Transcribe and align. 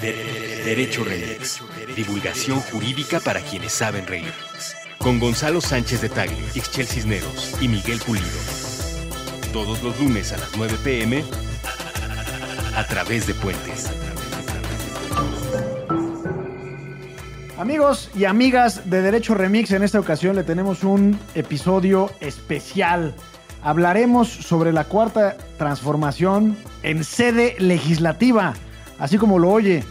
De- 0.00 0.62
Derecho 0.64 1.04
Remix. 1.04 1.60
Divulgación 1.96 2.60
jurídica 2.60 3.20
para 3.20 3.40
quienes 3.40 3.72
saben 3.72 4.06
reír. 4.06 4.32
Con 4.98 5.18
Gonzalo 5.18 5.60
Sánchez 5.60 6.00
de 6.02 6.08
Tagle, 6.08 6.36
Ixchel 6.54 6.86
Cisneros 6.86 7.54
y 7.60 7.68
Miguel 7.68 7.98
Pulido. 8.04 8.26
Todos 9.52 9.82
los 9.82 9.98
lunes 9.98 10.32
a 10.32 10.36
las 10.36 10.56
9 10.56 10.76
pm 10.84 11.24
a 12.76 12.86
través 12.86 13.26
de 13.26 13.34
Puentes. 13.34 13.90
Amigos 17.58 18.10
y 18.16 18.24
amigas 18.24 18.88
de 18.88 19.02
Derecho 19.02 19.34
Remix, 19.34 19.72
en 19.72 19.82
esta 19.82 19.98
ocasión 19.98 20.36
le 20.36 20.44
tenemos 20.44 20.84
un 20.84 21.18
episodio 21.34 22.10
especial. 22.20 23.14
Hablaremos 23.62 24.28
sobre 24.28 24.72
la 24.72 24.84
cuarta 24.84 25.36
transformación 25.58 26.56
en 26.84 27.02
sede 27.02 27.56
legislativa, 27.58 28.54
así 28.98 29.18
como 29.18 29.38
lo 29.38 29.50
oye, 29.50 29.84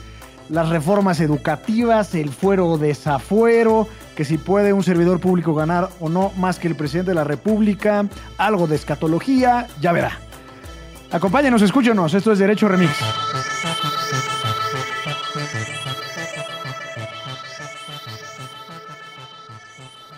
las 0.50 0.70
reformas 0.70 1.20
educativas, 1.20 2.15
el 2.15 2.29
fuero 2.29 2.78
desafuero, 2.78 3.88
que 4.15 4.25
si 4.25 4.38
puede 4.38 4.74
un 4.74 4.84
servidor 4.84 5.20
público 5.20 5.54
ganar 5.54 5.89
o 6.00 6.10
no 6.10 6.32
más 6.38 6.60
que 6.60 6.68
el 6.68 6.75
presidente 6.75 7.12
de 7.12 7.15
la 7.15 7.24
República, 7.24 8.06
algo 8.38 8.68
de 8.68 8.75
escatología, 8.75 9.68
ya 9.82 9.92
verá. 9.92 10.20
Acompáñenos, 11.12 11.62
escúchenos, 11.62 12.14
esto 12.14 12.32
es 12.32 12.39
Derecho 12.39 12.68
Remix. 12.68 12.92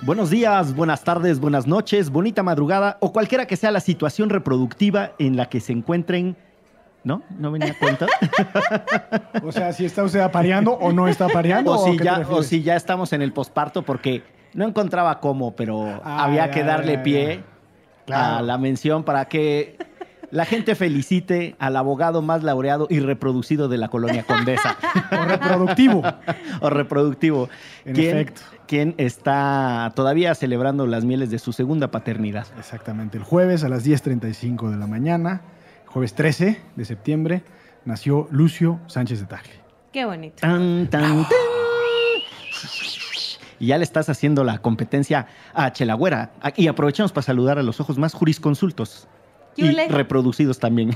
Buenos 0.01 0.29
días, 0.29 0.73
buenas 0.73 1.03
tardes, 1.03 1.39
buenas 1.39 1.67
noches, 1.67 2.09
bonita 2.09 2.41
madrugada 2.41 2.97
o 3.01 3.11
cualquiera 3.11 3.45
que 3.45 3.57
sea 3.57 3.69
la 3.69 3.79
situación 3.79 4.29
reproductiva 4.29 5.11
en 5.19 5.35
la 5.35 5.49
que 5.49 5.59
se 5.59 5.73
encuentren. 5.73 6.35
¿No? 7.03 7.21
¿No 7.37 7.51
venía 7.51 7.71
a 7.71 7.77
cuenta? 7.77 8.07
O 9.43 9.51
sea, 9.51 9.71
si 9.73 9.85
está 9.85 10.03
usted 10.03 10.19
apareando 10.19 10.73
o 10.73 10.91
no 10.91 11.07
está 11.07 11.25
apareando. 11.25 11.71
o, 11.71 11.85
si 11.85 11.97
ya, 11.97 12.19
o 12.29 12.43
si 12.43 12.61
ya 12.61 12.75
estamos 12.75 13.13
en 13.13 13.21
el 13.21 13.31
posparto 13.31 13.83
porque 13.83 14.23
no 14.53 14.67
encontraba 14.67 15.19
cómo, 15.19 15.55
pero 15.55 16.01
Ah, 16.03 16.25
había 16.25 16.47
ya, 16.47 16.51
que 16.51 16.63
darle 16.63 16.93
ya, 16.95 17.03
pie. 17.03 17.43
Claro. 18.05 18.37
a 18.37 18.41
la 18.41 18.57
mención 18.57 19.03
para 19.03 19.25
que 19.25 19.77
la 20.31 20.45
gente 20.45 20.75
felicite 20.75 21.55
al 21.59 21.75
abogado 21.75 22.21
más 22.21 22.43
laureado 22.43 22.87
y 22.89 22.99
reproducido 22.99 23.67
de 23.69 23.77
la 23.77 23.87
colonia 23.89 24.23
Condesa. 24.23 24.77
O 25.11 25.25
reproductivo. 25.25 26.01
o 26.61 26.69
reproductivo. 26.69 27.49
En 27.85 27.93
quien, 27.95 28.17
efecto. 28.17 28.41
quien 28.67 28.95
está 28.97 29.91
todavía 29.95 30.35
celebrando 30.35 30.85
las 30.87 31.05
mieles 31.05 31.29
de 31.31 31.39
su 31.39 31.53
segunda 31.53 31.89
paternidad. 31.91 32.45
Exactamente. 32.57 33.17
El 33.17 33.23
jueves 33.23 33.63
a 33.63 33.69
las 33.69 33.85
10.35 33.85 34.69
de 34.69 34.77
la 34.77 34.87
mañana, 34.87 35.41
jueves 35.89 36.13
13 36.15 36.61
de 36.75 36.85
septiembre, 36.85 37.43
nació 37.85 38.27
Lucio 38.31 38.79
Sánchez 38.87 39.19
de 39.21 39.25
Tagle. 39.27 39.53
Qué 39.91 40.05
bonito. 40.05 40.35
Tan, 40.39 40.87
tan, 40.89 41.23
tan. 41.23 41.25
Y 43.59 43.67
ya 43.67 43.77
le 43.77 43.83
estás 43.83 44.07
haciendo 44.09 44.43
la 44.43 44.59
competencia 44.59 45.27
a 45.53 45.73
Chelagüera. 45.73 46.31
Y 46.55 46.67
aprovechamos 46.67 47.11
para 47.11 47.23
saludar 47.23 47.59
a 47.59 47.63
los 47.63 47.79
ojos 47.81 47.97
más 47.97 48.13
jurisconsultos. 48.13 49.07
Y 49.57 49.65
Yule. 49.65 49.87
reproducidos 49.89 50.59
también. 50.59 50.91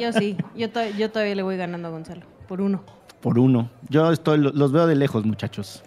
Yo 0.00 0.12
sí, 0.12 0.36
yo, 0.54 0.70
to- 0.70 0.88
yo 0.96 1.10
todavía 1.10 1.34
le 1.34 1.42
voy 1.42 1.56
ganando 1.56 1.88
a 1.88 1.90
Gonzalo, 1.90 2.24
por 2.46 2.60
uno. 2.60 2.84
Por 3.20 3.38
uno. 3.38 3.70
Yo 3.88 4.12
estoy, 4.12 4.38
los 4.38 4.70
veo 4.70 4.86
de 4.86 4.94
lejos, 4.94 5.24
muchachos. 5.24 5.82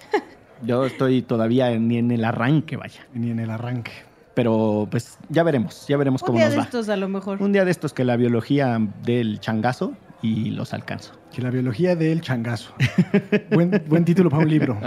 Yo 0.63 0.85
estoy 0.85 1.21
todavía 1.21 1.71
en- 1.71 1.87
ni 1.87 1.97
en 1.97 2.11
el 2.11 2.25
arranque, 2.25 2.75
vaya. 2.75 3.07
Ni 3.13 3.31
en 3.31 3.39
el 3.39 3.49
arranque. 3.49 3.91
Pero 4.33 4.87
pues 4.89 5.17
ya 5.29 5.43
veremos, 5.43 5.85
ya 5.87 5.97
veremos 5.97 6.21
Un 6.21 6.27
cómo 6.27 6.37
día 6.37 6.45
nos 6.45 6.53
de 6.53 6.57
va. 6.59 6.63
estos 6.63 6.89
a 6.89 6.95
lo 6.95 7.09
mejor. 7.09 7.41
Un 7.41 7.51
día 7.51 7.65
de 7.65 7.71
estos 7.71 7.93
que 7.93 8.05
la 8.05 8.15
biología 8.15 8.79
del 9.03 9.39
changazo 9.39 9.93
y 10.21 10.51
los 10.51 10.73
alcanzo. 10.73 11.13
Que 11.33 11.41
la 11.41 11.49
biología 11.49 11.95
del 11.95 12.21
changazo. 12.21 12.73
buen, 13.51 13.83
buen 13.87 14.05
título 14.05 14.29
para 14.29 14.43
un 14.43 14.49
libro, 14.49 14.79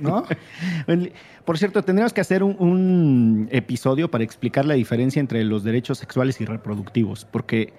¿no? 0.00 0.24
Por 1.44 1.58
cierto, 1.58 1.82
tendríamos 1.82 2.12
que 2.12 2.20
hacer 2.20 2.42
un, 2.42 2.56
un 2.58 3.48
episodio 3.50 4.10
para 4.10 4.24
explicar 4.24 4.64
la 4.64 4.74
diferencia 4.74 5.20
entre 5.20 5.44
los 5.44 5.64
derechos 5.64 5.98
sexuales 5.98 6.40
y 6.40 6.44
reproductivos, 6.44 7.24
porque 7.24 7.72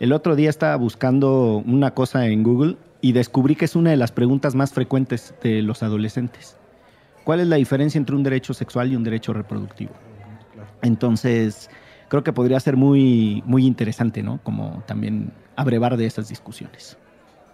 el 0.00 0.12
otro 0.12 0.36
día 0.36 0.50
estaba 0.50 0.76
buscando 0.76 1.62
una 1.66 1.92
cosa 1.94 2.26
en 2.26 2.42
Google 2.42 2.76
y 3.00 3.12
descubrí 3.12 3.56
que 3.56 3.66
es 3.66 3.76
una 3.76 3.90
de 3.90 3.96
las 3.96 4.12
preguntas 4.12 4.54
más 4.54 4.72
frecuentes 4.72 5.34
de 5.42 5.62
los 5.62 5.82
adolescentes. 5.82 6.56
¿Cuál 7.24 7.40
es 7.40 7.46
la 7.46 7.56
diferencia 7.56 7.98
entre 7.98 8.16
un 8.16 8.22
derecho 8.22 8.54
sexual 8.54 8.92
y 8.92 8.96
un 8.96 9.04
derecho 9.04 9.32
reproductivo? 9.32 9.92
Entonces, 10.82 11.70
creo 12.08 12.22
que 12.24 12.32
podría 12.32 12.60
ser 12.60 12.76
muy, 12.76 13.42
muy 13.46 13.66
interesante, 13.66 14.22
¿no? 14.22 14.40
Como 14.42 14.82
también 14.86 15.32
abrevar 15.56 15.96
de 15.96 16.06
esas 16.06 16.28
discusiones. 16.28 16.96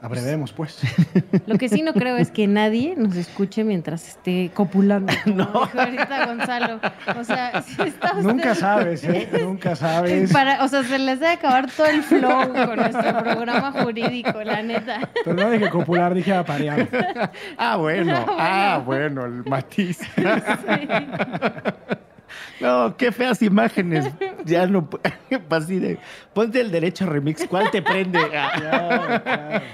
Abrevemos, 0.00 0.52
pues. 0.52 0.78
Lo 1.46 1.58
que 1.58 1.68
sí 1.68 1.82
no 1.82 1.92
creo 1.92 2.16
es 2.16 2.30
que 2.30 2.46
nadie 2.46 2.94
nos 2.96 3.16
escuche 3.16 3.64
mientras 3.64 4.06
esté 4.06 4.48
copulando. 4.54 5.12
Como 5.24 5.34
dijo 5.42 5.70
ahorita 5.74 6.26
Gonzalo. 6.26 6.80
O 7.18 7.24
sea, 7.24 7.62
si 7.62 7.82
está 7.82 8.12
usted- 8.12 8.22
Nunca 8.22 8.54
sabes, 8.54 9.02
¿eh? 9.02 9.28
Nunca 9.42 9.74
sabes. 9.74 10.32
Para, 10.32 10.62
o 10.62 10.68
sea, 10.68 10.84
se 10.84 11.00
les 11.00 11.18
debe 11.18 11.32
acabar 11.32 11.68
todo 11.68 11.88
el 11.88 12.04
flow 12.04 12.52
con 12.52 12.76
nuestro 12.76 13.18
programa 13.24 13.72
jurídico, 13.72 14.40
la 14.44 14.62
neta. 14.62 15.00
Pero 15.24 15.34
no 15.34 15.50
dije 15.50 15.68
copular, 15.68 16.14
dije 16.14 16.32
aparear. 16.32 17.32
Ah, 17.56 17.74
bueno, 17.76 18.24
ah, 18.38 18.80
bueno, 18.86 19.24
el 19.24 19.44
matiz. 19.46 19.98
Sí. 19.98 20.22
No, 22.60 22.96
qué 22.96 23.12
feas 23.12 23.40
imágenes. 23.42 24.06
Ya 24.44 24.66
no. 24.66 24.88
Así 25.50 25.78
de. 25.78 25.98
Ponte 26.34 26.60
el 26.60 26.70
derecho 26.70 27.06
remix. 27.06 27.46
¿Cuál 27.48 27.70
te 27.70 27.82
prende? 27.82 28.18
Ah. 28.34 28.52
Claro, 28.56 29.22
claro. 29.24 29.64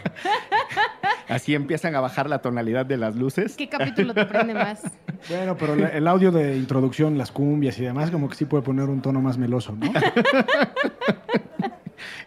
Así 1.29 1.55
empiezan 1.55 1.95
a 1.97 2.01
bajar 2.01 2.29
la 2.29 2.41
tonalidad 2.41 2.85
de 2.87 2.97
las 2.99 3.17
luces. 3.17 3.57
¿Qué 3.57 3.69
capítulo 3.69 4.13
te 4.15 4.27
prende 4.27 4.53
más? 4.55 4.83
Bueno, 5.29 5.57
pero 5.57 5.75
la- 5.75 5.89
el 5.89 6.07
audio 6.07 6.31
de 6.31 6.57
introducción, 6.57 7.17
las 7.17 7.31
cumbias 7.33 7.79
y 7.79 7.83
demás, 7.85 8.11
como 8.11 8.29
que 8.29 8.37
sí 8.37 8.45
puede 8.45 8.63
poner 8.63 8.89
un 8.91 9.01
tono 9.01 9.21
más 9.23 9.39
meloso, 9.39 9.75
¿no? 9.75 9.91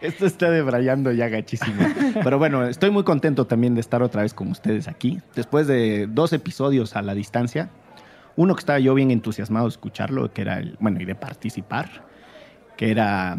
Esto 0.02 0.26
está 0.26 0.50
debrayando 0.50 1.12
ya 1.12 1.28
gachísimo. 1.28 1.82
Pero 2.24 2.38
bueno, 2.38 2.66
estoy 2.68 2.90
muy 2.92 3.04
contento 3.04 3.46
también 3.46 3.76
de 3.76 3.82
estar 3.82 4.02
otra 4.04 4.22
vez 4.22 4.34
con 4.34 4.50
ustedes 4.50 4.88
aquí. 4.88 5.20
Después 5.36 5.68
de 5.68 6.08
dos 6.10 6.34
episodios 6.34 6.96
a 6.96 7.02
la 7.02 7.14
distancia. 7.16 7.70
Uno 8.38 8.56
que 8.56 8.60
estaba 8.60 8.80
yo 8.80 8.94
bien 8.94 9.12
entusiasmado 9.12 9.66
de 9.66 9.72
escucharlo, 9.72 10.32
que 10.32 10.42
era 10.44 10.60
el. 10.60 10.78
Bueno, 10.80 11.02
y 11.02 11.06
de 11.06 11.16
participar. 11.16 11.90
Que 12.78 12.92
era 12.92 13.38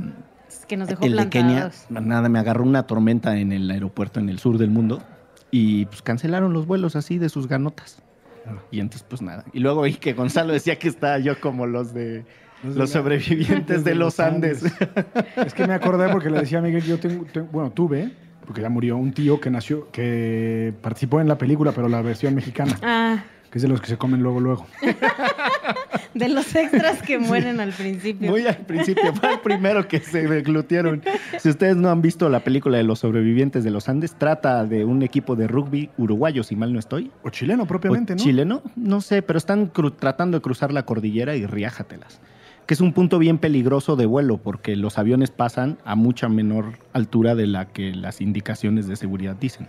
Es 0.48 0.66
que 0.66 0.76
nos 0.76 0.88
dejó 0.88 1.04
el 1.06 1.16
de 1.16 1.28
Kenia, 1.31 1.70
plantados. 1.88 2.06
nada, 2.06 2.28
me 2.28 2.38
agarró 2.41 2.64
una 2.64 2.82
tormenta 2.86 3.38
en 3.38 3.53
el 3.53 3.70
aeropuerto 3.70 4.19
en 4.20 4.28
el 4.28 4.38
sur 4.41 4.59
del 4.59 4.70
mundo 4.70 5.03
y 5.50 5.86
pues 5.86 6.03
cancelaron 6.03 6.53
los 6.53 6.66
vuelos 6.66 6.97
así 6.97 7.19
de 7.19 7.28
sus 7.28 7.47
ganotas. 7.48 8.03
Claro. 8.42 8.62
Y 8.72 8.81
entonces 8.81 9.06
pues 9.09 9.22
nada. 9.22 9.44
Y 9.53 9.60
luego 9.60 9.82
vi 9.82 9.94
que 9.94 10.12
Gonzalo 10.12 10.53
decía 10.53 10.76
que 10.78 10.88
estaba 10.88 11.19
yo 11.20 11.41
como 11.41 11.66
los 11.66 11.94
de 11.94 12.25
Los 12.65 12.91
sobrevivientes 12.91 13.84
de 13.84 13.94
los 13.94 14.19
Andes. 14.19 14.65
Es 15.36 15.54
que 15.54 15.66
me 15.69 15.75
acordé 15.75 16.09
porque 16.10 16.28
le 16.30 16.41
decía 16.41 16.59
a 16.59 16.62
Miguel, 16.62 16.82
yo 16.82 16.98
tengo, 16.98 17.25
tengo- 17.32 17.47
bueno, 17.53 17.70
tuve, 17.70 18.10
porque 18.44 18.60
ya 18.62 18.69
murió, 18.69 18.97
un 18.97 19.12
tío 19.12 19.41
que 19.41 19.50
nació, 19.50 19.88
que 19.92 20.75
participó 20.82 21.20
en 21.20 21.28
la 21.28 21.38
película, 21.38 21.70
pero 21.70 21.88
la 21.88 22.03
versión 22.03 22.34
mexicana, 22.34 22.76
Ah, 22.82 23.22
que 23.50 23.59
es 23.59 23.62
de 23.62 23.69
los 23.69 23.81
que 23.81 23.88
se 23.88 23.97
comen 23.97 24.22
luego, 24.22 24.41
luego. 24.41 24.66
de 26.14 26.28
los 26.28 26.54
extras 26.54 27.03
que 27.03 27.19
mueren 27.19 27.60
al 27.60 27.72
principio. 27.72 28.31
Muy 28.31 28.47
al 28.47 28.59
principio, 28.59 29.14
fue 29.14 29.34
el 29.34 29.41
primero 29.41 29.86
que 29.88 30.00
se 30.00 30.26
deglutieron. 30.26 31.03
Si 31.38 31.48
ustedes 31.48 31.76
no 31.76 31.91
han 31.91 32.03
visto 32.03 32.28
la 32.28 32.41
película 32.41 32.76
de 32.76 32.84
los 32.84 32.98
sobrevivientes 33.00 33.64
de 33.64 33.70
los 33.70 33.88
Andes, 33.88 34.14
trata 34.14 34.64
de 34.64 34.84
un 34.84 35.03
equipo 35.03 35.36
de 35.36 35.47
rugby 35.47 35.91
uruguayo, 35.97 36.42
si 36.42 36.56
mal 36.56 36.72
no 36.72 36.78
estoy. 36.78 37.10
O 37.22 37.31
chileno 37.31 37.66
propiamente, 37.66 38.12
¿O 38.12 38.16
¿no? 38.16 38.22
chileno, 38.22 38.62
no 38.76 39.00
sé, 39.00 39.22
pero 39.22 39.38
están 39.38 39.70
tratando 39.98 40.38
de 40.38 40.42
cruzar 40.42 40.72
la 40.72 40.84
cordillera 40.84 41.36
y 41.36 41.47
riájatelas. 41.47 42.20
Que 42.66 42.75
es 42.75 42.82
un 42.82 42.92
punto 42.92 43.19
bien 43.19 43.38
peligroso 43.38 43.97
de 43.97 44.04
vuelo 44.04 44.36
porque 44.36 44.76
los 44.76 44.98
aviones 44.98 45.30
pasan 45.30 45.78
a 45.86 45.94
mucha 45.94 46.28
menor 46.28 46.78
altura 46.92 47.34
de 47.34 47.47
la 47.47 47.69
que 47.69 47.94
las 47.94 48.20
indicaciones 48.20 48.86
de 48.86 48.97
seguridad 48.97 49.36
dicen. 49.36 49.69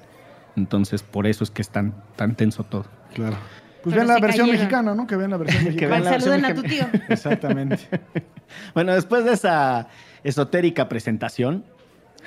Entonces, 0.58 1.04
por 1.04 1.26
eso 1.26 1.46
es 1.46 1.52
que 1.52 1.62
es 1.62 1.70
tan, 1.70 1.94
tan 2.18 2.36
tenso 2.36 2.64
todo. 2.66 2.86
Claro. 3.14 3.38
Pues 3.84 3.96
vean 3.96 4.08
la 4.08 4.20
versión 4.20 4.48
cayeron. 4.48 4.50
mexicana, 4.62 4.96
¿no? 4.96 5.08
Que 5.08 5.16
vean 5.16 5.32
la 5.32 5.38
versión 5.38 5.64
Que 5.64 5.70
mexicana. 5.72 5.92
vean 5.92 6.04
la 6.04 6.20
Saluden 6.20 6.46
a 6.46 6.54
versión 6.54 6.64
tu 6.64 6.70
tío. 6.92 7.02
Exactamente. 7.10 7.80
Bueno, 8.74 8.94
después 8.96 9.26
de 9.26 9.34
esa 9.34 9.88
esotérica 10.24 10.90
presentación, 10.90 11.64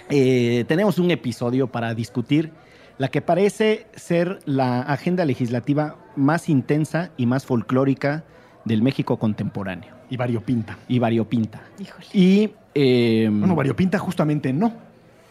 eh, 0.09 0.65
tenemos 0.69 0.99
un 1.01 1.11
episodio 1.11 1.67
para 1.67 1.95
discutir 1.95 2.53
la 2.99 3.09
que 3.09 3.21
parece 3.23 3.87
ser 3.97 4.39
la 4.45 4.83
agenda 4.83 5.25
legislativa 5.25 5.97
más 6.15 6.49
intensa 6.49 7.11
y 7.17 7.27
más 7.27 7.45
folclórica 7.45 8.23
del 8.65 8.83
México 8.83 9.19
contemporáneo 9.19 9.93
Y 10.11 10.17
variopinta. 10.17 10.79
y 10.87 11.01
variopinta. 11.01 11.61
Híjole. 11.81 12.07
Y 12.13 12.51
eh, 12.75 13.29
Bueno, 13.31 13.57
variopinta 13.57 13.99
justamente 13.99 14.53
no. 14.53 14.73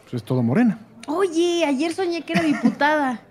Eso 0.07 0.17
es 0.17 0.23
todo 0.23 0.43
morena. 0.43 0.77
Oye, 1.07 1.63
ayer 1.65 1.93
soñé 1.93 2.21
que 2.23 2.33
era 2.33 2.41
diputada. 2.41 3.21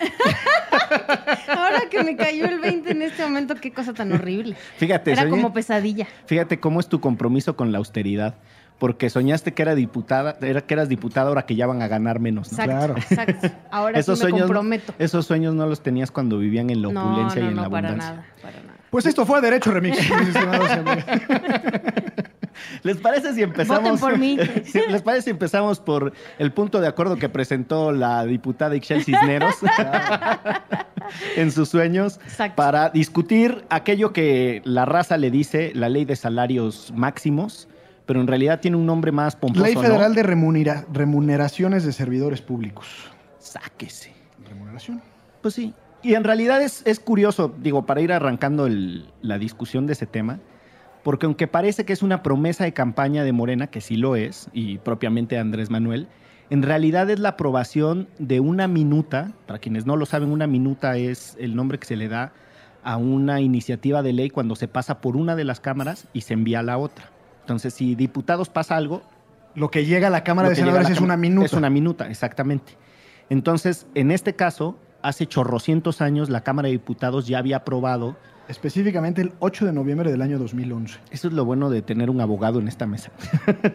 Ahora 1.48 1.82
que 1.90 2.02
me 2.04 2.16
cayó 2.16 2.46
el 2.46 2.58
20 2.60 2.90
en 2.90 3.02
este 3.02 3.22
momento, 3.24 3.54
qué 3.56 3.72
cosa 3.72 3.92
tan 3.92 4.12
horrible. 4.12 4.56
fíjate, 4.76 5.12
Era 5.12 5.22
soñé- 5.24 5.30
como 5.30 5.52
pesadilla. 5.52 6.06
fíjate 6.26 6.58
cómo 6.60 6.80
es 6.80 6.88
tu 6.88 7.00
compromiso 7.00 7.56
con 7.56 7.72
la 7.72 7.78
austeridad. 7.78 8.34
porque 8.78 9.10
soñaste 9.10 9.52
que 9.52 9.60
era 9.60 9.74
diputada, 9.74 10.38
era 10.40 10.62
que 10.62 10.72
eras 10.72 10.88
diputada 10.88 11.28
ahora 11.28 11.44
que 11.44 11.54
ya 11.54 11.66
van 11.66 11.82
a 11.82 11.86
ganar 11.88 12.18
menos. 12.18 12.50
¿no? 12.50 12.62
Exacto, 12.62 12.76
Claro. 12.78 12.96
exacto. 12.96 13.48
Ahora 13.70 13.98
Esos 13.98 14.18
sí 14.18 14.24
me 14.24 14.30
sueños, 14.30 14.46
comprometo. 14.46 14.94
esos 14.98 15.26
sueños 15.26 15.54
no 15.54 15.66
los 15.66 15.82
tenías 15.82 16.10
cuando 16.10 16.38
vivían 16.38 16.70
en 16.70 16.80
la 16.80 16.88
opulencia 16.88 17.42
no, 17.42 17.46
y 17.46 17.50
en 17.50 17.56
no, 17.56 17.62
la 17.64 17.68
para 17.70 17.88
abundancia. 17.88 18.14
nada, 18.16 18.26
para 18.40 18.60
nada. 18.62 18.78
Pues 18.90 19.04
esto 19.04 19.26
fue 19.26 19.40
Derecho 19.42 19.70
Remix, 19.70 19.98
mis 20.18 20.28
estimados 20.28 20.70
amigos. 20.70 21.04
¿Les 22.82 22.96
parece 22.98 23.34
si 23.34 23.42
empezamos? 23.42 23.82
Voten 23.82 23.98
por 23.98 24.18
mí. 24.18 24.36
¿Les 24.90 25.02
parece 25.02 25.24
si 25.24 25.30
empezamos 25.30 25.80
por 25.80 26.12
el 26.38 26.52
punto 26.52 26.80
de 26.80 26.88
acuerdo 26.88 27.16
que 27.16 27.28
presentó 27.28 27.92
la 27.92 28.24
diputada 28.24 28.74
Ixchel 28.76 29.04
Cisneros 29.04 29.54
en 31.36 31.50
sus 31.50 31.68
sueños 31.68 32.20
Exacto. 32.24 32.56
para 32.56 32.90
discutir 32.90 33.64
aquello 33.70 34.12
que 34.12 34.62
la 34.64 34.84
raza 34.84 35.16
le 35.16 35.30
dice 35.30 35.72
la 35.74 35.88
ley 35.88 36.04
de 36.04 36.16
salarios 36.16 36.92
máximos, 36.94 37.68
pero 38.06 38.20
en 38.20 38.26
realidad 38.26 38.60
tiene 38.60 38.76
un 38.76 38.86
nombre 38.86 39.12
más 39.12 39.36
pomposo. 39.36 39.64
Ley 39.64 39.74
¿no? 39.74 39.82
Federal 39.82 40.14
de 40.14 40.22
remunera- 40.22 40.84
Remuneraciones 40.92 41.84
de 41.84 41.92
Servidores 41.92 42.42
Públicos. 42.42 42.86
Sáquese. 43.38 44.12
Remuneración. 44.48 45.00
Pues 45.42 45.54
sí. 45.54 45.74
Y 46.02 46.14
en 46.14 46.24
realidad 46.24 46.62
es, 46.62 46.82
es 46.86 46.98
curioso, 46.98 47.54
digo, 47.58 47.84
para 47.86 48.00
ir 48.00 48.12
arrancando 48.12 48.66
el- 48.66 49.10
la 49.22 49.38
discusión 49.38 49.86
de 49.86 49.92
ese 49.92 50.06
tema, 50.06 50.38
porque 51.02 51.26
aunque 51.26 51.46
parece 51.46 51.84
que 51.84 51.92
es 51.92 52.02
una 52.02 52.22
promesa 52.22 52.64
de 52.64 52.72
campaña 52.72 53.24
de 53.24 53.32
Morena, 53.32 53.68
que 53.68 53.80
sí 53.80 53.96
lo 53.96 54.16
es, 54.16 54.48
y 54.52 54.78
propiamente 54.78 55.38
Andrés 55.38 55.70
Manuel, 55.70 56.08
en 56.50 56.62
realidad 56.62 57.08
es 57.10 57.20
la 57.20 57.30
aprobación 57.30 58.08
de 58.18 58.40
una 58.40 58.66
minuta, 58.66 59.32
para 59.46 59.58
quienes 59.58 59.86
no 59.86 59.96
lo 59.96 60.04
saben, 60.04 60.30
una 60.30 60.46
minuta 60.46 60.96
es 60.96 61.36
el 61.38 61.54
nombre 61.54 61.78
que 61.78 61.86
se 61.86 61.96
le 61.96 62.08
da 62.08 62.32
a 62.82 62.96
una 62.96 63.40
iniciativa 63.40 64.02
de 64.02 64.12
ley 64.12 64.30
cuando 64.30 64.56
se 64.56 64.66
pasa 64.66 65.00
por 65.00 65.16
una 65.16 65.36
de 65.36 65.44
las 65.44 65.60
cámaras 65.60 66.08
y 66.12 66.22
se 66.22 66.34
envía 66.34 66.60
a 66.60 66.62
la 66.62 66.78
otra. 66.78 67.10
Entonces, 67.42 67.74
si 67.74 67.94
diputados 67.94 68.48
pasa 68.48 68.76
algo, 68.76 69.02
Lo 69.54 69.70
que 69.70 69.84
llega 69.84 70.06
a 70.06 70.10
la 70.10 70.22
Cámara 70.22 70.48
de 70.48 70.54
Senadores 70.54 70.90
es 70.90 71.00
una 71.00 71.16
minuta. 71.16 71.46
Es 71.46 71.52
una 71.52 71.70
minuta, 71.70 72.08
exactamente. 72.08 72.76
Entonces, 73.28 73.86
en 73.94 74.10
este 74.10 74.34
caso, 74.34 74.78
hace 75.02 75.26
chorrocientos 75.26 76.00
años 76.00 76.30
la 76.30 76.42
Cámara 76.42 76.66
de 76.66 76.72
Diputados 76.72 77.26
ya 77.26 77.38
había 77.38 77.58
aprobado. 77.58 78.16
Específicamente 78.50 79.22
el 79.22 79.32
8 79.38 79.66
de 79.66 79.72
noviembre 79.72 80.10
del 80.10 80.22
año 80.22 80.36
2011. 80.36 80.98
Eso 81.12 81.28
es 81.28 81.34
lo 81.34 81.44
bueno 81.44 81.70
de 81.70 81.82
tener 81.82 82.10
un 82.10 82.20
abogado 82.20 82.58
en 82.58 82.66
esta 82.66 82.84
mesa. 82.84 83.12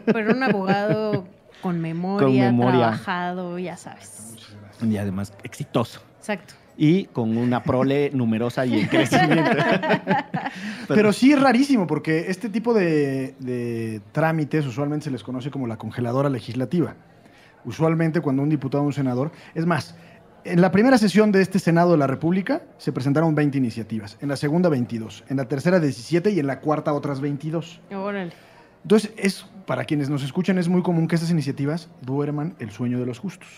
Pero 0.06 0.33
un 0.33 0.44
abogado 0.44 1.25
con 1.62 1.80
memoria, 1.80 2.27
Con 2.27 2.36
memoria. 2.36 2.80
trabajado, 2.80 3.57
ya 3.57 3.77
sabes. 3.77 4.36
Y 4.81 4.98
además 4.98 5.31
exitoso. 5.44 6.01
Exacto. 6.19 6.56
Y 6.77 7.06
con 7.06 7.38
una 7.38 7.63
prole 7.63 8.12
numerosa 8.13 8.66
y 8.66 8.81
en 8.81 8.88
crecimiento. 8.88 9.50
Pero, 10.89 11.13
sí 11.13 11.31
es 11.31 11.42
rarísimo 11.42 11.88
porque 11.88 12.25
este 12.27 12.50
tipo 12.50 12.74
de, 12.74 13.33
de 13.39 14.01
trámites 14.12 14.66
usualmente 14.66 15.06
se 15.06 15.12
les 15.12 15.24
conoce 15.24 15.51
como 15.51 15.68
la 15.68 15.77
congeladora 15.77 16.30
legislativa. 16.30 16.95
Usualmente 17.63 18.19
cuando 18.19 18.44
un 18.44 18.50
diputado 18.50 18.83
o 18.83 18.88
un 18.88 18.94
senador... 18.94 19.31
Es 19.54 19.66
más, 19.66 19.95
en 20.46 20.62
la 20.62 20.72
primera 20.72 20.98
sesión 20.98 21.32
de 21.32 21.42
este 21.42 21.60
Senado 21.60 21.92
de 21.92 21.98
la 21.98 22.08
República 22.08 22.62
se 22.78 22.92
presentaron 22.92 23.36
20 23.36 23.58
iniciativas, 23.58 24.18
en 24.22 24.30
la 24.30 24.36
segunda 24.38 24.70
22, 24.70 25.24
en 25.30 25.38
la 25.38 25.46
tercera 25.46 25.80
17 25.80 26.32
y 26.32 26.40
en 26.40 26.48
la 26.48 26.60
cuarta 26.62 26.94
otras 26.94 27.20
22. 27.20 27.82
Órale. 27.94 28.32
Entonces, 28.84 29.12
es, 29.18 29.46
para 29.66 29.84
quienes 29.86 30.10
nos 30.10 30.24
escuchan, 30.24 30.58
es 30.60 30.70
muy 30.70 30.84
común 30.84 31.08
que 31.08 31.16
estas 31.16 31.32
iniciativas 31.32 31.90
duerman 32.04 32.56
el 32.60 32.70
sueño 32.72 33.00
de 33.00 33.06
los 33.08 33.18
justos. 33.20 33.50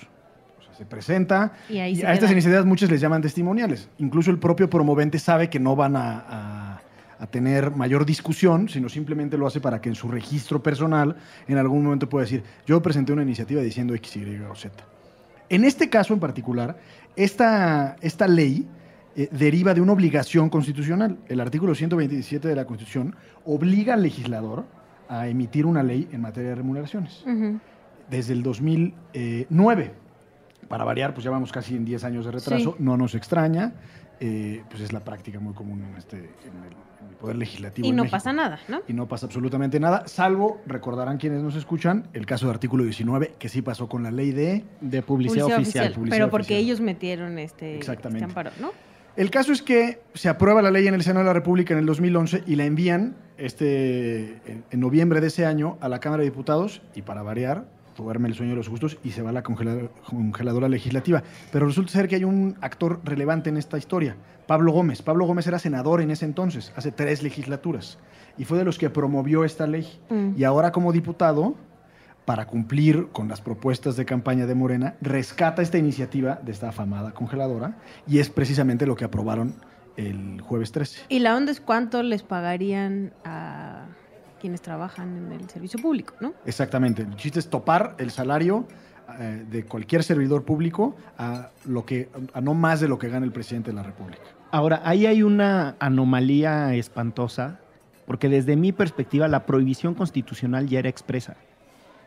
O 0.60 0.64
sea, 0.64 0.74
se 0.74 0.86
presenta 0.86 1.52
Y 1.70 1.80
ahí 1.80 1.92
y 1.92 1.96
se 1.98 2.08
a 2.08 2.14
estas 2.14 2.32
iniciativas 2.32 2.66
muchas 2.66 2.90
les 2.90 3.02
llaman 3.02 3.22
testimoniales. 3.22 3.90
Incluso 3.98 4.32
el 4.32 4.40
propio 4.40 4.70
promovente 4.70 5.20
sabe 5.20 5.50
que 5.50 5.60
no 5.60 5.76
van 5.76 5.96
a, 5.98 6.20
a- 6.30 6.82
a 7.20 7.26
tener 7.28 7.72
mayor 7.72 8.06
discusión, 8.06 8.70
sino 8.70 8.90
simplemente 8.90 9.38
lo 9.40 9.48
hace 9.48 9.60
para 9.60 9.82
que 9.82 9.90
en 9.90 9.96
su 9.96 10.08
registro 10.08 10.62
personal 10.62 11.16
en 11.48 11.58
algún 11.58 11.84
momento 11.84 12.08
pueda 12.08 12.24
decir, 12.26 12.44
yo 12.68 12.80
presenté 12.82 13.12
una 13.12 13.24
iniciativa 13.24 13.60
diciendo 13.62 13.96
X, 13.96 14.16
Y 14.18 14.40
o 14.50 14.56
Z. 14.56 14.72
En 15.50 15.64
este 15.64 15.90
caso 15.90 16.14
en 16.14 16.20
particular, 16.20 16.78
esta, 17.16 17.96
esta 18.02 18.28
ley 18.28 18.68
eh, 19.16 19.30
deriva 19.32 19.74
de 19.74 19.82
una 19.82 19.94
obligación 19.94 20.50
constitucional. 20.50 21.18
El 21.28 21.40
artículo 21.40 21.74
127 21.74 22.48
de 22.48 22.56
la 22.56 22.66
Constitución 22.66 23.16
obliga 23.46 23.94
al 23.94 24.04
legislador 24.04 24.66
a 25.10 25.28
emitir 25.28 25.66
una 25.66 25.84
ley 25.84 26.08
en 26.12 26.22
materia 26.22 26.50
de 26.50 26.56
remuneraciones 26.56 27.24
desde 28.10 28.34
el 28.34 28.44
2009. 28.44 30.07
Para 30.68 30.84
variar, 30.84 31.14
pues 31.14 31.24
ya 31.24 31.32
vamos 31.32 31.52
casi 31.52 31.76
en 31.76 31.86
10 31.86 32.04
años 32.04 32.26
de 32.26 32.32
retraso, 32.32 32.72
Sí. 32.78 32.84
no 32.84 32.98
nos 32.98 33.16
extraña, 33.16 33.74
eh, 34.20 34.64
pues 34.70 34.82
es 34.82 34.92
la 34.94 35.02
práctica 35.04 35.40
muy 35.40 35.54
común 35.54 35.84
en, 35.90 35.96
este, 35.98 36.18
en, 36.18 36.24
el, 36.24 36.74
en 37.04 37.10
el 37.10 37.16
Poder 37.16 37.36
Legislativo. 37.38 37.88
Y 37.88 37.92
no 37.92 38.04
México. 38.04 38.18
pasa 38.18 38.34
nada, 38.34 38.60
¿no? 38.68 38.82
Y 38.88 38.94
no 38.94 39.08
pasa 39.08 39.28
absolutamente 39.28 39.80
nada, 39.80 40.08
salvo, 40.08 40.62
recordarán 40.66 41.18
quienes 41.18 41.42
nos 41.44 41.56
escuchan, 41.56 42.08
el 42.14 42.26
caso 42.26 42.48
de 42.48 42.52
artículo 42.54 42.84
19, 42.84 43.36
que 43.40 43.48
sí 43.50 43.62
pasó 43.62 43.88
con 43.88 44.04
la 44.04 44.12
ley 44.12 44.32
de... 44.32 44.66
De 44.82 45.02
publicidad, 45.02 45.46
Publicidad 45.46 45.46
oficial. 45.62 45.94
publicidad 45.94 46.18
Pero 46.18 46.30
porque 46.32 46.44
oficial. 46.56 46.62
ellos 46.62 46.82
metieron 46.82 47.40
este, 47.40 47.78
Exactamente. 47.78 48.26
este 48.26 48.32
amparo, 48.32 48.52
¿no? 48.60 48.72
El 49.16 49.32
caso 49.32 49.52
es 49.52 49.62
que 49.64 50.00
se 50.14 50.30
aprueba 50.30 50.62
la 50.62 50.70
ley 50.70 50.86
en 50.88 50.94
el 50.94 51.02
Senado 51.02 51.24
de 51.24 51.30
la 51.30 51.34
República 51.34 51.74
en 51.74 51.80
el 51.80 51.86
2011 51.88 52.44
y 52.46 52.56
la 52.56 52.66
envían 52.66 53.16
este, 53.38 54.40
en, 54.46 54.64
en 54.70 54.80
noviembre 54.80 55.22
de 55.22 55.28
ese 55.28 55.46
año 55.46 55.78
a 55.82 55.90
la 55.90 56.00
Cámara 56.00 56.22
de 56.24 56.30
Diputados 56.30 56.82
y 56.94 57.02
para 57.02 57.24
variar, 57.24 57.66
duerme 57.98 58.28
el 58.30 58.36
sueño 58.36 58.52
de 58.52 58.58
los 58.58 58.68
justos 58.68 58.98
y 59.04 59.12
se 59.12 59.22
va 59.22 59.30
a 59.32 59.34
la 59.34 59.44
congela- 59.44 59.90
congeladora 60.06 60.70
legislativa. 60.70 61.24
Pero 61.52 61.68
resulta 61.68 61.92
ser 61.92 62.08
que 62.08 62.16
hay 62.16 62.24
un 62.24 62.56
actor 62.62 63.02
relevante 63.04 63.50
en 63.50 63.58
esta 63.58 63.78
historia, 63.78 64.16
Pablo 64.46 64.72
Gómez. 64.72 65.02
Pablo 65.02 65.26
Gómez 65.26 65.48
era 65.48 65.60
senador 65.60 66.02
en 66.02 66.12
ese 66.12 66.26
entonces, 66.26 66.72
hace 66.76 66.92
tres 66.92 67.24
legislaturas, 67.24 67.98
y 68.38 68.46
fue 68.46 68.58
de 68.58 68.66
los 68.66 68.78
que 68.78 68.90
promovió 68.90 69.44
esta 69.44 69.68
ley. 69.68 69.88
Mm. 70.10 70.32
Y 70.38 70.44
ahora 70.44 70.72
como 70.72 70.92
diputado, 70.92 71.56
para 72.26 72.46
cumplir 72.46 73.08
con 73.14 73.30
las 73.30 73.40
propuestas 73.40 73.96
de 73.96 74.04
campaña 74.04 74.46
de 74.46 74.54
Morena, 74.54 74.96
rescata 75.00 75.62
esta 75.62 75.78
iniciativa 75.78 76.40
de 76.44 76.52
esta 76.52 76.70
afamada 76.70 77.12
congeladora 77.14 77.78
y 78.06 78.20
es 78.20 78.30
precisamente 78.30 78.86
lo 78.86 78.98
que 78.98 79.06
aprobaron 79.06 79.56
el 79.96 80.42
jueves 80.42 80.74
13. 80.74 81.04
Y 81.08 81.20
la 81.20 81.38
onda 81.38 81.54
es 81.54 81.62
cuánto 81.62 82.04
les 82.04 82.24
pagarían 82.24 83.14
a 83.24 83.86
quienes 84.40 84.62
trabajan 84.62 85.18
en 85.18 85.32
el 85.32 85.50
servicio 85.50 85.80
público, 85.80 86.14
¿no? 86.20 86.34
Exactamente. 86.46 87.04
El 87.04 87.16
chiste 87.16 87.40
es 87.40 87.50
topar 87.50 87.96
el 87.98 88.12
salario 88.12 88.68
eh, 89.20 89.46
de 89.50 89.64
cualquier 89.64 90.04
servidor 90.04 90.44
público 90.44 90.96
a 91.18 91.50
lo 91.66 91.86
que 91.86 92.10
a 92.34 92.42
no 92.42 92.54
más 92.54 92.80
de 92.80 92.88
lo 92.88 92.98
que 93.00 93.10
gana 93.10 93.26
el 93.26 93.32
presidente 93.32 93.72
de 93.72 93.76
la 93.76 93.84
República. 93.84 94.24
Ahora, 94.52 94.82
ahí 94.84 95.06
hay 95.06 95.24
una 95.24 95.76
anomalía 95.80 96.74
espantosa, 96.76 97.60
porque 98.06 98.30
desde 98.30 98.56
mi 98.56 98.72
perspectiva 98.72 99.28
la 99.28 99.46
prohibición 99.46 99.94
constitucional 99.94 100.68
ya 100.68 100.80
era 100.80 100.90
expresa. 100.90 101.38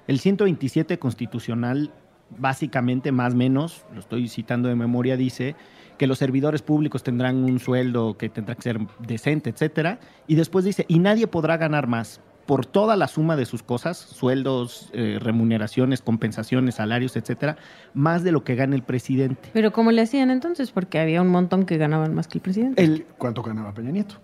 El 0.07 0.19
127 0.19 0.99
constitucional, 0.99 1.93
básicamente, 2.39 3.13
más 3.13 3.35
o 3.35 3.37
menos, 3.37 3.85
lo 3.93 4.01
estoy 4.01 4.29
citando 4.29 4.69
de 4.69 4.75
memoria, 4.75 5.17
dice 5.17 5.55
que 6.01 6.07
los 6.07 6.19
servidores 6.19 6.63
públicos 6.63 7.03
tendrán 7.03 7.45
un 7.45 7.59
sueldo 7.59 8.17
que 8.17 8.31
tendrá 8.31 8.55
que 8.55 8.63
ser 8.63 8.79
decente, 9.01 9.51
etcétera, 9.51 9.99
y 10.27 10.35
después 10.35 10.65
dice, 10.65 10.87
y 10.89 10.99
nadie 10.99 11.27
podrá 11.27 11.59
ganar 11.59 11.89
más 11.89 12.23
por 12.47 12.65
toda 12.65 12.97
la 12.97 13.07
suma 13.07 13.37
de 13.37 13.45
sus 13.45 13.63
cosas, 13.63 13.99
sueldos, 13.99 14.89
eh, 14.95 15.19
remuneraciones, 15.21 16.01
compensaciones, 16.01 16.77
salarios, 16.77 17.17
etcétera, 17.17 17.59
más 17.93 18.25
de 18.25 18.33
lo 18.33 18.45
que 18.45 18.55
gana 18.55 18.77
el 18.77 18.83
presidente. 18.83 19.51
Pero 19.53 19.73
¿cómo 19.75 19.93
le 19.93 20.01
hacían 20.01 20.31
entonces? 20.31 20.71
Porque 20.71 20.99
había 20.99 21.21
un 21.21 21.29
montón 21.29 21.67
que 21.67 21.77
ganaban 21.77 22.15
más 22.15 22.29
que 22.29 22.39
el 22.39 22.43
presidente. 22.43 22.83
El, 22.83 23.05
¿Cuánto 23.19 23.43
ganaba 23.43 23.75
Peña 23.75 23.91
Nieto? 23.91 24.15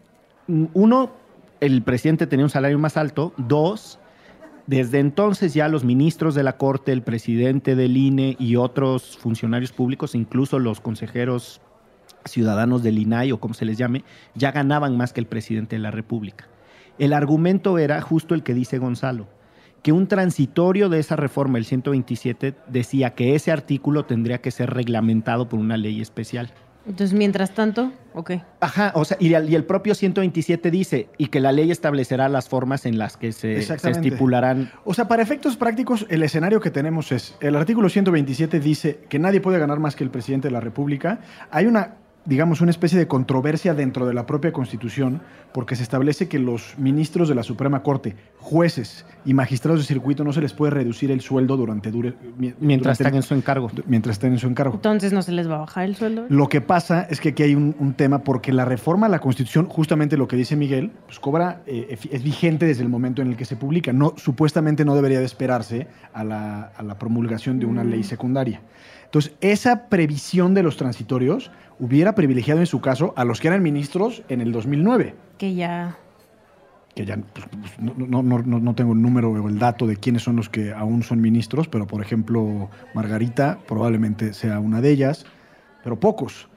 uno, 0.73 1.11
el 1.61 1.83
presidente 1.83 2.27
tenía 2.27 2.47
un 2.47 2.50
salario 2.50 2.79
más 2.79 2.97
alto. 2.97 3.35
Dos, 3.37 3.99
desde 4.67 4.99
entonces 4.99 5.53
ya 5.53 5.69
los 5.69 5.85
ministros 5.85 6.35
de 6.35 6.43
la 6.43 6.57
Corte, 6.57 6.93
el 6.93 7.03
presidente 7.03 7.77
del 7.77 7.99
INE 7.99 8.35
y 8.39 8.57
otros 8.57 9.19
funcionarios 9.19 9.73
públicos, 9.73 10.15
incluso 10.15 10.59
los 10.59 10.81
consejeros 10.81 11.61
ciudadanos 12.30 12.83
del 12.83 12.99
INAI 12.99 13.33
o 13.33 13.40
como 13.40 13.54
se 13.54 13.64
les 13.64 13.78
llame, 13.78 14.04
ya 14.35 14.52
ganaban 14.52 14.97
más 14.97 15.12
que 15.12 15.21
el 15.21 15.26
presidente 15.26 15.76
de 15.76 15.80
la 15.80 15.90
República. 15.90 16.47
El 16.99 17.12
argumento 17.12 17.78
era 17.78 18.00
justo 18.00 18.35
el 18.35 18.42
que 18.42 18.54
dice 18.54 18.78
Gonzalo, 18.78 19.26
que 19.83 19.92
un 19.92 20.09
transitorio 20.09 20.88
de 20.88 20.99
esa 20.99 21.14
reforma, 21.16 21.59
el 21.59 21.64
127, 21.64 22.54
decía 22.66 23.14
que 23.14 23.35
ese 23.35 23.52
artículo 23.52 24.04
tendría 24.04 24.40
que 24.40 24.50
ser 24.50 24.71
reglamentado 24.71 25.49
por 25.49 25.61
una 25.61 25.76
ley 25.76 26.00
especial. 26.00 26.52
Entonces, 26.87 27.18
mientras 27.18 27.52
tanto, 27.52 27.92
ok. 28.14 28.33
Ajá, 28.61 28.92
o 28.95 29.04
sea, 29.04 29.16
y 29.18 29.35
el, 29.35 29.50
y 29.50 29.56
el 29.56 29.64
propio 29.64 29.95
127 29.95 30.71
dice, 30.71 31.09
y 31.18 31.26
que 31.26 31.40
la 31.40 31.50
ley 31.50 31.73
establecerá 31.73 32.28
las 32.28 32.49
formas 32.49 32.87
en 32.87 32.97
las 32.97 33.16
que 33.16 33.33
se, 33.33 33.61
se 33.62 33.90
estipularán. 33.90 34.71
O 34.85 34.95
sea, 34.95 35.09
para 35.09 35.23
efectos 35.23 35.56
prácticos, 35.56 36.06
el 36.11 36.23
escenario 36.23 36.61
que 36.61 36.71
tenemos 36.71 37.11
es, 37.11 37.37
el 37.40 37.56
artículo 37.56 37.88
127 37.88 38.61
dice 38.61 39.00
que 39.09 39.18
nadie 39.18 39.40
puede 39.40 39.59
ganar 39.59 39.80
más 39.80 39.97
que 39.97 40.04
el 40.04 40.11
presidente 40.11 40.47
de 40.47 40.52
la 40.52 40.61
República. 40.61 41.18
Hay 41.50 41.66
una 41.66 41.95
digamos, 42.26 42.61
una 42.61 42.71
especie 42.71 42.99
de 42.99 43.06
controversia 43.09 43.75
dentro 43.75 44.06
de 44.06 44.14
la 44.14 44.26
propia 44.26 44.52
Constitución, 44.52 45.23
porque 45.52 45.76
se 45.76 45.83
establece 45.83 46.28
que 46.28 46.38
los 46.38 46.75
ministros 46.78 47.28
de 47.28 47.35
la 47.35 47.42
Suprema 47.42 47.83
Corte, 47.83 48.14
jueces 48.38 49.06
y 49.25 49.33
magistrados 49.35 49.80
de 49.80 49.87
circuito 49.87 50.23
no 50.25 50.33
se 50.33 50.40
les 50.40 50.52
puede 50.52 50.71
reducir 50.71 51.11
el 51.11 51.21
sueldo 51.21 51.56
durante 51.56 51.90
dure, 51.90 52.14
mientras 52.61 53.00
están 53.00 53.14
en 53.14 53.23
su 53.23 53.35
encargo. 53.35 53.71
Mientras 53.87 54.16
estén 54.16 54.33
en 54.33 54.38
su 54.38 54.47
encargo. 54.49 54.75
Entonces 54.75 55.12
no 55.12 55.23
se 55.23 55.33
les 55.33 55.49
va 55.49 55.56
a 55.56 55.59
bajar 55.59 55.85
el 55.85 55.97
sueldo. 55.97 56.26
Lo 56.28 56.49
que 56.49 56.61
pasa 56.61 57.06
es 57.09 57.21
que 57.21 57.30
aquí 57.30 57.42
hay 57.45 57.54
un, 57.54 57.75
un 57.78 57.95
tema 57.95 58.18
porque 58.18 58.52
la 58.52 58.64
reforma 58.64 59.06
a 59.06 59.09
la 59.09 59.18
Constitución, 59.21 59.66
justamente 59.66 60.16
lo 60.16 60.28
que 60.28 60.37
dice 60.37 60.56
Miguel, 60.56 60.92
pues 61.06 61.18
cobra, 61.18 61.62
eh, 61.66 61.97
es 62.11 62.23
vigente 62.23 62.66
desde 62.66 62.83
el 62.83 62.88
momento 62.88 63.23
en 63.23 63.28
el 63.28 63.37
que 63.37 63.45
se 63.45 63.56
publica. 63.56 63.92
No, 63.92 64.14
supuestamente 64.16 64.85
no 64.85 64.95
debería 64.95 65.18
de 65.21 65.25
esperarse 65.25 65.87
a 66.12 66.25
la, 66.25 66.73
a 66.76 66.83
la 66.83 66.99
promulgación 66.99 67.59
de 67.59 67.66
una 67.66 67.85
Mm. 67.85 67.88
ley 67.90 68.02
secundaria. 68.04 68.61
Entonces, 69.04 69.33
esa 69.40 69.88
previsión 69.88 70.52
de 70.54 70.62
los 70.64 70.76
transitorios 70.76 71.50
hubiera 71.78 72.14
privilegiado 72.14 72.61
en 72.61 72.66
su 72.66 72.80
caso 72.80 73.12
a 73.16 73.25
los 73.25 73.40
que 73.40 73.49
eran 73.49 73.62
ministros 73.62 74.23
en 74.28 74.40
el 74.40 74.52
2009, 74.52 75.14
Que 75.38 75.54
ya. 75.54 75.97
que 76.95 77.04
ya 77.04 77.16
pues, 77.16 77.47
pues, 77.61 77.78
no, 77.78 77.92
no- 77.97 78.23
no- 78.23 78.42
no- 78.42 78.61
no 78.61 78.75
tengo 78.75 78.92
el 78.95 79.02
número 79.02 79.30
o 79.30 79.49
el 79.49 79.59
dato 79.59 79.87
de 79.87 79.97
quiénes 79.97 80.23
son 80.23 80.37
los 80.37 80.49
que 80.49 80.73
aún 80.73 81.02
son 81.02 81.21
ministros, 81.21 81.68
pero 81.68 81.87
por 81.87 82.00
ejemplo, 82.00 82.71
Margarita 82.95 83.59
probablemente 83.68 84.33
sea 84.33 84.59
una 84.61 84.80
de 84.80 84.90
ellas, 84.90 85.26
pero 85.85 86.00
pocos. 86.00 86.49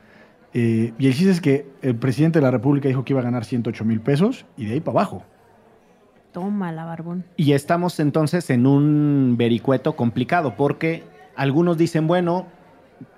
Eh, 0.53 0.93
y 0.97 1.07
el 1.07 1.13
chiste 1.13 1.31
es 1.31 1.41
que 1.41 1.67
el 1.81 1.95
presidente 1.95 2.39
de 2.39 2.43
la 2.43 2.51
República 2.51 2.87
dijo 2.87 3.03
que 3.03 3.13
iba 3.13 3.19
a 3.19 3.23
ganar 3.23 3.45
108 3.45 3.85
mil 3.85 3.99
pesos 4.01 4.45
y 4.57 4.65
de 4.65 4.73
ahí 4.73 4.79
para 4.79 4.99
abajo. 4.99 5.23
Toma 6.31 6.71
la 6.71 6.85
barbón. 6.85 7.25
Y 7.37 7.53
estamos 7.53 7.99
entonces 7.99 8.49
en 8.49 8.65
un 8.67 9.35
vericueto 9.37 9.95
complicado, 9.95 10.55
porque 10.55 11.03
algunos 11.35 11.77
dicen, 11.77 12.07
bueno, 12.07 12.45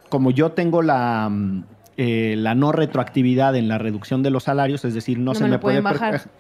como 0.10 0.32
yo 0.32 0.54
tengo 0.54 0.82
la, 0.82 1.30
mm, 1.30 1.64
eh, 2.04 2.34
la 2.36 2.56
no 2.56 2.72
retroactividad 2.72 3.56
en 3.56 3.68
la 3.68 3.78
reducción 3.78 4.24
de 4.24 4.32
los 4.32 4.46
salarios, 4.46 4.84
es 4.86 4.96
decir, 4.96 5.20
no, 5.20 5.34
No 5.34 5.36
se 5.36 5.48
me 5.48 5.60
puede... 5.60 5.82
bajar. 5.82 6.32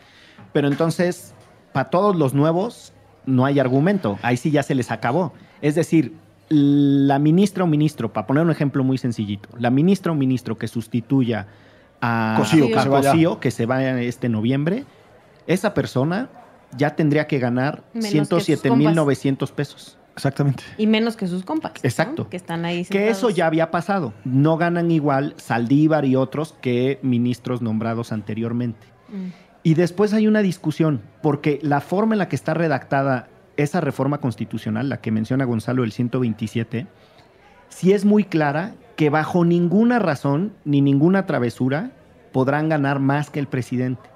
Pero 0.53 0.67
entonces, 0.67 1.35
para 1.71 1.91
todos 1.91 2.15
los 2.15 2.33
nuevos, 2.33 2.93
no 3.27 3.45
hay 3.45 3.59
argumento. 3.59 4.17
Ahí 4.23 4.37
sí 4.37 4.49
ya 4.49 4.63
se 4.63 4.73
les 4.73 4.89
acabó. 4.89 5.33
Es 5.61 5.75
decir, 5.75 6.15
la 6.49 7.19
ministra 7.19 7.63
o 7.63 7.67
ministro, 7.67 8.11
para 8.11 8.25
poner 8.25 8.43
un 8.43 8.49
ejemplo 8.49 8.83
muy 8.83 8.97
sencillito, 8.97 9.49
la 9.59 9.69
ministra 9.69 10.11
o 10.11 10.15
ministro 10.15 10.57
que 10.57 10.67
sustituya 10.67 11.45
a 12.01 12.33
Cosío, 12.39 12.65
a 12.65 12.67
que 12.67 12.79
se 12.79 12.89
vaya. 12.89 13.11
Cosío, 13.11 13.39
que 13.39 13.51
se 13.51 13.65
vaya 13.67 14.01
este 14.01 14.29
noviembre, 14.29 14.85
esa 15.45 15.75
persona 15.75 16.29
ya 16.75 16.95
tendría 16.95 17.27
que 17.27 17.37
ganar 17.37 17.83
Menos 17.93 18.09
que 18.09 18.25
sus 18.25 18.65
107.900 18.65 19.51
pesos. 19.51 19.99
Exactamente. 20.15 20.63
Y 20.77 20.87
menos 20.87 21.15
que 21.15 21.27
sus 21.27 21.43
compas. 21.43 21.73
¿no? 21.75 21.79
Exacto. 21.83 22.29
Que 22.29 22.37
están 22.37 22.65
ahí. 22.65 22.85
Que 22.85 23.09
eso 23.09 23.29
ya 23.29 23.47
había 23.47 23.71
pasado. 23.71 24.13
No 24.25 24.57
ganan 24.57 24.91
igual 24.91 25.33
Saldívar 25.37 26.05
y 26.05 26.15
otros 26.15 26.55
que 26.61 26.99
ministros 27.01 27.61
nombrados 27.61 28.11
anteriormente. 28.11 28.87
Mm. 29.09 29.29
Y 29.63 29.75
después 29.75 30.13
hay 30.13 30.27
una 30.27 30.41
discusión, 30.41 31.01
porque 31.21 31.59
la 31.61 31.81
forma 31.81 32.15
en 32.15 32.19
la 32.19 32.29
que 32.29 32.35
está 32.35 32.53
redactada 32.53 33.27
esa 33.57 33.79
reforma 33.79 34.19
constitucional, 34.19 34.89
la 34.89 35.01
que 35.01 35.11
menciona 35.11 35.45
Gonzalo, 35.45 35.83
el 35.83 35.91
127, 35.91 36.87
sí 37.69 37.93
es 37.93 38.03
muy 38.03 38.23
clara 38.23 38.73
que 38.95 39.09
bajo 39.09 39.45
ninguna 39.45 39.99
razón 39.99 40.53
ni 40.65 40.81
ninguna 40.81 41.25
travesura 41.25 41.91
podrán 42.31 42.69
ganar 42.69 42.99
más 42.99 43.29
que 43.29 43.39
el 43.39 43.47
presidente. 43.47 44.09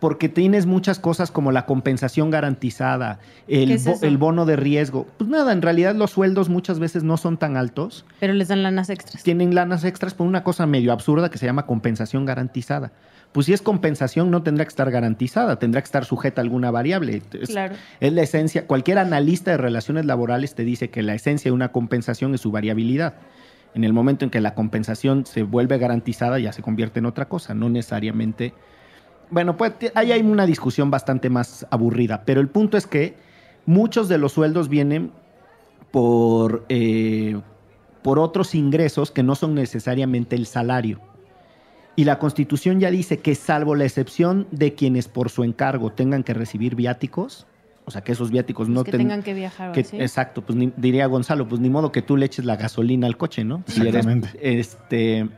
Porque 0.00 0.28
tienes 0.28 0.66
muchas 0.66 0.98
cosas 0.98 1.30
como 1.30 1.52
la 1.52 1.64
compensación 1.64 2.30
garantizada, 2.30 3.18
¿Qué 3.46 3.62
el, 3.62 3.70
es 3.72 3.84
bo- 3.86 3.92
eso? 3.92 4.04
el 4.06 4.18
bono 4.18 4.44
de 4.44 4.56
riesgo. 4.56 5.06
Pues 5.16 5.30
nada, 5.30 5.52
en 5.52 5.62
realidad 5.62 5.94
los 5.94 6.10
sueldos 6.10 6.48
muchas 6.50 6.78
veces 6.78 7.02
no 7.02 7.16
son 7.16 7.38
tan 7.38 7.56
altos 7.56 8.04
Pero 8.20 8.34
les 8.34 8.48
dan 8.48 8.62
lanas 8.62 8.90
extras. 8.90 9.22
tienen 9.22 9.54
lanas 9.54 9.84
extras 9.84 10.12
por 10.14 10.26
una 10.26 10.44
cosa 10.44 10.66
medio 10.66 10.92
absurda 10.92 11.30
que 11.30 11.38
se 11.38 11.46
llama 11.46 11.64
compensación 11.66 12.26
garantizada. 12.26 12.92
Pues 13.32 13.46
si 13.46 13.52
es 13.54 13.62
compensación 13.62 14.30
no 14.30 14.42
tendrá 14.42 14.64
que 14.64 14.70
estar 14.70 14.90
garantizada, 14.90 15.58
tendrá 15.58 15.80
que 15.80 15.86
estar 15.86 16.04
sujeta 16.04 16.40
a 16.40 16.44
alguna 16.44 16.70
variable. 16.70 17.22
Es, 17.32 17.48
Claro. 17.48 17.74
es 18.00 18.12
la 18.12 18.22
esencia, 18.22 18.66
cualquier 18.66 18.98
analista 18.98 19.50
de 19.52 19.56
relaciones 19.56 20.04
laborales 20.04 20.54
te 20.54 20.64
dice 20.64 20.90
que 20.90 21.02
la 21.02 21.14
esencia 21.14 21.50
de 21.50 21.54
una 21.54 21.72
compensación 21.72 22.34
es 22.34 22.40
su 22.42 22.50
variabilidad. 22.50 23.14
En 23.74 23.84
el 23.84 23.92
momento 23.92 24.24
en 24.24 24.30
que 24.30 24.40
la 24.40 24.54
compensación 24.54 25.26
se 25.26 25.42
vuelve 25.42 25.76
garantizada 25.78 26.38
ya 26.38 26.52
se 26.52 26.62
convierte 26.62 26.98
en 26.98 27.06
otra 27.06 27.28
cosa, 27.28 27.54
no 27.54 27.68
necesariamente... 27.70 28.52
Bueno, 29.30 29.56
pues 29.56 29.72
ahí 29.94 30.12
hay 30.12 30.20
una 30.22 30.46
discusión 30.46 30.90
bastante 30.90 31.30
más 31.30 31.66
aburrida, 31.70 32.22
pero 32.24 32.40
el 32.40 32.48
punto 32.48 32.76
es 32.76 32.86
que 32.86 33.14
muchos 33.66 34.08
de 34.08 34.18
los 34.18 34.32
sueldos 34.32 34.68
vienen 34.68 35.10
por, 35.90 36.64
eh, 36.68 37.40
por 38.02 38.18
otros 38.18 38.54
ingresos 38.54 39.10
que 39.10 39.22
no 39.22 39.34
son 39.34 39.54
necesariamente 39.54 40.36
el 40.36 40.46
salario. 40.46 41.00
Y 41.96 42.04
la 42.04 42.18
Constitución 42.18 42.78
ya 42.78 42.90
dice 42.90 43.18
que 43.18 43.34
salvo 43.34 43.74
la 43.74 43.84
excepción 43.84 44.46
de 44.50 44.74
quienes 44.74 45.08
por 45.08 45.30
su 45.30 45.44
encargo 45.44 45.90
tengan 45.92 46.22
que 46.22 46.34
recibir 46.34 46.74
viáticos, 46.76 47.46
o 47.86 47.90
sea, 47.90 48.02
que 48.02 48.12
esos 48.12 48.30
viáticos 48.30 48.68
no 48.68 48.84
que 48.84 48.90
ten- 48.90 49.00
tengan 49.00 49.22
que 49.22 49.32
viajar. 49.32 49.72
que- 49.72 49.80
así. 49.80 49.96
Exacto, 49.98 50.42
pues 50.42 50.58
ni- 50.58 50.72
diría 50.76 51.06
Gonzalo, 51.06 51.48
pues 51.48 51.60
ni 51.60 51.70
modo 51.70 51.92
que 51.92 52.02
tú 52.02 52.16
le 52.16 52.26
eches 52.26 52.44
la 52.44 52.56
gasolina 52.56 53.06
al 53.06 53.16
coche, 53.16 53.44
¿no? 53.44 53.62
Si 53.66 53.80
eres- 53.80 53.94
Exactamente. 53.96 54.30
este, 54.60 55.28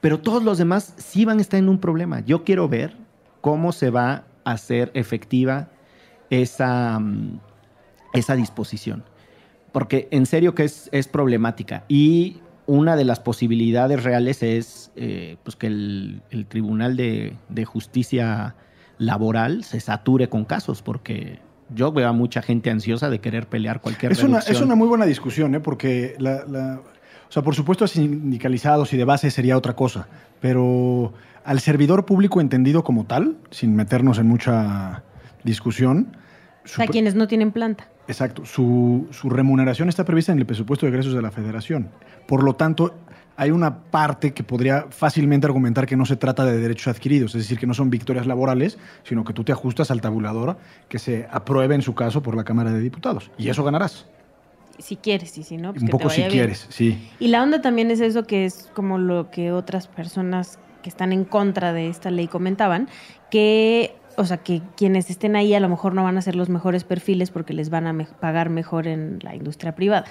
pero 0.00 0.18
todos 0.20 0.42
los 0.42 0.56
demás 0.58 0.94
sí 0.96 1.24
van 1.26 1.38
a 1.38 1.42
estar 1.42 1.58
en 1.58 1.68
un 1.68 1.78
problema. 1.78 2.20
Yo 2.20 2.42
quiero 2.44 2.68
ver 2.68 2.96
cómo 3.42 3.72
se 3.72 3.90
va 3.90 4.24
a 4.44 4.52
hacer 4.52 4.90
efectiva 4.94 5.68
esa, 6.30 6.98
mm, 6.98 7.38
esa 8.14 8.34
disposición. 8.36 9.04
Porque 9.72 10.08
en 10.10 10.24
serio 10.24 10.54
que 10.54 10.64
es, 10.64 10.88
es 10.92 11.06
problemática. 11.08 11.84
Y 11.88 12.38
una 12.66 12.96
de 12.96 13.04
las 13.04 13.20
posibilidades 13.20 14.02
reales 14.02 14.42
es 14.42 14.90
eh, 14.96 15.36
pues 15.42 15.56
que 15.56 15.66
el, 15.66 16.22
el 16.30 16.46
Tribunal 16.46 16.96
de, 16.96 17.34
de 17.50 17.64
Justicia 17.66 18.54
Laboral 18.98 19.64
se 19.64 19.80
sature 19.80 20.28
con 20.28 20.44
casos, 20.44 20.80
porque 20.82 21.40
yo 21.74 21.90
veo 21.92 22.08
a 22.08 22.12
mucha 22.12 22.42
gente 22.42 22.70
ansiosa 22.70 23.10
de 23.10 23.18
querer 23.20 23.48
pelear 23.48 23.80
cualquier 23.80 24.12
Es 24.12 24.22
una, 24.22 24.38
es 24.38 24.60
una 24.60 24.74
muy 24.74 24.86
buena 24.88 25.06
discusión, 25.06 25.54
¿eh? 25.54 25.60
porque 25.60 26.14
la, 26.18 26.44
la- 26.46 26.80
o 27.32 27.34
sea, 27.34 27.42
por 27.42 27.54
supuesto, 27.54 27.86
sindicalizados 27.86 28.92
y 28.92 28.98
de 28.98 29.04
base 29.06 29.30
sería 29.30 29.56
otra 29.56 29.74
cosa, 29.74 30.06
pero 30.38 31.14
al 31.46 31.60
servidor 31.60 32.04
público 32.04 32.42
entendido 32.42 32.84
como 32.84 33.04
tal, 33.06 33.38
sin 33.50 33.74
meternos 33.74 34.18
en 34.18 34.26
mucha 34.26 35.02
discusión, 35.42 36.14
O 36.62 36.68
su 36.68 36.74
sea, 36.76 36.84
pre- 36.84 36.92
quienes 36.92 37.14
no 37.14 37.26
tienen 37.28 37.50
planta. 37.50 37.88
exacto, 38.06 38.44
su, 38.44 39.08
su 39.12 39.30
remuneración 39.30 39.88
está 39.88 40.04
prevista 40.04 40.30
en 40.32 40.40
el 40.40 40.44
presupuesto 40.44 40.84
de 40.84 40.90
egresos 40.90 41.14
de 41.14 41.22
la 41.22 41.30
federación. 41.30 41.88
Por 42.28 42.42
lo 42.42 42.52
tanto, 42.54 42.94
hay 43.38 43.50
una 43.50 43.78
parte 43.84 44.34
que 44.34 44.42
podría 44.44 44.84
fácilmente 44.90 45.46
argumentar 45.46 45.86
que 45.86 45.96
no 45.96 46.04
se 46.04 46.16
trata 46.16 46.44
de 46.44 46.58
derechos 46.58 46.88
adquiridos, 46.94 47.34
es 47.34 47.44
decir, 47.44 47.58
que 47.58 47.66
no 47.66 47.72
son 47.72 47.88
victorias 47.88 48.26
laborales, 48.26 48.76
sino 49.04 49.24
que 49.24 49.32
tú 49.32 49.42
te 49.42 49.52
ajustas 49.52 49.90
al 49.90 50.02
tabulador 50.02 50.58
que 50.90 50.98
se 50.98 51.26
apruebe 51.30 51.74
en 51.74 51.80
su 51.80 51.94
caso 51.94 52.22
por 52.22 52.36
la 52.36 52.44
Cámara 52.44 52.72
de 52.72 52.80
Diputados. 52.80 53.30
Y 53.38 53.48
eso 53.48 53.64
ganarás. 53.64 54.06
Si 54.82 54.96
quieres 54.96 55.38
y 55.38 55.42
si 55.44 55.56
no, 55.56 55.72
pues 55.72 55.82
Un 55.82 55.86
que 55.88 55.92
poco 55.92 56.08
te 56.08 56.14
si 56.14 56.20
bien. 56.22 56.30
quieres, 56.32 56.66
sí. 56.68 57.08
Y 57.20 57.28
la 57.28 57.42
onda 57.42 57.60
también 57.62 57.90
es 57.90 58.00
eso 58.00 58.24
que 58.24 58.44
es 58.44 58.68
como 58.74 58.98
lo 58.98 59.30
que 59.30 59.52
otras 59.52 59.86
personas 59.86 60.58
que 60.82 60.88
están 60.88 61.12
en 61.12 61.24
contra 61.24 61.72
de 61.72 61.88
esta 61.88 62.10
ley 62.10 62.26
comentaban, 62.26 62.88
que, 63.30 63.94
o 64.16 64.24
sea, 64.24 64.38
que 64.38 64.60
quienes 64.76 65.08
estén 65.10 65.36
ahí 65.36 65.54
a 65.54 65.60
lo 65.60 65.68
mejor 65.68 65.94
no 65.94 66.02
van 66.02 66.18
a 66.18 66.22
ser 66.22 66.34
los 66.34 66.48
mejores 66.48 66.82
perfiles 66.84 67.30
porque 67.30 67.52
les 67.54 67.70
van 67.70 67.86
a 67.86 67.92
me- 67.92 68.06
pagar 68.06 68.50
mejor 68.50 68.86
en 68.88 69.18
la 69.22 69.34
industria 69.36 69.74
privada. 69.76 70.06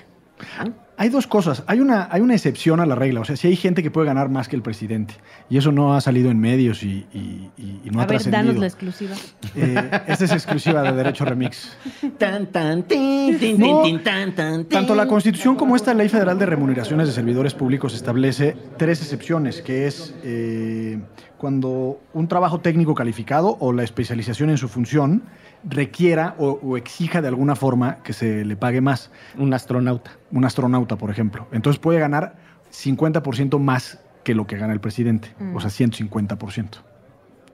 Hay 0.97 1.09
dos 1.09 1.25
cosas. 1.25 1.63
Hay 1.65 1.79
una, 1.79 2.07
hay 2.11 2.21
una 2.21 2.35
excepción 2.35 2.79
a 2.79 2.85
la 2.85 2.93
regla. 2.93 3.21
O 3.21 3.25
sea, 3.25 3.35
si 3.35 3.47
hay 3.47 3.55
gente 3.55 3.81
que 3.81 3.89
puede 3.89 4.05
ganar 4.05 4.29
más 4.29 4.47
que 4.47 4.55
el 4.55 4.61
presidente. 4.61 5.15
Y 5.49 5.57
eso 5.57 5.71
no 5.71 5.95
ha 5.95 6.01
salido 6.01 6.29
en 6.29 6.39
medios 6.39 6.83
y, 6.83 7.07
y- 7.11 7.49
y- 7.57 7.81
y 7.85 7.89
no 7.89 7.99
a 7.99 8.03
ha 8.03 8.05
ver, 8.05 8.17
danos 8.29 8.55
trascendido. 8.55 8.61
la 8.61 8.67
exclusiva. 8.67 9.15
Eh, 9.55 9.91
esta 10.07 10.25
es 10.25 10.31
exclusiva 10.31 10.83
de 10.83 10.91
Derecho 10.93 11.25
Remix. 11.25 11.75
Tan, 12.19 12.47
tan, 12.51 12.83
tin, 12.83 13.39
tin, 13.39 13.57
No, 13.59 13.81
tin, 13.81 13.95
tin, 13.97 14.03
tan, 14.03 14.35
tan, 14.35 14.65
Tanto 14.65 14.93
la. 14.93 15.07
Constitución 15.07 15.55
como 15.55 15.75
esta 15.75 15.93
Ley 15.95 16.07
Federal 16.09 16.37
de 16.37 16.45
Remuneraciones 16.45 17.07
de 17.07 17.13
Servidores 17.13 17.53
Públicos 17.55 17.95
establece 17.95 18.55
tres 18.77 19.01
excepciones, 19.01 19.61
que 19.63 19.87
es 19.87 20.13
eh, 20.23 20.99
cuando 21.37 21.99
un 22.13 22.27
trabajo 22.27 22.59
técnico 22.59 22.93
calificado 22.93 23.57
o 23.59 23.73
la 23.73 23.83
especialización 23.83 24.51
en 24.51 24.57
su 24.57 24.67
función 24.69 25.23
requiera 25.63 26.35
o, 26.37 26.59
o 26.63 26.77
exija 26.77 27.21
de 27.21 27.27
alguna 27.27 27.55
forma 27.55 27.97
que 28.03 28.13
se 28.13 28.43
le 28.45 28.55
pague 28.55 28.81
más. 28.81 29.11
Un 29.37 29.53
astronauta. 29.53 30.11
Un 30.31 30.45
astronauta, 30.45 30.95
por 30.97 31.09
ejemplo. 31.09 31.47
Entonces 31.51 31.79
puede 31.79 31.99
ganar 31.99 32.35
50% 32.71 33.59
más 33.59 33.99
que 34.23 34.35
lo 34.35 34.45
que 34.47 34.57
gana 34.57 34.73
el 34.73 34.79
presidente, 34.79 35.33
Mm. 35.39 35.55
o 35.55 35.59
sea, 35.61 35.69
150% 35.69 36.83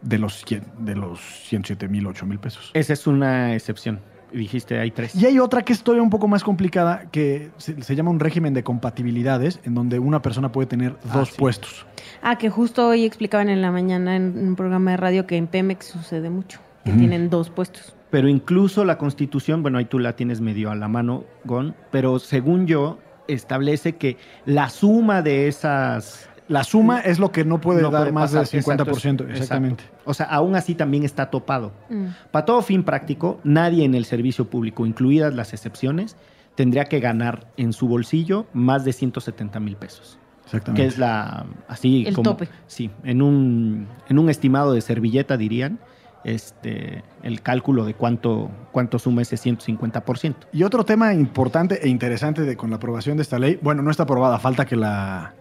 de 0.01 0.17
los, 0.19 0.45
de 0.79 0.95
los 0.95 1.19
107 1.47 1.87
mil, 1.87 2.05
8 2.07 2.25
mil 2.25 2.39
pesos. 2.39 2.71
Esa 2.73 2.93
es 2.93 3.07
una 3.07 3.53
excepción. 3.55 3.99
Dijiste, 4.31 4.77
hay 4.77 4.91
tres. 4.91 5.15
Y 5.15 5.25
hay 5.25 5.39
otra 5.39 5.61
que 5.63 5.71
es 5.71 5.81
todavía 5.81 6.03
un 6.03 6.09
poco 6.09 6.27
más 6.27 6.43
complicada, 6.43 7.05
que 7.11 7.49
se, 7.57 7.81
se 7.81 7.95
llama 7.95 8.11
un 8.11 8.19
régimen 8.19 8.53
de 8.53 8.61
compatibilidades, 8.61 9.61
en 9.63 9.73
donde 9.73 9.99
una 9.99 10.21
persona 10.21 10.51
puede 10.51 10.67
tener 10.67 10.97
Ah, 11.09 11.19
dos 11.19 11.29
sí. 11.29 11.35
puestos. 11.37 11.85
Ah, 12.21 12.37
que 12.37 12.49
justo 12.49 12.89
hoy 12.89 13.05
explicaban 13.05 13.47
en 13.47 13.61
la 13.61 13.71
mañana 13.71 14.17
en 14.17 14.37
un 14.37 14.55
programa 14.57 14.91
de 14.91 14.97
radio 14.97 15.25
que 15.25 15.37
en 15.37 15.47
Pemex 15.47 15.85
sucede 15.85 16.29
mucho, 16.29 16.59
que 16.83 16.91
tienen 16.91 17.29
dos 17.29 17.49
puestos. 17.49 17.95
Pero 18.09 18.29
incluso 18.29 18.85
la 18.85 18.97
Constitución, 18.97 19.61
bueno, 19.61 19.77
ahí 19.77 19.85
tú 19.85 19.99
la 19.99 20.15
tienes 20.15 20.39
medio 20.41 20.71
a 20.71 20.75
la 20.75 20.87
mano, 20.87 21.25
Gon, 21.43 21.75
pero 21.91 22.19
según 22.19 22.65
yo, 22.67 22.99
establece 23.27 23.95
que 23.97 24.17
la 24.45 24.69
suma 24.69 25.21
de 25.21 25.47
esas 25.47 26.29
La 26.47 26.63
suma 26.63 27.01
es 27.01 27.19
lo 27.19 27.31
que 27.33 27.43
no 27.43 27.59
puede 27.59 27.81
no 27.81 27.91
dar 27.91 28.03
puede 28.03 28.13
más 28.13 28.31
del 28.31 28.43
50%. 28.45 28.87
Exacto, 28.87 29.27
exactamente. 29.27 29.83
exacto. 29.83 30.01
O 30.05 30.13
sea, 30.13 30.27
aún 30.27 30.55
así 30.55 30.75
también 30.75 31.03
está 31.03 31.29
topado. 31.29 31.73
Mm. 31.89 32.05
Para 32.31 32.45
todo 32.45 32.61
fin 32.61 32.83
práctico, 32.83 33.41
nadie 33.43 33.83
en 33.83 33.95
el 33.95 34.05
servicio 34.05 34.49
público, 34.49 34.85
incluidas 34.85 35.33
las 35.35 35.51
excepciones, 35.51 36.15
tendría 36.55 36.85
que 36.85 37.01
ganar 37.01 37.47
en 37.57 37.73
su 37.73 37.89
bolsillo 37.89 38.45
más 38.53 38.85
de 38.85 38.93
170 38.93 39.59
mil 39.59 39.75
pesos. 39.75 40.17
Exactamente. 40.45 40.81
Que 40.81 40.87
es 40.87 40.97
la 40.97 41.45
así 41.67 42.05
El 42.07 42.15
como 42.15 42.31
tope. 42.31 42.47
sí, 42.67 42.89
en 43.03 43.21
un 43.21 43.87
en 44.07 44.17
un 44.17 44.29
estimado 44.29 44.71
de 44.71 44.79
servilleta 44.79 45.35
dirían, 45.35 45.77
este 46.27 47.03
el 47.23 47.41
cálculo 47.41 47.85
de 47.85 47.93
cuánto 47.93 48.51
cuánto 48.71 48.99
suma 48.99 49.21
ese 49.21 49.37
150%. 49.37 50.35
Y 50.53 50.63
otro 50.63 50.85
tema 50.85 51.13
importante 51.13 51.79
e 51.83 51.89
interesante 51.89 52.41
de, 52.41 52.55
con 52.55 52.69
la 52.69 52.75
aprobación 52.77 53.17
de 53.17 53.23
esta 53.23 53.39
ley, 53.39 53.59
bueno, 53.61 53.81
no 53.81 53.91
está 53.91 54.03
aprobada, 54.03 54.37
falta 54.39 54.65
que 54.65 54.75
la, 54.75 55.33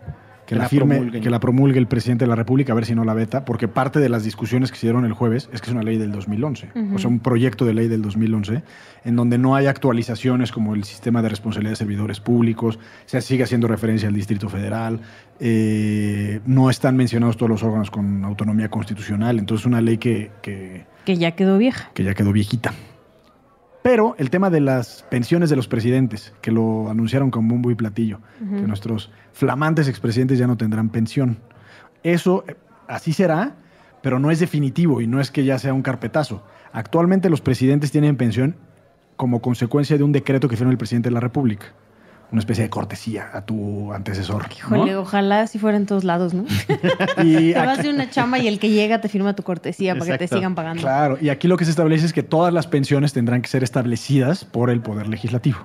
que 0.46 0.54
Que 0.54 0.60
la 0.60 0.68
firme, 0.68 0.94
promulguen. 0.94 1.22
que 1.22 1.28
la 1.30 1.40
promulgue 1.40 1.78
el 1.78 1.88
presidente 1.88 2.24
de 2.24 2.28
la 2.28 2.36
República, 2.36 2.72
a 2.72 2.74
ver 2.76 2.86
si 2.86 2.94
no 2.94 3.04
la 3.04 3.14
veta, 3.14 3.44
porque 3.44 3.66
parte 3.66 3.98
de 4.00 4.08
las 4.08 4.22
discusiones 4.22 4.70
que 4.70 4.78
se 4.78 4.86
dieron 4.86 5.04
el 5.04 5.12
jueves 5.12 5.50
es 5.52 5.60
que 5.60 5.66
es 5.66 5.72
una 5.74 5.82
ley 5.82 5.98
del 5.98 6.12
2011, 6.12 6.68
Ujú. 6.74 6.94
o 6.94 6.98
sea, 6.98 7.08
un 7.10 7.18
proyecto 7.18 7.64
de 7.64 7.74
ley 7.74 7.88
del 7.88 8.00
2011, 8.00 8.62
en 9.04 9.16
donde 9.16 9.38
no 9.38 9.56
hay 9.56 9.66
actualizaciones 9.66 10.52
como 10.52 10.74
el 10.74 10.84
sistema 10.84 11.20
de 11.20 11.28
responsabilidad 11.30 11.72
de 11.72 11.76
servidores 11.76 12.20
públicos, 12.20 12.78
se 13.06 13.20
sigue 13.22 13.42
haciendo 13.42 13.66
referencia 13.66 14.08
al 14.08 14.14
Distrito 14.14 14.48
Federal, 14.48 15.00
eh, 15.40 16.40
no 16.46 16.70
están 16.70 16.96
mencionados 16.96 17.36
todos 17.36 17.50
los 17.50 17.62
órganos 17.62 17.90
con 17.90 18.24
autonomía 18.24 18.68
constitucional, 18.68 19.38
entonces 19.38 19.66
una 19.66 19.80
ley 19.80 19.98
que- 19.98 20.30
que 20.42 20.86
Que 21.04 21.16
ya 21.16 21.32
quedó 21.32 21.58
vieja. 21.58 21.90
que 21.94 22.04
ya 22.04 22.14
quedó 22.14 22.32
viejita. 22.32 22.72
Pero 23.86 24.16
el 24.18 24.30
tema 24.30 24.50
de 24.50 24.58
las 24.58 25.04
pensiones 25.10 25.48
de 25.48 25.54
los 25.54 25.68
presidentes, 25.68 26.34
que 26.40 26.50
lo 26.50 26.90
anunciaron 26.90 27.30
con 27.30 27.46
bombo 27.46 27.70
y 27.70 27.76
platillo, 27.76 28.18
que 28.40 28.66
nuestros 28.66 29.12
flamantes 29.32 29.86
expresidentes 29.86 30.40
ya 30.40 30.48
no 30.48 30.56
tendrán 30.56 30.88
pensión. 30.88 31.38
Eso 32.02 32.42
eh, 32.48 32.56
así 32.88 33.12
será, 33.12 33.54
pero 34.02 34.18
no 34.18 34.32
es 34.32 34.40
definitivo 34.40 35.00
y 35.00 35.06
no 35.06 35.20
es 35.20 35.30
que 35.30 35.44
ya 35.44 35.60
sea 35.60 35.72
un 35.72 35.82
carpetazo. 35.82 36.42
Actualmente 36.72 37.30
los 37.30 37.40
presidentes 37.40 37.92
tienen 37.92 38.16
pensión 38.16 38.56
como 39.14 39.40
consecuencia 39.40 39.96
de 39.96 40.02
un 40.02 40.10
decreto 40.10 40.48
que 40.48 40.56
firma 40.56 40.72
el 40.72 40.78
presidente 40.78 41.08
de 41.08 41.14
la 41.14 41.20
República. 41.20 41.66
Una 42.32 42.40
especie 42.40 42.64
de 42.64 42.70
cortesía 42.70 43.30
a 43.32 43.42
tu 43.42 43.92
antecesor. 43.92 44.42
¿no? 44.48 44.76
Híjole, 44.76 44.96
ojalá 44.96 45.46
si 45.46 45.58
fuera 45.58 45.76
en 45.76 45.86
todos 45.86 46.02
lados, 46.02 46.34
¿no? 46.34 46.44
Y 47.22 47.52
Te 47.52 47.58
vas 47.66 47.82
de 47.82 47.90
una 47.90 48.10
chamba 48.10 48.38
y 48.38 48.48
el 48.48 48.58
que 48.58 48.68
llega 48.70 49.00
te 49.00 49.08
firma 49.08 49.36
tu 49.36 49.42
cortesía 49.44 49.94
para 49.96 50.12
que 50.18 50.26
te 50.26 50.34
sigan 50.34 50.54
pagando. 50.54 50.82
Claro, 50.82 51.18
y 51.20 51.28
aquí 51.28 51.46
lo 51.46 51.56
que 51.56 51.64
se 51.64 51.70
establece 51.70 52.04
es 52.04 52.12
que 52.12 52.24
todas 52.24 52.52
las 52.52 52.66
pensiones 52.66 53.12
tendrán 53.12 53.42
que 53.42 53.48
ser 53.48 53.62
establecidas 53.62 54.44
por 54.44 54.70
el 54.70 54.80
Poder 54.80 55.06
Legislativo. 55.08 55.58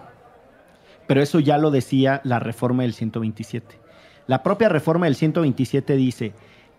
Pero 1.07 1.21
eso 1.21 1.39
ya 1.39 1.57
lo 1.57 1.71
decía 1.71 2.21
la 2.23 2.39
reforma 2.39 2.83
del 2.83 2.93
127. 2.93 3.79
La 4.27 4.43
propia 4.43 4.69
reforma 4.69 5.07
del 5.07 5.15
127 5.15 5.95
dice 5.95 6.33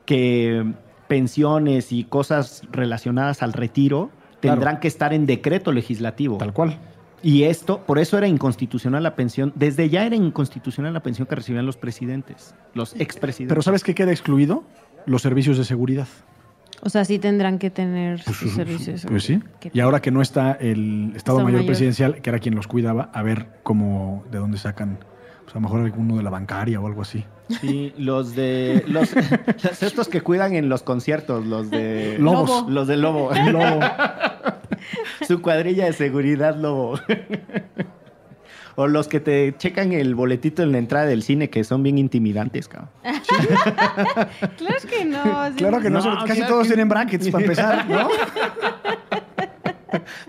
que 0.06 0.72
pensiones 1.08 1.92
y 1.92 2.04
cosas 2.04 2.62
relacionadas 2.70 3.42
al 3.42 3.52
retiro 3.52 4.10
Claro. 4.40 4.56
tendrán 4.56 4.80
que 4.80 4.88
estar 4.88 5.12
en 5.14 5.24
decreto 5.26 5.70
legislativo. 5.70 6.36
Tal 6.38 6.52
cual. 6.52 6.76
Y 7.22 7.44
esto, 7.44 7.84
por 7.86 7.98
eso 7.98 8.18
era 8.18 8.26
inconstitucional 8.26 9.02
la 9.02 9.14
pensión, 9.14 9.52
desde 9.54 9.88
ya 9.88 10.04
era 10.04 10.16
inconstitucional 10.16 10.92
la 10.92 11.00
pensión 11.02 11.26
que 11.28 11.36
recibían 11.36 11.64
los 11.66 11.76
presidentes, 11.76 12.54
los 12.74 12.94
expresidentes. 12.98 13.52
Pero 13.52 13.62
¿sabes 13.62 13.84
qué 13.84 13.94
queda 13.94 14.10
excluido? 14.10 14.64
Los 15.06 15.22
servicios 15.22 15.56
de 15.58 15.64
seguridad. 15.64 16.08
O 16.84 16.88
sea, 16.90 17.04
sí 17.04 17.20
tendrán 17.20 17.58
que 17.60 17.70
tener 17.70 18.20
Pues, 18.24 18.36
sus 18.36 18.52
servicios. 18.52 19.06
Pues 19.08 19.22
sí. 19.22 19.40
Qué 19.60 19.70
Y 19.72 19.78
ahora 19.78 20.02
que 20.02 20.10
no 20.10 20.20
está 20.20 20.52
el 20.52 21.12
Estado 21.14 21.16
Estado 21.16 21.38
Mayor, 21.38 21.52
Mayor. 21.52 21.66
Presidencial, 21.66 22.20
que 22.20 22.30
era 22.30 22.40
quien 22.40 22.56
los 22.56 22.66
cuidaba, 22.66 23.10
a 23.14 23.22
ver 23.22 23.46
cómo, 23.62 24.24
de 24.32 24.38
dónde 24.38 24.58
sacan, 24.58 24.98
pues 25.44 25.54
a 25.54 25.58
lo 25.58 25.60
mejor 25.60 25.80
alguno 25.80 26.16
de 26.16 26.24
la 26.24 26.30
bancaria 26.30 26.80
o 26.80 26.86
algo 26.88 27.02
así. 27.02 27.24
Sí, 27.60 27.92
los 27.98 28.34
de 28.34 28.82
los, 28.88 29.14
los 29.62 29.82
estos 29.82 30.08
que 30.08 30.22
cuidan 30.22 30.54
en 30.54 30.68
los 30.68 30.82
conciertos, 30.82 31.46
los 31.46 31.70
de 31.70 32.16
Lobos. 32.18 32.50
Lobo. 32.50 32.70
los 32.70 32.88
de 32.88 32.96
lobo. 32.96 33.30
Lobo. 33.50 33.80
Su 35.26 35.40
cuadrilla 35.42 35.86
de 35.86 35.92
seguridad 35.92 36.56
lobo. 36.56 36.98
O 38.74 38.86
los 38.86 39.06
que 39.06 39.20
te 39.20 39.54
checan 39.58 39.92
el 39.92 40.14
boletito 40.14 40.62
en 40.62 40.72
la 40.72 40.78
entrada 40.78 41.04
del 41.06 41.22
cine, 41.22 41.50
que 41.50 41.62
son 41.62 41.82
bien 41.82 41.98
intimidantes, 41.98 42.68
cabrón. 42.68 42.88
Claro 44.56 44.76
que 44.88 45.04
no. 45.04 45.46
sí. 45.48 45.54
Claro 45.56 45.80
que 45.80 45.90
no, 45.90 46.00
No, 46.02 46.24
casi 46.24 46.38
claro 46.40 46.48
todos 46.54 46.62
que- 46.62 46.68
tienen 46.74 46.88
brackets 46.88 47.28
para 47.30 47.44
empezar, 47.44 47.88
¿no? 47.88 48.08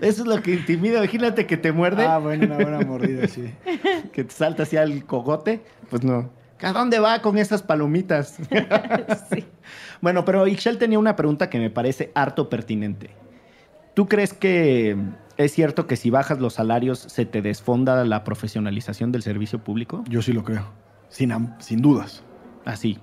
Eso 0.00 0.22
es 0.22 0.28
lo 0.28 0.42
que 0.42 0.52
intimida. 0.54 0.98
Imagínate 0.98 1.46
que 1.46 1.56
te 1.56 1.72
muerde, 1.72 2.04
Ah, 2.04 2.18
bueno, 2.18 2.44
una 2.44 2.56
buena 2.56 2.80
mordida, 2.80 3.26
sí. 3.28 3.50
que 4.12 4.24
te 4.24 4.30
salta 4.34 4.64
hacia 4.64 4.82
el 4.82 5.06
cogote. 5.06 5.62
Pues 5.88 6.04
no. 6.04 6.28
¿A 6.60 6.72
dónde 6.72 6.98
va 6.98 7.20
con 7.22 7.38
esas 7.38 7.62
palomitas? 7.62 8.36
Sí. 9.32 9.44
Bueno, 10.02 10.24
pero 10.26 10.46
Ixchel 10.46 10.76
tenía 10.78 10.98
una 10.98 11.16
pregunta 11.16 11.48
que 11.48 11.58
me 11.58 11.70
parece 11.70 12.10
harto 12.14 12.48
pertinente. 12.50 13.10
¿Tú 13.94 14.08
crees 14.08 14.34
que 14.34 14.96
es 15.36 15.52
cierto 15.52 15.86
que 15.86 15.94
si 15.96 16.10
bajas 16.10 16.40
los 16.40 16.54
salarios 16.54 16.98
se 16.98 17.26
te 17.26 17.42
desfonda 17.42 18.04
la 18.04 18.24
profesionalización 18.24 19.12
del 19.12 19.22
servicio 19.22 19.60
público? 19.60 20.02
Yo 20.08 20.20
sí 20.20 20.32
lo 20.32 20.42
creo. 20.42 20.66
Sin, 21.08 21.30
dudas. 21.80 22.24
Así, 22.64 22.98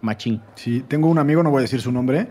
machín. 0.00 0.40
Sí, 0.54 0.82
tengo 0.88 1.08
un 1.08 1.18
amigo, 1.18 1.42
no 1.42 1.50
voy 1.50 1.58
a 1.58 1.62
decir 1.62 1.82
su 1.82 1.92
nombre, 1.92 2.28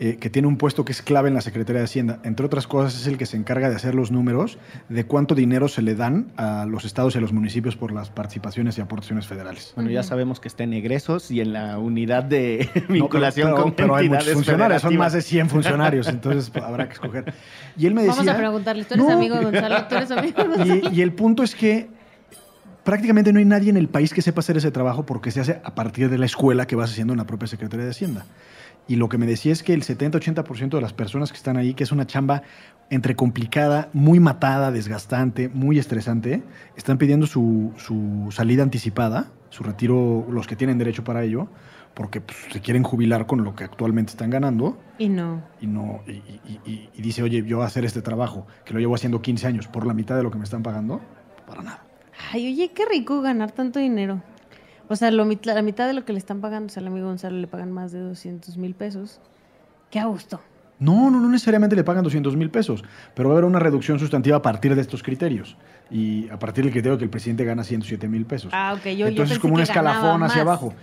eh, 0.00 0.16
que 0.16 0.30
tiene 0.30 0.46
un 0.46 0.56
puesto 0.58 0.84
que 0.84 0.92
es 0.92 1.02
clave 1.02 1.28
en 1.28 1.34
la 1.34 1.40
Secretaría 1.40 1.80
de 1.80 1.84
Hacienda. 1.86 2.20
Entre 2.22 2.46
otras 2.46 2.66
cosas, 2.68 2.94
es 3.00 3.06
el 3.08 3.18
que 3.18 3.26
se 3.26 3.36
encarga 3.36 3.68
de 3.68 3.74
hacer 3.76 3.94
los 3.96 4.12
números 4.12 4.58
de 4.88 5.04
cuánto 5.04 5.34
dinero 5.34 5.66
se 5.66 5.82
le 5.82 5.94
dan 5.96 6.30
a 6.36 6.66
los 6.66 6.84
estados 6.84 7.14
y 7.14 7.18
a 7.18 7.20
los 7.20 7.32
municipios 7.32 7.74
por 7.76 7.90
las 7.92 8.08
participaciones 8.10 8.78
y 8.78 8.80
aportaciones 8.80 9.26
federales. 9.26 9.72
Bueno, 9.74 9.90
ya 9.90 10.02
sabemos 10.04 10.38
que 10.38 10.46
está 10.48 10.62
en 10.64 10.72
egresos 10.74 11.30
y 11.32 11.40
en 11.40 11.52
la 11.52 11.78
unidad 11.78 12.22
de 12.22 12.60
No, 12.66 12.70
pero- 12.74 12.86
vinculación 12.94 13.50
pero, 13.50 13.62
con 13.62 13.72
pero 13.72 13.96
hay 13.96 14.08
muchos 14.08 14.32
funcionarios, 14.32 14.82
son 14.82 14.96
más 14.96 15.12
de 15.14 15.22
100 15.22 15.48
funcionarios, 15.50 16.06
entonces 16.08 16.48
pues, 16.50 16.64
habrá 16.64 16.86
que 16.86 16.92
escoger. 16.94 17.34
Y 17.76 17.86
él 17.86 17.94
me 17.94 18.02
decía... 18.02 18.16
Vamos 18.18 18.34
a 18.34 18.36
preguntarle. 18.38 18.84
¿Tú 18.84 18.94
eres 18.94 19.06
No. 19.06 19.12
amigo 19.12 19.36
de 19.36 19.44
Gonzalo? 19.44 19.86
¿Tú 19.88 19.94
eres 19.96 20.10
amigo 20.12 20.42
de 20.42 20.48
Gonzalo? 20.48 20.74
Y, 20.92 20.96
y 20.96 21.02
el 21.02 21.12
punto 21.12 21.42
es 21.42 21.54
que 21.56 21.88
prácticamente 22.84 23.32
no 23.32 23.38
hay 23.38 23.44
nadie 23.44 23.70
en 23.70 23.76
el 23.76 23.88
país 23.88 24.14
que 24.14 24.22
sepa 24.22 24.40
hacer 24.40 24.56
ese 24.56 24.70
trabajo 24.70 25.04
porque 25.04 25.30
se 25.30 25.40
hace 25.40 25.60
a 25.62 25.74
partir 25.74 26.08
de 26.08 26.18
la 26.18 26.26
escuela 26.26 26.66
que 26.66 26.76
vas 26.76 26.90
haciendo 26.90 27.12
en 27.12 27.18
la 27.18 27.26
propia 27.26 27.46
Secretaría 27.48 27.84
de 27.84 27.90
Hacienda. 27.90 28.24
Y 28.88 28.96
lo 28.96 29.08
que 29.10 29.18
me 29.18 29.26
decía 29.26 29.52
es 29.52 29.62
que 29.62 29.74
el 29.74 29.82
70-80% 29.82 30.70
de 30.70 30.80
las 30.80 30.94
personas 30.94 31.30
que 31.30 31.36
están 31.36 31.56
ahí, 31.58 31.74
que 31.74 31.84
es 31.84 31.92
una 31.92 32.06
chamba 32.06 32.42
entre 32.90 33.14
complicada, 33.14 33.90
muy 33.92 34.18
matada, 34.18 34.72
desgastante, 34.72 35.50
muy 35.50 35.78
estresante, 35.78 36.42
están 36.74 36.96
pidiendo 36.96 37.26
su, 37.26 37.72
su 37.76 38.28
salida 38.32 38.62
anticipada, 38.62 39.26
su 39.50 39.62
retiro, 39.62 40.26
los 40.30 40.46
que 40.46 40.56
tienen 40.56 40.78
derecho 40.78 41.04
para 41.04 41.22
ello, 41.22 41.48
porque 41.92 42.22
pues, 42.22 42.38
se 42.50 42.60
quieren 42.60 42.82
jubilar 42.82 43.26
con 43.26 43.44
lo 43.44 43.54
que 43.54 43.64
actualmente 43.64 44.10
están 44.12 44.30
ganando 44.30 44.78
Y 44.98 45.10
no. 45.10 45.42
y 45.60 45.66
no 45.66 46.00
y, 46.06 46.12
y- 46.12 46.60
y- 46.64 46.88
y 46.94 47.02
dice, 47.02 47.22
oye, 47.22 47.44
yo 47.44 47.56
voy 47.58 47.64
a 47.64 47.66
hacer 47.66 47.84
este 47.84 48.00
trabajo 48.00 48.46
que 48.64 48.72
lo 48.72 48.80
llevo 48.80 48.94
haciendo 48.94 49.20
15 49.20 49.46
años 49.48 49.68
por 49.68 49.86
la 49.86 49.92
mitad 49.92 50.16
de 50.16 50.22
lo 50.22 50.30
que 50.30 50.38
me 50.38 50.44
están 50.44 50.62
pagando, 50.62 51.02
para 51.46 51.62
nada. 51.62 51.84
Ay, 52.32 52.52
oye, 52.54 52.72
qué 52.72 52.84
rico 52.90 53.20
ganar 53.20 53.52
tanto 53.52 53.78
dinero. 53.80 54.22
O 54.88 54.96
sea, 54.96 55.10
lo 55.10 55.24
la 55.42 55.62
mitad 55.62 55.86
de 55.86 55.92
lo 55.92 56.04
que 56.04 56.12
le 56.12 56.18
están 56.18 56.40
pagando, 56.40 56.66
o 56.66 56.70
sea, 56.70 56.80
al 56.80 56.86
amigo 56.86 57.06
Gonzalo 57.06 57.36
le 57.36 57.46
pagan 57.46 57.72
más 57.72 57.92
de 57.92 58.00
200 58.00 58.56
mil 58.56 58.74
pesos. 58.74 59.20
Qué 59.90 59.98
a 59.98 60.06
gusto. 60.06 60.40
No, 60.80 61.10
no, 61.10 61.20
no 61.20 61.28
necesariamente 61.28 61.74
le 61.74 61.82
pagan 61.82 62.04
200 62.04 62.36
mil 62.36 62.50
pesos, 62.50 62.84
pero 63.14 63.28
va 63.28 63.34
a 63.34 63.38
haber 63.38 63.44
una 63.48 63.58
reducción 63.58 63.98
sustantiva 63.98 64.36
a 64.36 64.42
partir 64.42 64.74
de 64.74 64.80
estos 64.80 65.02
criterios. 65.02 65.56
Y 65.90 66.28
a 66.28 66.38
partir 66.38 66.64
del 66.64 66.72
criterio 66.72 66.98
que 66.98 67.04
el 67.04 67.10
presidente 67.10 67.44
gana 67.44 67.64
107 67.64 68.08
mil 68.08 68.26
pesos. 68.26 68.50
Ah, 68.54 68.74
ok. 68.76 68.84
Yo, 68.84 68.90
yo 68.92 69.06
Entonces 69.08 69.36
es 69.36 69.38
pensé 69.38 69.40
como 69.40 69.54
un 69.54 69.58
que 69.58 69.64
escalafón 69.64 70.22
hacia 70.22 70.44
más. 70.44 70.58
abajo. 70.58 70.74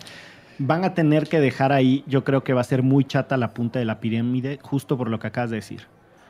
Van 0.57 0.83
a 0.83 0.93
tener 0.93 1.27
que 1.27 1.39
dejar 1.39 1.71
ahí, 1.71 2.03
yo 2.07 2.23
creo 2.23 2.43
que 2.43 2.53
va 2.53 2.61
a 2.61 2.65
ser 2.65 2.81
muy 2.81 3.05
chata 3.05 3.37
la 3.37 3.53
punta 3.53 3.79
de 3.79 3.85
la 3.85 3.99
pirámide, 3.99 4.59
justo 4.61 4.97
por 4.97 5.09
lo 5.09 5.19
que 5.19 5.27
acabas 5.27 5.49
de 5.49 5.57
decir. 5.57 5.83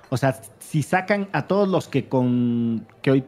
O 0.10 0.18
sea, 0.18 0.40
si 0.60 0.82
sacan 0.84 1.28
a 1.32 1.44
todos 1.44 1.68
los 1.68 1.88
que 1.88 2.08
con 2.08 2.88
que 3.02 3.12
hoy, 3.12 3.24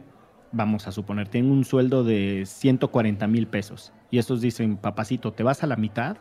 vamos 0.52 0.86
a 0.86 0.92
suponer, 0.92 1.28
tienen 1.28 1.50
un 1.50 1.64
sueldo 1.64 2.04
de 2.04 2.44
140 2.46 3.26
mil 3.26 3.46
pesos, 3.46 3.92
y 4.10 4.18
esos 4.18 4.40
dicen, 4.40 4.76
papacito, 4.76 5.32
te 5.32 5.42
vas 5.42 5.62
a 5.62 5.66
la 5.66 5.76
mitad, 5.76 6.16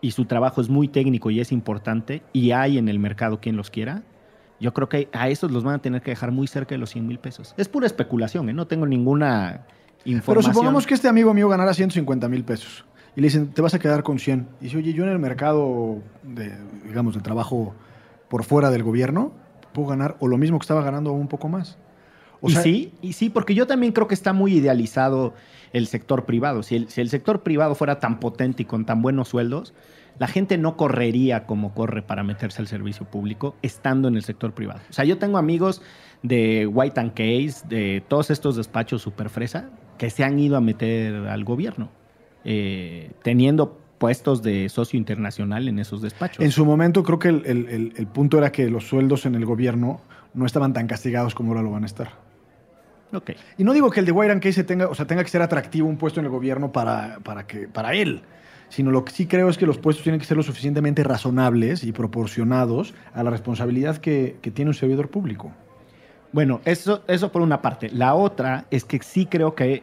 y 0.00 0.10
su 0.10 0.24
trabajo 0.24 0.60
es 0.60 0.68
muy 0.68 0.88
técnico 0.88 1.30
y 1.30 1.40
es 1.40 1.52
importante, 1.52 2.22
y 2.32 2.50
hay 2.50 2.78
en 2.78 2.88
el 2.88 2.98
mercado 2.98 3.40
quien 3.40 3.56
los 3.56 3.70
quiera, 3.70 4.02
yo 4.60 4.72
creo 4.72 4.88
que 4.88 5.08
a 5.12 5.28
esos 5.28 5.50
los 5.50 5.64
van 5.64 5.74
a 5.74 5.78
tener 5.78 6.02
que 6.02 6.12
dejar 6.12 6.30
muy 6.30 6.46
cerca 6.46 6.74
de 6.74 6.78
los 6.78 6.90
100 6.90 7.06
mil 7.06 7.18
pesos. 7.18 7.54
Es 7.56 7.68
pura 7.68 7.86
especulación, 7.86 8.48
¿eh? 8.48 8.52
no 8.52 8.66
tengo 8.66 8.86
ninguna 8.86 9.66
Pero 10.04 10.16
información. 10.16 10.54
supongamos 10.54 10.86
que 10.86 10.94
este 10.94 11.08
amigo 11.08 11.34
mío 11.34 11.48
ganara 11.48 11.74
150 11.74 12.28
mil 12.28 12.44
pesos. 12.44 12.84
Y 13.16 13.20
le 13.20 13.26
dicen, 13.26 13.50
te 13.52 13.60
vas 13.60 13.74
a 13.74 13.78
quedar 13.78 14.04
con 14.04 14.18
100. 14.18 14.48
Y 14.60 14.64
dice, 14.64 14.78
oye, 14.78 14.92
yo 14.92 15.02
en 15.02 15.10
el 15.10 15.18
mercado, 15.18 15.98
de, 16.22 16.52
digamos, 16.84 17.14
de 17.14 17.20
trabajo 17.20 17.74
por 18.28 18.44
fuera 18.44 18.70
del 18.70 18.84
gobierno, 18.84 19.32
puedo 19.72 19.88
ganar 19.88 20.16
o 20.20 20.28
lo 20.28 20.38
mismo 20.38 20.58
que 20.58 20.62
estaba 20.62 20.82
ganando 20.82 21.10
o 21.10 21.14
un 21.14 21.28
poco 21.28 21.48
más. 21.48 21.76
O 22.42 22.48
y 22.50 22.52
sea, 22.52 22.62
sí, 22.62 22.92
y 23.00 23.14
sí, 23.14 23.30
porque 23.30 23.54
yo 23.54 23.66
también 23.66 23.92
creo 23.94 24.06
que 24.08 24.14
está 24.14 24.32
muy 24.34 24.52
idealizado 24.54 25.32
el 25.72 25.86
sector 25.86 26.26
privado. 26.26 26.62
Si 26.62 26.76
el, 26.76 26.88
si 26.90 27.00
el 27.00 27.08
sector 27.08 27.42
privado 27.42 27.74
fuera 27.74 27.98
tan 28.00 28.20
potente 28.20 28.64
y 28.64 28.66
con 28.66 28.84
tan 28.84 29.00
buenos 29.00 29.28
sueldos, 29.28 29.72
la 30.18 30.26
gente 30.26 30.58
no 30.58 30.76
correría 30.76 31.46
como 31.46 31.72
corre 31.72 32.02
para 32.02 32.22
meterse 32.22 32.60
al 32.60 32.68
servicio 32.68 33.06
público 33.06 33.54
estando 33.62 34.08
en 34.08 34.16
el 34.16 34.22
sector 34.24 34.52
privado. 34.52 34.80
O 34.90 34.92
sea, 34.92 35.04
yo 35.06 35.16
tengo 35.18 35.38
amigos 35.38 35.80
de 36.22 36.66
White 36.66 37.00
and 37.00 37.12
Case, 37.14 37.66
de 37.68 38.02
todos 38.06 38.30
estos 38.30 38.56
despachos 38.56 39.00
super 39.02 39.30
fresa, 39.30 39.70
que 39.96 40.10
se 40.10 40.22
han 40.24 40.38
ido 40.38 40.56
a 40.56 40.60
meter 40.60 41.14
al 41.14 41.44
gobierno, 41.44 41.88
eh, 42.44 43.12
teniendo 43.22 43.78
puestos 43.98 44.42
de 44.42 44.68
socio 44.68 44.98
internacional 44.98 45.68
en 45.68 45.78
esos 45.78 46.02
despachos. 46.02 46.44
En 46.44 46.50
su 46.50 46.64
momento 46.66 47.04
creo 47.04 47.18
que 47.20 47.28
el, 47.28 47.42
el- 47.46 47.68
el- 47.68 47.92
el 47.96 48.06
punto 48.08 48.36
era 48.38 48.50
que 48.50 48.68
los 48.68 48.88
sueldos 48.88 49.26
en 49.26 49.36
el 49.36 49.46
gobierno 49.46 50.00
no 50.34 50.44
estaban 50.44 50.72
tan 50.72 50.86
castigados 50.88 51.34
como 51.34 51.50
ahora 51.52 51.62
lo 51.62 51.70
van 51.70 51.84
a 51.84 51.86
estar. 51.86 52.21
Y 53.58 53.64
no 53.64 53.72
digo 53.72 53.90
que 53.90 54.00
el 54.00 54.06
de 54.06 54.12
Wayne 54.12 54.40
Casey 54.40 54.64
tenga, 54.64 54.88
o 54.88 54.94
sea, 54.94 55.06
tenga 55.06 55.22
que 55.22 55.30
ser 55.30 55.42
atractivo 55.42 55.88
un 55.88 55.96
puesto 55.96 56.20
en 56.20 56.26
el 56.26 56.32
gobierno 56.32 56.72
para, 56.72 57.18
para, 57.22 57.46
que, 57.46 57.68
para 57.68 57.94
él, 57.94 58.22
sino 58.68 58.90
lo 58.90 59.04
que 59.04 59.12
sí 59.12 59.26
creo 59.26 59.48
es 59.48 59.58
que 59.58 59.66
los 59.66 59.78
puestos 59.78 60.02
tienen 60.02 60.20
que 60.20 60.26
ser 60.26 60.36
lo 60.36 60.42
suficientemente 60.42 61.04
razonables 61.04 61.84
y 61.84 61.92
proporcionados 61.92 62.94
a 63.14 63.22
la 63.22 63.30
responsabilidad 63.30 63.98
que, 63.98 64.36
que 64.40 64.50
tiene 64.50 64.70
un 64.70 64.74
servidor 64.74 65.08
público. 65.08 65.52
Bueno, 66.32 66.62
eso, 66.64 67.02
eso 67.08 67.30
por 67.30 67.42
una 67.42 67.60
parte. 67.60 67.90
La 67.90 68.14
otra 68.14 68.64
es 68.70 68.84
que 68.84 68.98
sí 69.02 69.26
creo 69.26 69.54
que 69.54 69.82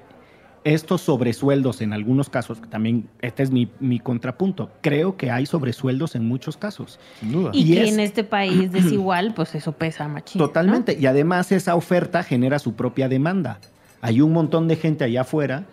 estos 0.63 1.01
sobresueldos 1.01 1.81
en 1.81 1.93
algunos 1.93 2.29
casos, 2.29 2.61
también 2.69 3.07
este 3.21 3.43
es 3.43 3.51
mi, 3.51 3.69
mi 3.79 3.99
contrapunto, 3.99 4.69
creo 4.81 5.15
que 5.17 5.31
hay 5.31 5.45
sobresueldos 5.45 6.15
en 6.15 6.25
muchos 6.27 6.57
casos. 6.57 6.99
Sin 7.19 7.31
duda. 7.31 7.51
Y, 7.53 7.71
Y 7.71 7.75
que 7.75 7.83
es- 7.83 7.93
en 7.93 7.99
este 7.99 8.23
país 8.23 8.71
desigual, 8.71 9.33
pues 9.33 9.55
eso 9.55 9.71
pesa 9.73 10.07
machín. 10.07 10.39
¿no? 10.39 10.47
Totalmente. 10.47 10.97
Y 10.99 11.05
además 11.05 11.51
esa 11.51 11.75
oferta 11.75 12.23
genera 12.23 12.59
su 12.59 12.73
propia 12.75 13.07
demanda. 13.09 13.59
Hay 14.01 14.21
un 14.21 14.31
montón 14.33 14.67
de 14.67 14.75
gente 14.75 15.03
allá 15.03 15.21
afuera 15.21 15.65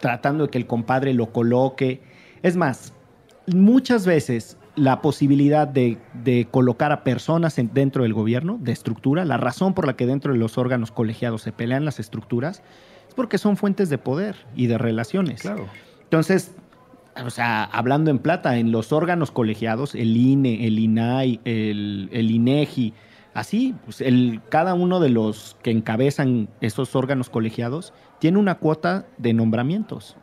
tratando 0.00 0.44
de 0.44 0.50
que 0.50 0.58
el 0.58 0.66
compadre 0.66 1.14
lo 1.14 1.32
coloque. 1.32 2.02
Es 2.42 2.56
más, 2.56 2.92
muchas 3.46 4.06
veces 4.06 4.56
la 4.74 5.00
posibilidad 5.00 5.66
de, 5.66 5.96
de 6.22 6.46
colocar 6.50 6.92
a 6.92 7.02
personas 7.02 7.58
en- 7.58 7.70
dentro 7.72 8.02
del 8.02 8.12
gobierno, 8.12 8.58
de 8.60 8.72
estructura, 8.72 9.24
la 9.24 9.38
razón 9.38 9.72
por 9.72 9.86
la 9.86 9.96
que 9.96 10.04
dentro 10.06 10.32
de 10.34 10.38
los 10.38 10.58
órganos 10.58 10.90
colegiados 10.90 11.40
se 11.42 11.52
pelean 11.52 11.84
las 11.86 11.98
estructuras, 11.98 12.58
es 12.58 12.62
porque 13.16 13.38
son 13.38 13.56
fuentes 13.56 13.88
de 13.88 13.98
poder 13.98 14.36
y 14.54 14.68
de 14.68 14.78
relaciones. 14.78 15.40
Claro. 15.42 15.66
Entonces, 16.04 16.54
o 17.24 17.30
sea, 17.30 17.64
hablando 17.64 18.10
en 18.10 18.18
plata, 18.18 18.58
en 18.58 18.70
los 18.70 18.92
órganos 18.92 19.30
colegiados, 19.30 19.94
el 19.94 20.16
INE, 20.16 20.66
el 20.66 20.78
INAI, 20.78 21.40
el, 21.44 22.08
el 22.12 22.30
INEGI, 22.30 22.92
así, 23.34 23.74
pues 23.84 24.00
el, 24.00 24.40
cada 24.50 24.74
uno 24.74 25.00
de 25.00 25.08
los 25.08 25.56
que 25.62 25.70
encabezan 25.70 26.48
esos 26.60 26.94
órganos 26.94 27.30
colegiados 27.30 27.92
tiene 28.18 28.38
una 28.38 28.56
cuota 28.56 29.06
de 29.18 29.32
nombramientos. 29.32 30.16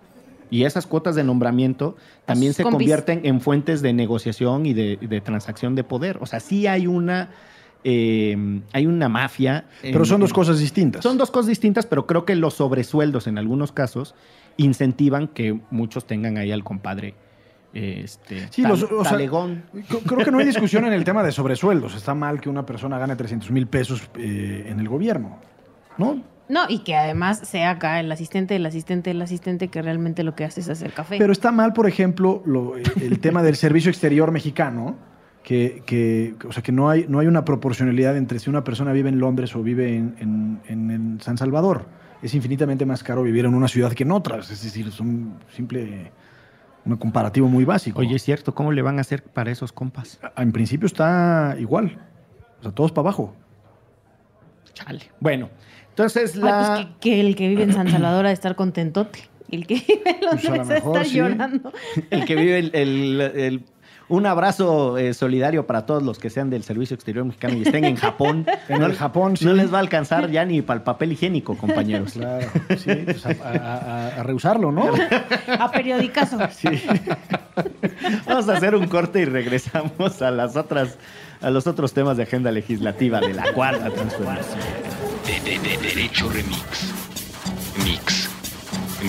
Y 0.49 0.65
esas 0.65 0.85
cuotas 0.85 1.15
de 1.15 1.23
nombramiento 1.23 1.95
también 2.25 2.51
Sus 2.51 2.57
se 2.57 2.63
compis. 2.63 2.77
convierten 2.77 3.21
en 3.23 3.41
fuentes 3.41 3.81
de 3.81 3.91
negociación 3.91 4.67
y 4.67 4.73
de, 4.73 4.97
de 4.97 5.19
transacción 5.19 5.73
de 5.73 5.83
poder. 5.83 6.19
O 6.21 6.27
sea, 6.27 6.39
sí 6.39 6.67
hay 6.67 6.85
una, 6.85 7.31
eh, 7.83 8.61
hay 8.71 8.85
una 8.85 9.09
mafia. 9.09 9.65
en- 9.81 9.91
Pero 9.93 10.05
son 10.05 10.21
dos 10.21 10.29
en- 10.31 10.35
cosas 10.35 10.59
distintas. 10.59 11.03
son 11.03 11.17
dos 11.17 11.31
cosas 11.31 11.47
distintas, 11.47 11.85
pero 11.85 12.05
creo 12.07 12.25
que 12.25 12.35
los 12.35 12.53
sobresueldos 12.55 13.27
en 13.27 13.37
algunos 13.37 13.71
casos 13.71 14.15
incentivan 14.57 15.27
que 15.27 15.59
muchos 15.71 16.05
tengan 16.05 16.37
ahí 16.37 16.51
al 16.51 16.63
compadre 16.63 17.15
este, 17.73 18.47
Sí, 18.51 18.61
tal- 18.61 18.71
los- 18.71 18.83
o 18.83 19.01
sea, 19.01 19.13
talegón. 19.13 19.63
C- 19.89 19.97
Creo 20.05 20.23
que 20.23 20.29
no 20.31 20.37
hay 20.37 20.45
discusión 20.45 20.85
en 20.85 20.93
el 20.93 21.03
tema 21.05 21.23
de 21.23 21.31
sobresueldos. 21.31 21.95
Está 21.95 22.13
mal 22.13 22.39
que 22.39 22.47
una 22.49 22.65
persona 22.67 22.99
gane 22.99 23.15
300 23.15 23.49
mil 23.49 23.65
pesos 23.65 24.03
eh, 24.17 24.67
en 24.69 24.79
el 24.79 24.87
gobierno. 24.87 25.39
¿No? 25.97 26.21
No, 26.49 26.61
y 26.69 26.79
que 26.79 26.95
además 26.95 27.39
sea 27.39 27.71
acá 27.71 27.99
el 27.99 28.11
asistente, 28.11 28.55
el 28.57 28.65
asistente, 28.65 29.09
el 29.11 29.21
asistente 29.21 29.69
que 29.69 29.81
realmente 29.81 30.23
lo 30.23 30.35
que 30.35 30.43
hace 30.43 30.59
es 30.59 30.69
hacer 30.69 30.91
café. 30.93 31.17
Pero 31.17 31.31
está 31.31 31.51
mal, 31.51 31.73
por 31.73 31.87
ejemplo, 31.87 32.43
lo- 32.45 32.75
el 32.77 33.19
tema 33.19 33.41
del 33.41 33.55
servicio 33.55 33.89
exterior 33.89 34.31
mexicano, 34.31 34.95
que, 35.43 35.83
que- 35.85 36.35
o 36.47 36.51
sea, 36.51 36.63
que 36.63 36.71
no 36.71 36.89
hay, 36.89 37.05
no 37.07 37.19
hay 37.19 37.27
una 37.27 37.43
proporcionalidad 37.45 38.15
entre 38.17 38.39
si 38.39 38.49
una 38.49 38.63
persona 38.63 38.91
vive 38.93 39.09
en 39.09 39.19
Londres 39.19 39.55
o 39.55 39.61
vive 39.63 39.95
en, 39.95 40.15
en- 40.19 40.61
en- 40.67 40.91
en 40.91 41.21
San 41.21 41.37
Salvador. 41.37 41.85
Es 42.21 42.33
infinitamente 42.33 42.85
más 42.85 43.03
caro 43.03 43.21
vivir 43.23 43.43
en 43.45 43.53
una 43.53 43.67
ciudad 43.67 43.91
que 43.91 44.03
en 44.03 44.11
otras. 44.11 44.49
Es 44.49 44.63
decir, 44.63 44.87
es 44.87 44.99
un 44.99 45.35
simple 45.53 46.11
un 46.85 46.97
comparativo 46.97 47.47
muy 47.47 47.63
básico. 47.65 47.99
Oye, 48.01 48.15
es 48.15 48.23
cierto, 48.23 48.53
¿cómo 48.55 48.71
le 48.73 48.81
van 48.81 48.97
a 48.97 49.01
hacer 49.01 49.23
para 49.23 49.51
esos 49.51 49.71
compas? 49.71 50.19
en 50.37 50.51
principio 50.51 50.85
está 50.87 51.55
igual. 51.59 51.97
O 52.59 52.63
sea, 52.63 52.71
todos 52.71 52.91
para 52.91 53.07
abajo. 53.07 53.35
Chale. 54.73 55.01
Bueno, 55.19 55.49
entonces 55.89 56.35
Ay, 56.35 56.41
la... 56.41 56.73
pues 56.75 56.85
que, 56.99 57.09
que 57.11 57.19
el 57.21 57.35
que 57.35 57.47
vive 57.47 57.63
en 57.63 57.73
San 57.73 57.89
Salvador 57.89 58.25
ha 58.25 58.29
de 58.29 58.33
estar 58.33 58.55
contentote. 58.55 59.19
El 59.51 59.67
que 59.67 59.75
vive 59.75 60.03
en 60.09 60.19
Pues 60.31 60.45
a 60.45 60.49
lo 60.49 60.55
Londres 60.55 60.59
ha 60.59 60.63
de 60.73 60.73
mejor 60.79 60.97
estar 60.97 61.05
sí. 61.05 61.17
llorando. 61.17 61.73
el 62.09 62.25
que 62.25 62.35
vive 62.35 62.59
el, 62.59 62.71
el- 62.73 63.21
el- 63.21 63.65
un 64.09 64.25
abrazo 64.25 64.97
eh, 64.97 65.13
solidario 65.13 65.65
para 65.65 65.85
todos 65.85 66.03
los 66.03 66.19
que 66.19 66.29
sean 66.29 66.49
del 66.49 66.63
Servicio 66.63 66.93
Exterior 66.95 67.25
Mexicano 67.25 67.55
y 67.57 67.61
estén 67.63 67.85
en 67.85 67.95
Japón. 67.95 68.45
En 68.69 68.81
el 68.83 68.95
Japón, 68.95 69.37
sí. 69.37 69.45
No 69.45 69.53
les 69.53 69.71
va 69.73 69.77
a 69.77 69.81
alcanzar 69.81 70.29
ya 70.29 70.45
ni 70.45 70.61
para 70.61 70.77
el 70.79 70.83
papel 70.83 71.13
higiénico, 71.13 71.57
compañeros. 71.57 72.13
Claro, 72.13 72.47
sí, 72.77 72.91
pues 73.05 73.25
a, 73.25 73.29
a- 73.29 73.77
a- 73.77 74.07
a 74.19 74.23
rehusarlo, 74.23 74.71
¿no? 74.71 74.85
A 75.59 75.71
periodicazo. 75.71 76.37
Vamos 78.27 78.49
a 78.49 78.57
hacer 78.57 78.75
un 78.75 78.87
corte 78.87 79.21
y 79.21 79.25
regresamos 79.25 80.21
a 80.21 80.31
las 80.31 80.55
otras, 80.55 80.97
a 81.41 81.49
los 81.49 81.65
otros 81.67 81.93
temas 81.93 82.17
de 82.17 82.23
agenda 82.23 82.51
legislativa 82.51 83.19
de 83.19 83.33
la 83.33 83.51
cuarta 83.53 83.89
transformación. 83.89 84.59
De, 85.25 85.39
de- 85.51 85.59
de- 85.59 85.77
derecho 85.77 86.29
remix. 86.29 86.93
Mix. 87.83 88.29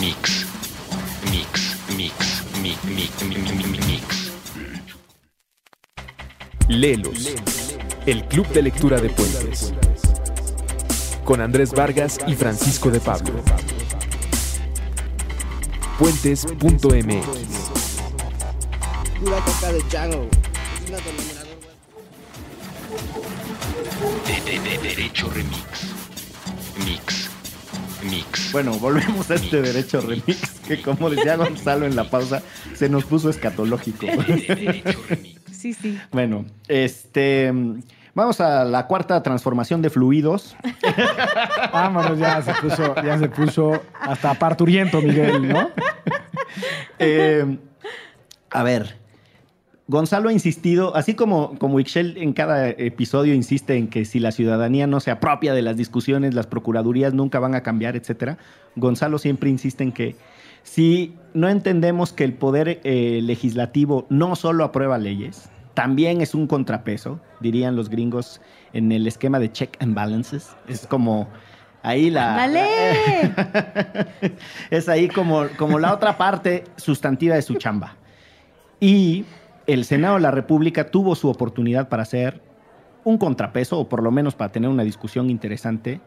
Mix. 0.01 0.47
Mix. 1.31 1.77
Mix. 1.97 2.45
Mi, 2.63 2.77
mi, 2.85 3.09
mi, 3.29 3.35
mi, 3.37 3.37
mi, 3.37 3.65
mi- 3.65 3.79
mix. 3.79 3.84
Lelos, 6.69 7.35
el 8.07 8.25
club 8.25 8.49
de 8.49 8.63
lectura 8.63 8.99
de 8.99 9.11
Puentes. 9.11 9.75
Con 11.23 11.43
Andrés 11.43 11.73
Vargas 11.73 12.19
y 12.27 12.35
Francisco 12.35 12.91
de 12.91 13.01
Pablo. 13.01 13.35
Puentes.mx. 15.99 17.27
Derecho 24.83 25.31
remix. 25.31 25.59
Mix. 26.87 27.31
Mix. 28.11 28.53
Bueno, 28.53 28.73
volvemos 28.79 29.31
a 29.31 29.35
este 29.35 29.61
derecho 29.61 30.01
remix 30.01 30.39
que 30.67 30.81
como 30.81 31.11
decía 31.11 31.37
Gonzalo 31.37 31.85
en 31.85 31.95
la 31.95 32.09
pausa, 32.09 32.43
se 32.75 32.89
nos 32.89 33.05
puso 33.05 33.29
escatológico. 33.29 34.07
De 34.07 34.55
derecho 34.55 35.05
remix. 35.11 35.34
Sí, 35.65 35.73
sí. 35.73 35.99
Bueno, 36.13 36.45
este... 36.69 37.51
Vamos 38.13 38.39
a 38.43 38.67
la 38.67 38.87
cuarta 38.87 39.23
transformación 39.23 39.81
de 39.81 39.89
fluidos. 39.89 40.55
Vámonos, 41.73 42.19
ya 42.19 42.43
se 42.43 42.53
puso, 42.61 42.95
ya 42.97 43.19
se 43.19 43.31
puso 43.31 43.81
hasta 43.99 44.35
parturiento, 44.35 45.01
Miguel, 45.01 45.49
¿no? 45.49 45.71
Eh, 46.99 47.59
a 48.51 48.63
ver, 48.63 48.99
Gonzalo 49.89 50.29
ha 50.29 50.33
insistido, 50.35 50.95
así 50.95 51.15
como, 51.15 51.59
como 51.59 51.81
Ixchel 51.81 52.19
en 52.19 52.35
cada 52.35 52.69
episodio 52.69 53.33
insiste 53.33 53.77
en 53.77 53.89
que 53.89 54.05
si 54.05 54.21
la 54.21 54.33
ciudadanía 54.33 54.87
no 54.87 55.01
se 55.01 55.11
apropia 55.11 55.55
de 55.55 55.63
las 55.63 55.79
discusiones, 55.79 56.35
las 56.35 56.47
procuradurías 56.47 57.15
nunca 57.15 57.39
van 57.39 57.55
a 57.55 57.63
cambiar, 57.63 57.97
etcétera. 57.97 58.37
Gonzalo 58.77 59.17
siempre 59.17 59.49
insiste 59.49 59.83
en 59.83 59.93
que 59.93 60.15
si 60.63 61.15
no 61.33 61.49
entendemos 61.49 62.13
que 62.13 62.25
el 62.25 62.35
poder 62.35 62.81
eh, 62.85 63.21
legislativo 63.23 64.07
no 64.11 64.37
solo 64.37 64.63
aprueba 64.63 64.99
leyes, 64.99 65.51
también 65.75 66.21
es 66.21 66.35
un 66.35 66.47
contrapeso, 66.47 67.21
dirían 67.41 67.77
los 67.77 67.91
gringos 67.91 68.41
en 68.73 68.93
el 68.93 69.07
esquema 69.07 69.39
de 69.39 69.51
check 69.51 69.77
and 69.81 69.95
balances. 69.95 70.55
Es 70.69 70.87
como 70.87 71.29
ahí 71.83 72.11
la... 72.11 72.37
¡Dale! 72.37 72.67
es 74.71 74.89
ahí 74.89 75.09
como, 75.09 75.47
como 75.59 75.79
la 75.79 75.93
otra 75.93 76.17
parte 76.17 76.65
sustantiva 76.77 77.35
de 77.35 77.43
su 77.43 77.55
chamba. 77.55 77.97
Y 78.81 79.25
el 79.67 79.85
Senado 79.85 80.15
de 80.15 80.21
la 80.21 80.31
República 80.31 80.91
tuvo 80.91 81.15
su 81.17 81.29
oportunidad 81.29 81.89
para 81.89 82.05
hacer 82.05 82.41
un 83.03 83.19
contrapeso, 83.19 83.79
o 83.79 83.89
por 83.89 84.03
lo 84.03 84.11
menos 84.11 84.35
para 84.35 84.53
tener 84.53 84.71
una 84.71 84.85
discusión 84.85 85.29
interesante, 85.29 86.01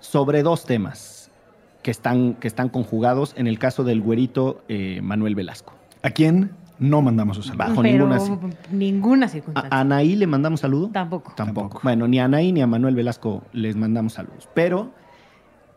sobre 0.00 0.42
dos 0.42 0.64
temas 0.64 1.30
que 1.82 1.90
están, 1.90 2.34
que 2.34 2.48
están 2.48 2.68
conjugados 2.68 3.34
en 3.36 3.46
el 3.46 3.58
caso 3.58 3.84
del 3.84 4.00
güerito 4.00 4.62
eh, 4.68 5.00
Manuel 5.02 5.34
Velasco. 5.34 5.74
¿A 6.02 6.10
quién 6.10 6.50
no 6.78 7.02
mandamos 7.02 7.38
a 7.38 7.42
saludar? 7.42 7.68
Bajo 7.68 7.82
Pero 7.82 8.08
ninguna... 8.08 8.50
ninguna 8.70 9.26
¿A 9.26 9.28
circunstancia. 9.28 9.76
a 9.76 9.80
Anaí 9.80 10.16
le 10.16 10.26
mandamos 10.26 10.60
saludo? 10.60 10.90
Tampoco. 10.92 11.32
Tampoco. 11.36 11.60
Tampoco. 11.68 11.80
Bueno, 11.82 12.08
ni 12.08 12.18
a 12.20 12.24
Anaí 12.24 12.52
ni 12.52 12.62
a 12.62 12.66
Manuel 12.66 12.94
Velasco 12.94 13.42
les 13.52 13.76
mandamos 13.76 14.14
saludos. 14.14 14.48
Pero 14.54 14.90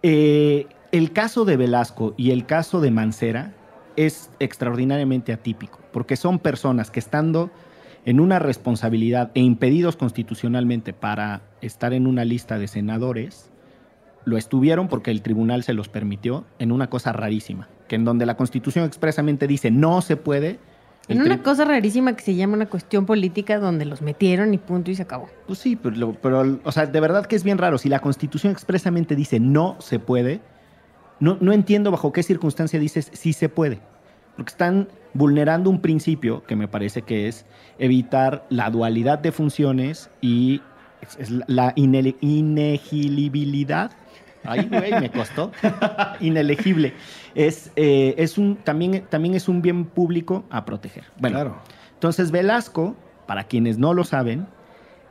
eh, 0.03 0.67
el 0.91 1.11
caso 1.11 1.45
de 1.45 1.57
Velasco 1.57 2.13
y 2.17 2.31
el 2.31 2.45
caso 2.45 2.81
de 2.81 2.91
Mancera 2.91 3.53
es 3.95 4.31
extraordinariamente 4.39 5.33
atípico, 5.33 5.79
porque 5.91 6.15
son 6.15 6.39
personas 6.39 6.91
que 6.91 6.99
estando 6.99 7.51
en 8.05 8.19
una 8.19 8.39
responsabilidad 8.39 9.31
e 9.35 9.41
impedidos 9.41 9.95
constitucionalmente 9.95 10.93
para 10.93 11.41
estar 11.61 11.93
en 11.93 12.07
una 12.07 12.25
lista 12.25 12.57
de 12.57 12.67
senadores, 12.67 13.51
lo 14.25 14.37
estuvieron 14.37 14.87
porque 14.87 15.11
el 15.11 15.21
tribunal 15.21 15.63
se 15.63 15.73
los 15.73 15.89
permitió 15.89 16.45
en 16.59 16.71
una 16.71 16.89
cosa 16.89 17.11
rarísima, 17.11 17.67
que 17.87 17.95
en 17.95 18.05
donde 18.05 18.25
la 18.25 18.37
constitución 18.37 18.85
expresamente 18.85 19.47
dice 19.47 19.71
no 19.71 20.01
se 20.01 20.17
puede. 20.17 20.59
En 21.07 21.21
una 21.21 21.41
cosa 21.43 21.65
rarísima 21.65 22.15
que 22.15 22.23
se 22.23 22.35
llama 22.35 22.53
una 22.53 22.67
cuestión 22.67 23.05
política 23.05 23.59
donde 23.59 23.85
los 23.85 24.01
metieron 24.01 24.53
y 24.53 24.57
punto 24.57 24.91
y 24.91 24.95
se 24.95 25.01
acabó. 25.01 25.29
Pues 25.47 25.59
sí, 25.59 25.75
pero, 25.75 26.13
pero, 26.13 26.59
o 26.63 26.71
sea, 26.71 26.85
de 26.85 26.99
verdad 26.99 27.25
que 27.25 27.35
es 27.35 27.43
bien 27.43 27.57
raro. 27.57 27.77
Si 27.77 27.89
la 27.89 27.99
Constitución 27.99 28.51
expresamente 28.53 29.15
dice 29.15 29.39
no 29.39 29.75
se 29.79 29.99
puede, 29.99 30.39
no, 31.19 31.37
no 31.41 31.51
entiendo 31.53 31.91
bajo 31.91 32.13
qué 32.13 32.23
circunstancia 32.23 32.79
dices 32.79 33.09
sí 33.13 33.33
se 33.33 33.49
puede. 33.49 33.79
Porque 34.37 34.51
están 34.51 34.87
vulnerando 35.13 35.69
un 35.69 35.81
principio 35.81 36.43
que 36.45 36.55
me 36.55 36.67
parece 36.69 37.01
que 37.01 37.27
es 37.27 37.45
evitar 37.77 38.45
la 38.49 38.69
dualidad 38.69 39.19
de 39.19 39.33
funciones 39.33 40.09
y 40.21 40.61
la 41.47 41.75
inele- 41.75 42.15
inelegibilidad. 42.21 43.91
Ay, 44.43 44.67
güey, 44.69 44.91
me 44.99 45.11
costó. 45.11 45.51
Inelegible. 46.19 46.93
Es, 47.35 47.71
eh, 47.75 48.15
es 48.17 48.37
un, 48.37 48.57
también, 48.57 49.05
también 49.09 49.35
es 49.35 49.47
un 49.47 49.61
bien 49.61 49.85
público 49.85 50.45
a 50.49 50.65
proteger. 50.65 51.05
Bueno, 51.19 51.35
claro. 51.35 51.57
entonces 51.93 52.31
Velasco, 52.31 52.95
para 53.27 53.45
quienes 53.45 53.77
no 53.77 53.93
lo 53.93 54.03
saben, 54.03 54.47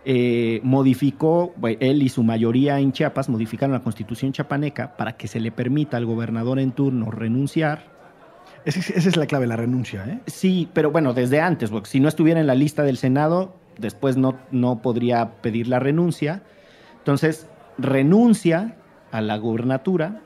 eh, 0.04 0.60
modificó, 0.62 1.54
él 1.62 2.02
y 2.02 2.08
su 2.08 2.22
mayoría 2.22 2.80
en 2.80 2.92
Chiapas 2.92 3.28
modificaron 3.28 3.72
la 3.72 3.80
constitución 3.80 4.32
chapaneca 4.32 4.96
para 4.96 5.16
que 5.16 5.28
se 5.28 5.40
le 5.40 5.52
permita 5.52 5.96
al 5.96 6.06
gobernador 6.06 6.58
en 6.58 6.72
turno 6.72 7.10
renunciar. 7.10 7.90
Esa 8.64 8.80
es, 8.80 8.90
esa 8.90 9.08
es 9.08 9.16
la 9.16 9.26
clave, 9.26 9.46
la 9.46 9.56
renuncia, 9.56 10.04
¿eh? 10.06 10.20
Sí, 10.26 10.68
pero 10.72 10.90
bueno, 10.90 11.14
desde 11.14 11.40
antes, 11.40 11.70
porque 11.70 11.88
si 11.88 12.00
no 12.00 12.08
estuviera 12.08 12.40
en 12.40 12.46
la 12.46 12.54
lista 12.54 12.82
del 12.82 12.96
Senado, 12.96 13.54
después 13.78 14.16
no, 14.16 14.38
no 14.50 14.82
podría 14.82 15.40
pedir 15.40 15.68
la 15.68 15.78
renuncia. 15.78 16.42
Entonces, 16.98 17.46
renuncia 17.78 18.76
a 19.12 19.20
la 19.20 19.36
gubernatura, 19.38 20.20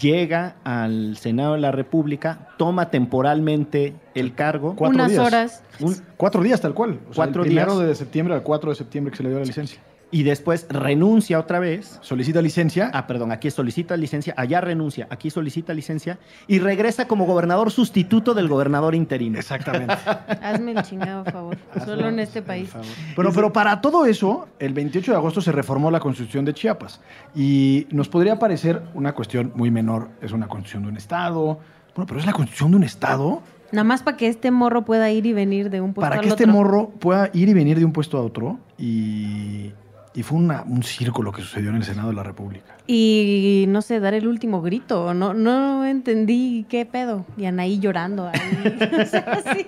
llega 0.00 0.56
al 0.64 1.16
Senado 1.16 1.54
de 1.54 1.60
la 1.60 1.72
República, 1.72 2.48
toma 2.58 2.90
temporalmente 2.90 3.94
el 4.14 4.34
cargo. 4.34 4.74
Cuatro 4.76 4.96
Unas 4.96 5.10
días. 5.12 5.26
horas. 5.26 5.62
Un- 5.80 5.96
Cuatro 6.16 6.42
días 6.42 6.60
tal 6.60 6.74
cual. 6.74 6.98
O 7.10 7.14
sea, 7.14 7.24
Cuatro 7.24 7.42
el 7.42 7.48
primero 7.48 7.74
días. 7.76 7.88
de 7.88 7.94
septiembre 7.94 8.34
al 8.34 8.42
4 8.42 8.70
de 8.70 8.76
septiembre 8.76 9.10
que 9.12 9.16
se 9.16 9.22
le 9.22 9.28
dio 9.30 9.38
la 9.38 9.44
licencia. 9.44 9.80
Y 10.10 10.22
después 10.22 10.66
renuncia 10.70 11.38
otra 11.38 11.58
vez. 11.58 11.98
Solicita 12.02 12.40
licencia. 12.40 12.90
Ah, 12.94 13.06
perdón, 13.06 13.32
aquí 13.32 13.50
solicita 13.50 13.96
licencia, 13.96 14.34
allá 14.36 14.60
renuncia, 14.60 15.06
aquí 15.10 15.30
solicita 15.30 15.74
licencia 15.74 16.18
y 16.46 16.58
regresa 16.58 17.06
como 17.06 17.26
gobernador 17.26 17.70
sustituto 17.70 18.34
del 18.34 18.48
gobernador 18.48 18.94
interino. 18.94 19.38
Exactamente. 19.38 19.94
Hazme 20.42 20.72
el 20.72 20.82
chingado 20.82 21.24
favor. 21.24 21.58
Solo 21.84 22.08
en 22.08 22.20
este 22.20 22.42
país. 22.42 22.70
Bueno, 23.16 23.30
pero 23.34 23.52
para 23.52 23.80
todo 23.80 24.06
eso, 24.06 24.48
el 24.58 24.72
28 24.72 25.12
de 25.12 25.16
agosto 25.16 25.40
se 25.40 25.52
reformó 25.52 25.90
la 25.90 26.00
constitución 26.00 26.44
de 26.44 26.54
Chiapas. 26.54 27.00
Y 27.34 27.86
nos 27.90 28.08
podría 28.08 28.38
parecer 28.38 28.82
una 28.94 29.14
cuestión 29.14 29.52
muy 29.54 29.70
menor. 29.70 30.08
Es 30.22 30.32
una 30.32 30.48
constitución 30.48 30.84
de 30.84 30.88
un 30.90 30.96
estado. 30.96 31.60
Bueno, 31.94 32.06
pero 32.06 32.20
es 32.20 32.26
la 32.26 32.32
constitución 32.32 32.70
de 32.70 32.76
un 32.78 32.84
estado 32.84 33.42
Nada 33.70 33.84
más 33.84 34.02
para 34.02 34.16
que 34.16 34.28
este 34.28 34.50
morro 34.50 34.84
pueda 34.84 35.10
ir 35.10 35.26
y 35.26 35.32
venir 35.32 35.68
de 35.68 35.80
un 35.80 35.92
puesto 35.92 36.08
para 36.08 36.16
al 36.16 36.22
que 36.22 36.28
este 36.28 36.44
otro. 36.44 36.54
morro 36.54 36.88
pueda 36.98 37.30
ir 37.34 37.48
y 37.50 37.54
venir 37.54 37.78
de 37.78 37.84
un 37.84 37.92
puesto 37.92 38.16
a 38.16 38.22
otro. 38.22 38.58
Y, 38.78 39.72
y 40.18 40.22
fue 40.24 40.38
una- 40.38 40.62
un 40.62 40.82
circo 40.82 41.22
lo 41.22 41.30
que 41.30 41.42
sucedió 41.42 41.70
en 41.70 41.76
el 41.76 41.84
Senado 41.84 42.08
de 42.08 42.14
la 42.14 42.22
República. 42.24 42.76
Y 42.88 43.66
no 43.68 43.82
sé, 43.82 44.00
dar 44.00 44.14
el 44.14 44.26
último 44.26 44.60
grito. 44.62 45.14
No, 45.14 45.32
no 45.32 45.84
entendí 45.86 46.66
qué 46.68 46.84
pedo. 46.86 47.24
Y 47.36 47.44
Anaí 47.44 47.78
llorando 47.78 48.26
ahí. 48.28 48.40
o 49.02 49.06
sea, 49.06 49.42
sí, 49.54 49.66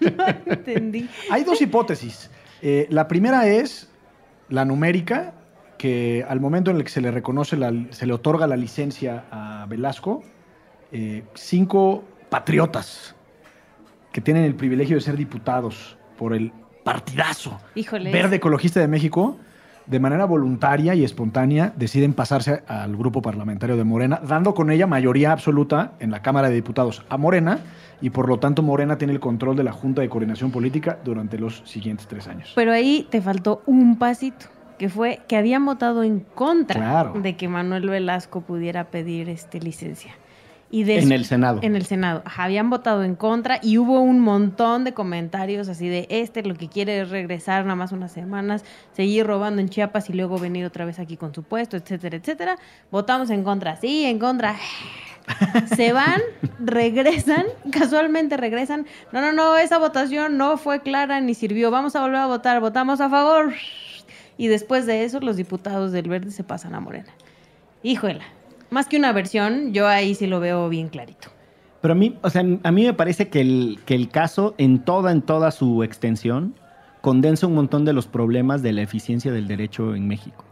no, 0.00 0.10
no 0.46 0.52
entendí. 0.52 1.08
Hay 1.30 1.44
dos 1.44 1.60
hipótesis. 1.60 2.30
Eh, 2.62 2.86
la 2.90 3.06
primera 3.06 3.46
es 3.48 3.90
la 4.48 4.64
numérica, 4.64 5.34
que 5.76 6.24
al 6.28 6.40
momento 6.40 6.70
en 6.70 6.78
el 6.78 6.84
que 6.84 6.90
se 6.90 7.00
le 7.02 7.10
reconoce, 7.10 7.56
la- 7.56 7.72
se 7.90 8.06
le 8.06 8.12
otorga 8.14 8.46
la 8.46 8.56
licencia 8.56 9.24
a 9.30 9.66
Velasco, 9.68 10.22
eh, 10.92 11.24
cinco 11.34 12.04
patriotas 12.30 13.14
que 14.12 14.20
tienen 14.22 14.44
el 14.44 14.54
privilegio 14.54 14.96
de 14.96 15.02
ser 15.02 15.16
diputados 15.16 15.96
por 16.16 16.32
el 16.34 16.50
partidazo 16.84 17.60
Híjole. 17.74 18.10
Verde 18.10 18.36
Ecologista 18.36 18.80
de 18.80 18.88
México, 18.88 19.36
de 19.90 19.98
manera 19.98 20.24
voluntaria 20.24 20.94
y 20.94 21.02
espontánea, 21.02 21.72
deciden 21.76 22.14
pasarse 22.14 22.62
al 22.68 22.96
grupo 22.96 23.22
parlamentario 23.22 23.76
de 23.76 23.82
Morena, 23.82 24.20
dando 24.26 24.54
con 24.54 24.70
ella 24.70 24.86
mayoría 24.86 25.32
absoluta 25.32 25.92
en 25.98 26.12
la 26.12 26.22
Cámara 26.22 26.48
de 26.48 26.54
Diputados 26.54 27.04
a 27.08 27.16
Morena, 27.16 27.58
y 28.00 28.10
por 28.10 28.28
lo 28.28 28.38
tanto 28.38 28.62
Morena 28.62 28.98
tiene 28.98 29.12
el 29.12 29.20
control 29.20 29.56
de 29.56 29.64
la 29.64 29.72
Junta 29.72 30.00
de 30.00 30.08
Coordinación 30.08 30.52
Política 30.52 30.98
durante 31.04 31.38
los 31.38 31.62
siguientes 31.66 32.06
tres 32.06 32.28
años. 32.28 32.52
Pero 32.54 32.72
ahí 32.72 33.06
te 33.10 33.20
faltó 33.20 33.62
un 33.66 33.98
pasito, 33.98 34.46
que 34.78 34.88
fue 34.88 35.20
que 35.26 35.36
habían 35.36 35.66
votado 35.66 36.04
en 36.04 36.20
contra 36.20 36.80
Claro. 36.80 37.14
de 37.20 37.36
que 37.36 37.48
Manuel 37.48 37.88
Velasco 37.90 38.42
pudiera 38.42 38.84
pedir 38.84 39.28
este 39.28 39.60
licencia. 39.60 40.14
Y 40.72 40.88
En 40.88 41.10
el 41.10 41.24
Senado. 41.24 41.58
En 41.62 41.74
el 41.74 41.84
Senado. 41.84 42.22
Ajá, 42.24 42.44
habían 42.44 42.70
votado 42.70 43.02
en 43.02 43.16
contra 43.16 43.58
y 43.60 43.78
hubo 43.78 44.00
un 44.00 44.20
montón 44.20 44.84
de 44.84 44.94
comentarios 44.94 45.68
así 45.68 45.88
de 45.88 46.06
este 46.10 46.44
lo 46.44 46.54
que 46.54 46.68
quiere 46.68 47.00
es 47.00 47.10
regresar 47.10 47.64
nada 47.64 47.74
más 47.74 47.90
unas 47.90 48.12
semanas, 48.12 48.64
seguir 48.92 49.26
robando 49.26 49.60
en 49.60 49.68
Chiapas 49.68 50.08
y 50.10 50.12
luego 50.12 50.38
venir 50.38 50.64
otra 50.64 50.84
vez 50.84 51.00
aquí 51.00 51.16
con 51.16 51.34
su 51.34 51.42
puesto, 51.42 51.76
etcétera, 51.76 52.18
etcétera. 52.18 52.56
Votamos 52.92 53.30
en 53.30 53.42
contra, 53.42 53.76
sí, 53.76 54.04
en 54.04 54.20
contra. 54.20 54.54
Se 55.76 55.92
van, 55.92 56.20
regresan, 56.60 57.46
casualmente 57.72 58.36
regresan. 58.36 58.86
No, 59.10 59.20
no, 59.20 59.32
no, 59.32 59.56
esa 59.56 59.78
votación 59.78 60.38
no 60.38 60.56
fue 60.56 60.82
clara 60.82 61.20
ni 61.20 61.34
sirvió. 61.34 61.72
Vamos 61.72 61.96
a 61.96 62.00
volver 62.00 62.18
a 62.18 62.26
votar, 62.26 62.60
votamos 62.60 63.00
a 63.00 63.10
favor. 63.10 63.54
Y 64.38 64.46
después 64.46 64.86
de 64.86 65.02
eso, 65.02 65.18
los 65.18 65.36
diputados 65.36 65.90
del 65.90 66.08
Verde 66.08 66.30
se 66.30 66.44
pasan 66.44 66.76
a 66.76 66.80
Morena. 66.80 67.12
Híjola. 67.82 68.39
Más 68.70 68.86
que 68.86 68.96
una 68.96 69.12
versión, 69.12 69.72
yo 69.72 69.88
ahí 69.88 70.14
sí 70.14 70.26
lo 70.26 70.40
veo 70.40 70.68
bien 70.68 70.88
clarito. 70.88 71.28
Pero 71.80 71.92
a 71.92 71.94
mí, 71.94 72.18
o 72.22 72.30
sea, 72.30 72.44
a 72.62 72.70
mí 72.70 72.84
me 72.84 72.92
parece 72.92 73.28
que 73.28 73.40
el, 73.40 73.80
que 73.84 73.94
el 73.94 74.08
caso, 74.08 74.54
en 74.58 74.84
toda, 74.84 75.12
en 75.12 75.22
toda 75.22 75.50
su 75.50 75.82
extensión, 75.82 76.54
condensa 77.00 77.46
un 77.46 77.54
montón 77.54 77.84
de 77.84 77.92
los 77.92 78.06
problemas 78.06 78.62
de 78.62 78.72
la 78.72 78.82
eficiencia 78.82 79.32
del 79.32 79.48
derecho 79.48 79.94
en 79.94 80.06
México. 80.06 80.44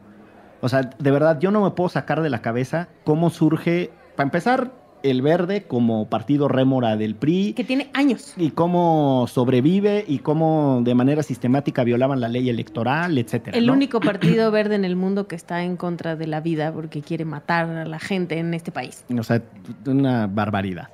O 0.61 0.69
sea, 0.69 0.83
de 0.99 1.11
verdad, 1.11 1.39
yo 1.39 1.51
no 1.51 1.63
me 1.63 1.71
puedo 1.71 1.89
sacar 1.89 2.23
de 2.23 2.31
la 2.31 2.43
cabeza 2.43 2.89
cómo 3.05 3.31
surge, 3.31 3.91
para 4.17 4.27
empezar, 4.27 4.73
el 5.03 5.23
verde 5.23 5.65
como 5.65 6.09
partido 6.09 6.49
rémora 6.49 6.97
del 6.97 7.15
PRI. 7.15 7.55
Que 7.55 7.65
tiene 7.65 7.91
años. 7.95 8.35
y 8.37 8.51
cómo 8.51 9.27
sobrevive 9.29 10.05
y 10.07 10.19
cómo 10.19 10.81
de 10.85 10.95
manera 10.95 11.23
sistemática 11.23 11.85
violaban 11.85 12.21
la 12.21 12.29
ley 12.29 12.49
electoral, 12.49 13.19
etcétera. 13.19 13.57
El 13.57 13.67
¿no? 13.67 13.73
único 13.73 14.01
partido 14.01 14.51
verde 14.53 14.75
en 14.75 14.85
el 14.85 14.97
mundo 14.97 15.29
que 15.29 15.37
está 15.37 15.63
en 15.63 15.77
contra 15.77 16.17
de 16.17 16.27
la 16.27 16.41
vida 16.41 16.73
porque 16.73 17.03
quiere 17.03 17.25
matar 17.25 17.69
a 17.71 17.85
la 17.85 17.99
gente 17.99 18.39
en 18.39 18.55
este 18.55 18.73
país. 18.73 19.05
O 19.17 19.23
sea, 19.23 19.43
una 19.87 20.27
barbaridad. 20.27 20.89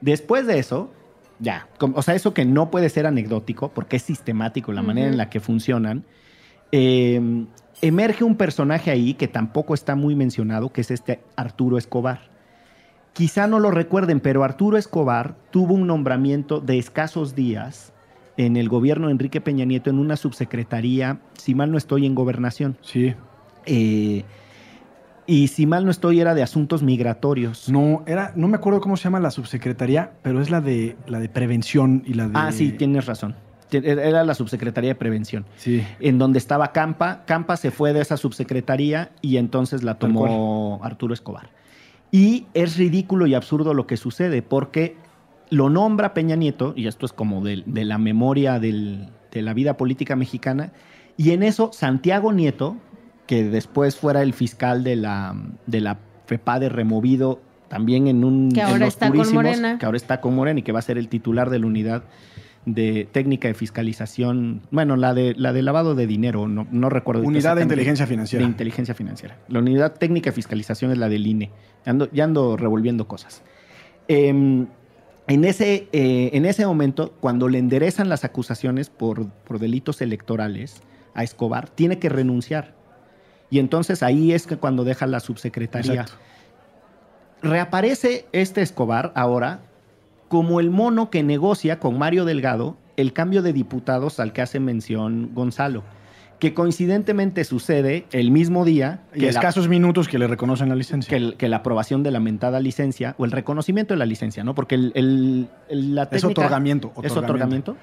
Después 0.00 0.46
de 0.46 0.58
eso, 0.58 0.90
ya, 1.38 1.68
o 1.80 2.02
sea, 2.02 2.14
eso 2.14 2.34
que 2.34 2.44
no 2.44 2.70
puede 2.70 2.88
ser 2.88 3.06
anecdótico 3.06 3.70
porque 3.70 3.96
es 3.96 4.02
sistemático 4.02 4.72
la 4.72 4.82
manera 4.82 5.08
en 5.08 5.16
la 5.16 5.28
que 5.28 5.40
funcionan, 5.40 6.04
eh, 6.72 7.46
emerge 7.82 8.24
un 8.24 8.36
personaje 8.36 8.90
ahí 8.90 9.14
que 9.14 9.28
tampoco 9.28 9.74
está 9.74 9.94
muy 9.94 10.14
mencionado, 10.14 10.72
que 10.72 10.80
es 10.80 10.90
este 10.90 11.20
Arturo 11.36 11.78
Escobar. 11.78 12.30
Quizá 13.12 13.46
no 13.46 13.58
lo 13.58 13.70
recuerden, 13.70 14.20
pero 14.20 14.44
Arturo 14.44 14.76
Escobar 14.76 15.34
tuvo 15.50 15.74
un 15.74 15.86
nombramiento 15.86 16.60
de 16.60 16.78
escasos 16.78 17.34
días 17.34 17.92
en 18.36 18.56
el 18.56 18.68
gobierno 18.68 19.08
de 19.08 19.12
Enrique 19.12 19.40
Peña 19.40 19.64
Nieto 19.64 19.90
en 19.90 19.98
una 19.98 20.16
subsecretaría, 20.16 21.18
si 21.36 21.54
mal 21.54 21.70
no 21.70 21.76
estoy, 21.78 22.06
en 22.06 22.14
gobernación. 22.14 22.78
Sí. 22.80 23.14
Eh, 23.66 24.24
y 25.26 25.48
si 25.48 25.66
mal 25.66 25.84
no 25.84 25.90
estoy, 25.90 26.20
era 26.20 26.34
de 26.34 26.42
asuntos 26.42 26.82
migratorios. 26.82 27.68
No, 27.68 28.02
era, 28.06 28.32
no 28.36 28.48
me 28.48 28.56
acuerdo 28.56 28.80
cómo 28.80 28.96
se 28.96 29.04
llama 29.04 29.20
la 29.20 29.30
subsecretaría, 29.30 30.12
pero 30.22 30.40
es 30.40 30.50
la 30.50 30.60
de 30.60 30.96
la 31.06 31.20
de 31.20 31.28
prevención 31.28 32.02
y 32.06 32.14
la 32.14 32.26
de. 32.28 32.32
Ah, 32.34 32.52
sí, 32.52 32.72
tienes 32.72 33.06
razón. 33.06 33.34
Era 33.72 34.24
la 34.24 34.34
subsecretaría 34.34 34.90
de 34.90 34.94
prevención, 34.96 35.44
Sí. 35.56 35.84
en 36.00 36.18
donde 36.18 36.38
estaba 36.38 36.72
Campa. 36.72 37.22
Campa 37.26 37.56
se 37.56 37.70
fue 37.70 37.92
de 37.92 38.00
esa 38.00 38.16
subsecretaría 38.16 39.10
y 39.20 39.36
entonces 39.36 39.84
la 39.84 39.94
tomó 39.94 40.80
Arturo 40.82 41.14
Escobar. 41.14 41.50
Y 42.12 42.46
es 42.54 42.76
ridículo 42.76 43.26
y 43.26 43.34
absurdo 43.34 43.74
lo 43.74 43.86
que 43.86 43.96
sucede 43.96 44.42
porque 44.42 44.96
lo 45.50 45.68
nombra 45.70 46.14
Peña 46.14 46.36
Nieto, 46.36 46.72
y 46.76 46.86
esto 46.86 47.06
es 47.06 47.12
como 47.12 47.42
de, 47.44 47.62
de 47.66 47.84
la 47.84 47.98
memoria 47.98 48.58
del- 48.58 49.08
de 49.30 49.42
la 49.42 49.54
vida 49.54 49.76
política 49.76 50.16
mexicana, 50.16 50.72
y 51.16 51.30
en 51.30 51.42
eso 51.42 51.70
Santiago 51.72 52.32
Nieto, 52.32 52.76
que 53.26 53.44
después 53.44 53.96
fuera 53.96 54.22
el 54.22 54.32
fiscal 54.32 54.82
de 54.82 54.96
la, 54.96 55.36
de 55.66 55.80
la 55.80 55.98
FEPADE 56.26 56.68
removido 56.68 57.40
también 57.68 58.08
en 58.08 58.24
un... 58.24 58.50
Que 58.50 58.60
en 58.60 58.66
ahora 58.66 58.78
los 58.86 58.88
está 58.88 59.10
con 59.12 59.32
Morena. 59.32 59.78
Que 59.78 59.86
ahora 59.86 59.96
está 59.96 60.20
con 60.20 60.34
Morena 60.34 60.58
y 60.58 60.62
que 60.64 60.72
va 60.72 60.80
a 60.80 60.82
ser 60.82 60.98
el 60.98 61.08
titular 61.08 61.48
de 61.50 61.60
la 61.60 61.66
unidad 61.66 62.02
de 62.66 63.08
técnica 63.10 63.48
de 63.48 63.54
fiscalización, 63.54 64.62
bueno, 64.70 64.96
la 64.96 65.14
de, 65.14 65.34
la 65.36 65.52
de 65.52 65.62
lavado 65.62 65.94
de 65.94 66.06
dinero, 66.06 66.46
no, 66.46 66.66
no 66.70 66.90
recuerdo. 66.90 67.22
Unidad 67.22 67.56
de 67.56 67.62
inteligencia 67.62 68.06
financiera. 68.06 68.44
De 68.44 68.50
inteligencia 68.50 68.94
financiera. 68.94 69.38
La 69.48 69.60
unidad 69.60 69.94
técnica 69.94 70.30
de 70.30 70.34
fiscalización 70.34 70.90
es 70.92 70.98
la 70.98 71.08
del 71.08 71.26
INE. 71.26 71.50
Ando, 71.86 72.10
ya 72.12 72.24
ando 72.24 72.56
revolviendo 72.56 73.08
cosas. 73.08 73.42
Em, 74.08 74.66
en, 75.26 75.44
ese, 75.44 75.88
eh, 75.92 76.30
en 76.34 76.44
ese 76.44 76.66
momento, 76.66 77.14
cuando 77.20 77.48
le 77.48 77.58
enderezan 77.58 78.08
las 78.08 78.24
acusaciones 78.24 78.90
por, 78.90 79.28
por 79.28 79.58
delitos 79.58 80.02
electorales 80.02 80.82
a 81.14 81.22
Escobar, 81.22 81.70
tiene 81.70 81.98
que 81.98 82.08
renunciar. 82.08 82.74
Y 83.48 83.58
entonces 83.58 84.02
ahí 84.02 84.32
es 84.32 84.46
que 84.46 84.56
cuando 84.56 84.84
deja 84.84 85.06
la 85.06 85.20
subsecretaría. 85.20 86.02
Exacto. 86.02 86.18
Reaparece 87.42 88.26
este 88.32 88.60
Escobar 88.60 89.12
ahora 89.14 89.62
como 90.30 90.60
el 90.60 90.70
mono 90.70 91.10
que 91.10 91.22
negocia 91.24 91.80
con 91.80 91.98
Mario 91.98 92.24
Delgado 92.24 92.76
el 92.96 93.12
cambio 93.12 93.42
de 93.42 93.52
diputados 93.52 94.20
al 94.20 94.32
que 94.32 94.42
hace 94.42 94.60
mención 94.60 95.30
Gonzalo, 95.34 95.82
que 96.38 96.54
coincidentemente 96.54 97.42
sucede 97.44 98.06
el 98.12 98.30
mismo 98.30 98.64
día 98.64 99.00
Y 99.12 99.18
que 99.18 99.24
la, 99.26 99.30
escasos 99.30 99.68
minutos 99.68 100.06
que 100.06 100.18
le 100.20 100.28
reconocen 100.28 100.68
la 100.68 100.76
licencia. 100.76 101.10
que, 101.10 101.16
el- 101.16 101.34
que 101.36 101.48
la 101.48 101.56
aprobación 101.56 102.02
de 102.04 102.12
la 102.12 102.20
mentada 102.20 102.60
licencia 102.60 103.16
o 103.18 103.24
el 103.24 103.32
reconocimiento 103.32 103.92
de 103.94 103.98
la 103.98 104.06
licencia, 104.06 104.44
¿no? 104.44 104.54
Porque 104.54 104.76
el, 104.76 104.92
el- 104.94 105.48
el- 105.68 105.94
la 105.96 106.04
es 106.04 106.10
técnica- 106.10 106.28
otorgamiento, 106.42 106.92
¿Es 107.02 107.16
otorgamiento? 107.16 107.76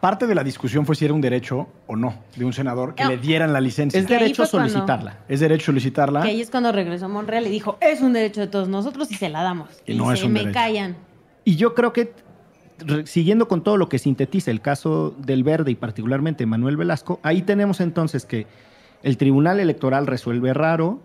Parte 0.00 0.26
de 0.26 0.34
la 0.34 0.44
discusión 0.44 0.86
fue 0.86 0.94
si 0.96 1.04
era 1.04 1.12
un 1.12 1.20
derecho 1.20 1.66
o 1.88 1.96
no 1.96 2.14
de 2.36 2.44
un 2.44 2.52
senador 2.54 2.94
que 2.94 3.02
No. 3.02 3.10
le 3.10 3.18
dieran 3.18 3.52
la 3.52 3.60
licencia. 3.60 3.98
Es 4.00 4.06
derecho 4.06 4.44
cuando- 4.48 4.68
solicitarla. 4.70 5.18
Es 5.28 5.40
derecho 5.40 5.66
solicitarla. 5.66 6.22
Que 6.22 6.28
ahí 6.28 6.40
es 6.40 6.50
cuando 6.50 6.70
regresó 6.72 7.04
a 7.06 7.08
Monreal 7.08 7.46
y 7.46 7.50
dijo, 7.50 7.76
es 7.82 8.00
un 8.00 8.12
derecho 8.14 8.40
de 8.40 8.46
todos 8.46 8.68
nosotros 8.68 9.10
y 9.10 9.16
se 9.16 9.28
la 9.28 9.42
damos. 9.42 9.68
Y 9.86 9.92
Y, 9.92 9.96
no 9.96 10.10
es 10.12 10.20
se 10.20 10.26
un 10.26 10.32
me 10.32 10.40
derecho. 10.40 10.54
callan. 10.58 10.96
Y 11.44 11.56
yo 11.56 11.74
creo 11.74 11.92
que, 11.92 12.12
siguiendo 13.04 13.48
con 13.48 13.62
todo 13.62 13.76
lo 13.76 13.88
que 13.88 13.98
sintetiza 13.98 14.50
el 14.50 14.60
caso 14.60 15.14
del 15.18 15.44
Verde 15.44 15.70
y 15.70 15.74
particularmente 15.74 16.46
Manuel 16.46 16.76
Velasco, 16.76 17.20
ahí 17.22 17.42
tenemos 17.42 17.80
entonces 17.80 18.26
que 18.26 18.46
el 19.02 19.16
Tribunal 19.16 19.60
Electoral 19.60 20.06
resuelve 20.06 20.52
raro, 20.52 21.00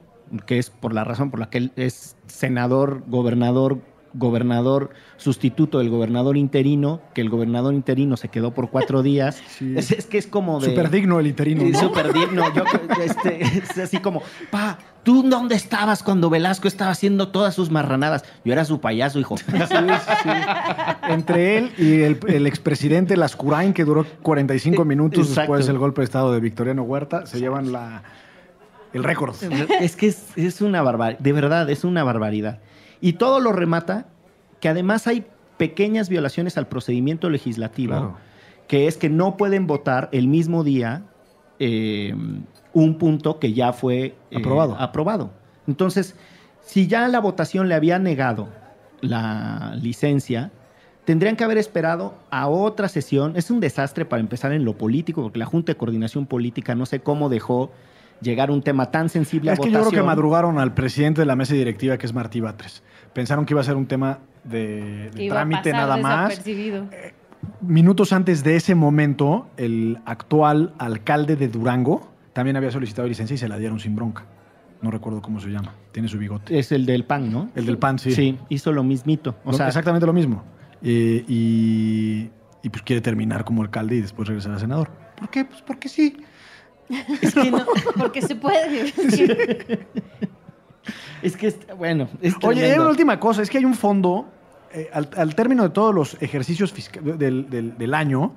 que 0.46 0.58
es 0.58 0.70
por 0.70 0.94
la 0.94 1.04
razón 1.04 1.32
por 1.32 1.40
la 1.40 1.50
que 1.50 1.60
él 1.60 1.72
es 1.76 2.18
senador, 2.28 3.04
gobernador, 3.08 3.80
gobernador 4.14 4.92
sustituto 5.18 5.80
del 5.80 5.90
gobernador 5.90 6.38
interino, 6.38 7.02
que 7.14 7.22
el 7.22 7.30
gobernador 7.30 7.74
interino 7.74 8.18
se 8.18 8.30
quedó 8.30 8.54
por 8.54 8.70
cuatro 8.70 9.04
días. 9.04 9.42
Sí. 9.48 9.74
Es, 9.78 9.92
es 9.92 10.06
que 10.06 10.18
es 10.18 10.28
como 10.28 10.60
de... 10.60 10.70
Súper 10.70 10.90
digno 10.90 11.20
el 11.20 11.28
interino. 11.28 11.62
Sí, 11.62 11.72
¿no? 11.72 11.80
Súper 11.80 12.14
digno. 12.14 12.54
Yo, 12.54 12.64
este, 13.04 13.42
es 13.44 13.78
así 13.78 14.00
como, 14.00 14.22
pa, 14.52 14.78
¿tú 15.06 15.24
dónde 15.24 15.56
estabas 15.56 16.04
cuando 16.04 16.30
Velasco 16.30 16.68
estaba 16.68 16.92
haciendo 16.92 17.30
todas 17.30 17.56
sus 17.56 17.72
marranadas? 17.72 18.26
Yo 18.44 18.52
era 18.52 18.66
su 18.66 18.82
payaso, 18.82 19.18
hijo. 19.20 19.38
Sí, 19.38 19.46
sí, 19.48 19.76
sí. 20.24 20.30
Entre 21.10 21.58
él 21.58 21.72
y 21.78 22.02
el, 22.02 22.20
el 22.28 22.48
expresidente 22.48 23.16
Lascurain, 23.16 23.72
que 23.74 23.86
duró 23.86 24.06
45 24.24 24.84
minutos 24.84 25.30
Exacto. 25.30 25.42
después 25.54 25.68
del 25.68 25.78
golpe 25.78 26.02
de 26.02 26.06
Estado 26.06 26.34
de 26.34 26.42
Victoriano 26.42 26.84
Huerta, 26.84 27.26
se 27.26 27.40
llevan 27.40 27.72
la, 27.72 28.04
el 28.92 29.04
récord. 29.04 29.36
Es 29.80 29.96
que 29.96 30.08
es, 30.08 30.26
es 30.36 30.60
una 30.62 30.82
barbaridad, 30.82 31.20
de 31.20 31.32
verdad, 31.32 31.70
es 31.70 31.84
una 31.86 32.04
barbaridad. 32.04 32.60
Y 33.00 33.14
todo 33.14 33.40
lo 33.40 33.52
remata 33.52 34.08
que 34.60 34.68
además 34.70 35.06
hay 35.08 35.26
pequeñas 35.58 36.10
violaciones 36.10 36.58
al 36.58 36.68
procedimiento 36.68 37.30
legislativo, 37.30 37.92
Claro. 37.94 38.18
que 38.68 38.88
es 38.88 38.98
que 38.98 39.10
no 39.10 39.38
pueden 39.38 39.68
votar 39.68 40.10
el 40.12 40.28
mismo 40.28 40.64
día 40.64 41.04
eh, 41.60 42.14
un 42.74 42.98
punto 42.98 43.40
que 43.40 43.54
ya 43.54 43.74
fue 43.74 44.16
eh, 44.32 44.38
Aprobado. 44.38 44.76
aprobado. 44.78 45.32
Entonces, 45.68 46.16
si 46.62 46.88
ya 46.88 47.08
la 47.08 47.20
votación 47.20 47.70
le 47.70 47.76
había 47.76 48.00
negado 48.00 48.50
la 49.02 49.78
licencia, 49.82 50.52
tendrían 51.06 51.36
que 51.36 51.44
haber 51.44 51.58
esperado 51.58 52.16
a 52.30 52.48
otra 52.48 52.90
sesión. 52.90 53.34
Es 53.36 53.52
un 53.52 53.60
desastre 53.60 54.06
para 54.06 54.20
empezar 54.20 54.52
en 54.52 54.66
lo 54.66 54.78
político, 54.78 55.22
porque 55.24 55.40
la 55.40 55.46
Junta 55.46 55.72
de 55.72 55.78
Coordinación 55.78 56.26
Política 56.26 56.76
no 56.76 56.86
sé 56.86 57.00
cómo 57.00 57.30
dejó 57.30 57.72
llegar 58.22 58.52
un 58.52 58.62
tema 58.62 58.92
tan 58.92 59.10
sensible 59.10 59.52
Es 59.52 59.60
a 59.60 59.62
que 59.62 59.70
yo 59.70 59.78
votación. 59.78 59.92
creo 59.92 60.04
que 60.04 60.08
madrugaron 60.08 60.60
al 60.60 60.74
presidente 60.74 61.22
de 61.22 61.26
la 61.26 61.36
mesa 61.36 61.54
directiva, 61.54 61.98
que 61.98 62.06
es 62.06 62.14
Martí 62.14 62.40
Batres. 62.40 62.84
Pensaron 63.14 63.46
que 63.46 63.54
iba 63.54 63.62
a 63.62 63.64
ser 63.64 63.76
un 63.76 63.86
tema 63.86 64.20
de, 64.44 65.12
trámite 65.30 65.72
nada 65.72 65.98
más. 65.98 66.42
Minutos 67.62 68.14
antes 68.14 68.44
de 68.44 68.56
ese 68.56 68.76
momento, 68.76 69.48
el 69.58 70.00
actual 70.06 70.74
alcalde 70.78 71.36
de 71.36 71.48
Durango 71.48 72.12
también 72.34 72.58
había 72.58 72.72
solicitado 72.72 73.08
licencia 73.08 73.34
y 73.34 73.38
se 73.38 73.48
la 73.48 73.58
dieron 73.58 73.80
sin 73.80 73.96
bronca. 73.96 74.26
No 74.82 74.92
recuerdo 74.92 75.22
cómo 75.22 75.40
se 75.40 75.50
llama. 75.50 75.74
Tiene 75.92 76.08
su 76.10 76.18
bigote. 76.18 76.60
Es 76.60 76.72
el 76.72 76.86
del 76.86 77.06
PAN, 77.06 77.32
¿no? 77.32 77.50
El 77.56 77.66
del 77.66 77.78
PAN, 77.78 77.98
sí. 77.98 78.12
Sí, 78.12 78.38
hizo 78.50 78.72
lo 78.72 78.84
mismito. 78.84 79.36
O 79.46 79.52
Lo- 79.52 79.58
sea, 79.58 79.68
exactamente 79.68 80.06
lo 80.06 80.14
mismo. 80.14 80.44
Eh, 80.84 81.24
y, 81.28 82.30
y, 82.62 82.70
pues 82.70 82.84
quiere 82.84 83.02
terminar 83.02 83.46
como 83.46 83.64
alcalde 83.64 83.96
y 83.96 84.02
después 84.02 84.28
regresar 84.28 84.52
a 84.52 84.60
senador. 84.60 84.90
¿Por 85.18 85.30
qué? 85.30 85.46
Pues 85.46 85.62
porque 85.62 85.88
sí. 85.90 86.18
es 87.22 87.34
que 87.34 87.50
no- 87.50 87.66
Porque 87.98 88.22
se 88.22 88.36
puede. 88.36 88.94
es 91.22 91.36
que, 91.38 91.48
es- 91.48 91.58
bueno, 91.78 92.08
es 92.22 92.36
Oye, 92.44 92.72
hay 92.72 92.78
una 92.80 92.90
última 92.90 93.20
cosa, 93.20 93.42
es 93.42 93.50
que 93.50 93.58
hay 93.58 93.66
un 93.66 93.74
fondo, 93.74 94.30
eh, 94.76 94.90
al, 94.94 95.10
al 95.18 95.34
término 95.36 95.64
de 95.64 95.70
todos 95.70 95.94
los 95.96 96.18
ejercicios 96.22 96.74
del, 97.02 97.50
del- 97.50 97.78
del 97.78 97.94
año, 97.94 98.34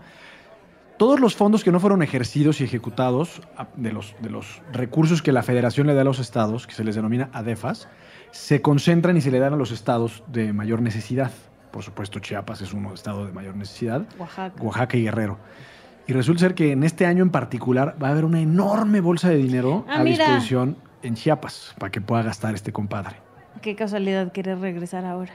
todos 0.96 1.20
los 1.20 1.37
fondos 1.37 1.62
que 1.62 1.70
no 1.70 1.79
fueron 1.81 2.03
ejercidos 2.03 2.61
y 2.61 2.64
ejecutados, 2.64 3.40
de 3.77 3.92
los, 3.92 4.14
de 4.20 4.31
los 4.31 4.61
recursos 4.72 5.22
que 5.22 5.31
la 5.33 5.42
federación 5.42 5.87
le 5.87 5.94
da 5.94 6.01
a 6.01 6.05
los 6.05 6.18
estados, 6.18 6.66
que 6.66 6.74
se 6.74 6.83
les 6.83 6.96
denomina 6.96 7.29
ADEFAS, 7.33 7.88
se 8.33 8.61
concentran 8.62 9.16
y 9.16 9.20
se 9.20 9.31
le 9.31 9.38
dan 9.38 9.53
a 9.53 9.57
los 9.57 9.70
estados 9.70 10.24
de 10.27 10.53
mayor 10.53 10.83
necesidad. 10.83 11.31
Por 11.70 11.83
supuesto, 11.85 12.18
Chiapas 12.18 12.62
es 12.62 12.72
uno 12.72 12.88
de 12.88 12.94
estado 12.96 13.27
de 13.27 13.33
mayor 13.33 13.55
necesidad. 13.55 14.07
Oaxaca. 14.18 14.61
Oaxaca 14.62 14.96
y 14.96 15.03
Guerrero. 15.05 15.38
Y 16.09 16.14
resulta 16.14 16.40
ser 16.40 16.55
que 16.55 16.72
en 16.72 16.83
este 16.83 17.05
año 17.07 17.22
en 17.22 17.31
particular 17.31 17.96
va 18.03 18.09
a 18.09 18.11
haber 18.12 18.24
una 18.24 18.40
enorme 18.40 19.01
bolsa 19.01 19.29
de 19.29 19.37
dinero 19.37 19.85
Ah, 19.88 20.01
a 20.01 20.03
mira. 20.03 20.24
disposición 20.24 20.79
en 21.03 21.14
Chiapas 21.14 21.74
para 21.79 21.92
que 21.92 22.01
pueda 22.01 22.22
gastar 22.22 22.55
este 22.55 22.72
compadre. 22.72 23.16
Qué 23.62 23.77
casualidad 23.77 24.33
querer 24.33 24.59
regresar 24.59 25.05
ahora. 25.05 25.33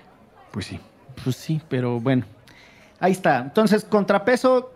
Pues 0.51 0.65
sí. 0.65 0.79
Pues 1.23 1.35
sí, 1.35 1.61
pero 1.69 1.99
bueno. 1.99 2.23
Ahí 2.99 3.11
está. 3.11 3.39
Entonces, 3.39 3.83
contrapeso 3.83 4.71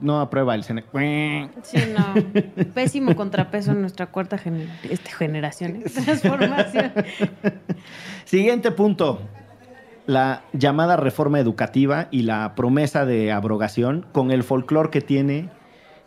no 0.00 0.20
aprueba 0.20 0.54
el 0.54 0.64
Senec. 0.64 0.86
Sí, 1.62 1.78
no. 1.96 2.64
Pésimo 2.74 3.16
contrapeso 3.16 3.72
en 3.72 3.80
nuestra 3.80 4.06
cuarta 4.06 4.38
gener- 4.38 4.68
este, 4.88 5.10
generación. 5.10 5.76
¿eh? 5.76 5.84
Transformación. 6.04 6.92
Siguiente 8.24 8.70
punto. 8.70 9.20
La 10.06 10.42
llamada 10.52 10.96
reforma 10.96 11.38
educativa 11.38 12.08
y 12.10 12.22
la 12.22 12.54
promesa 12.54 13.04
de 13.04 13.30
abrogación 13.30 14.06
con 14.12 14.30
el 14.30 14.42
folclore 14.42 14.90
que 14.90 15.02
tiene 15.02 15.50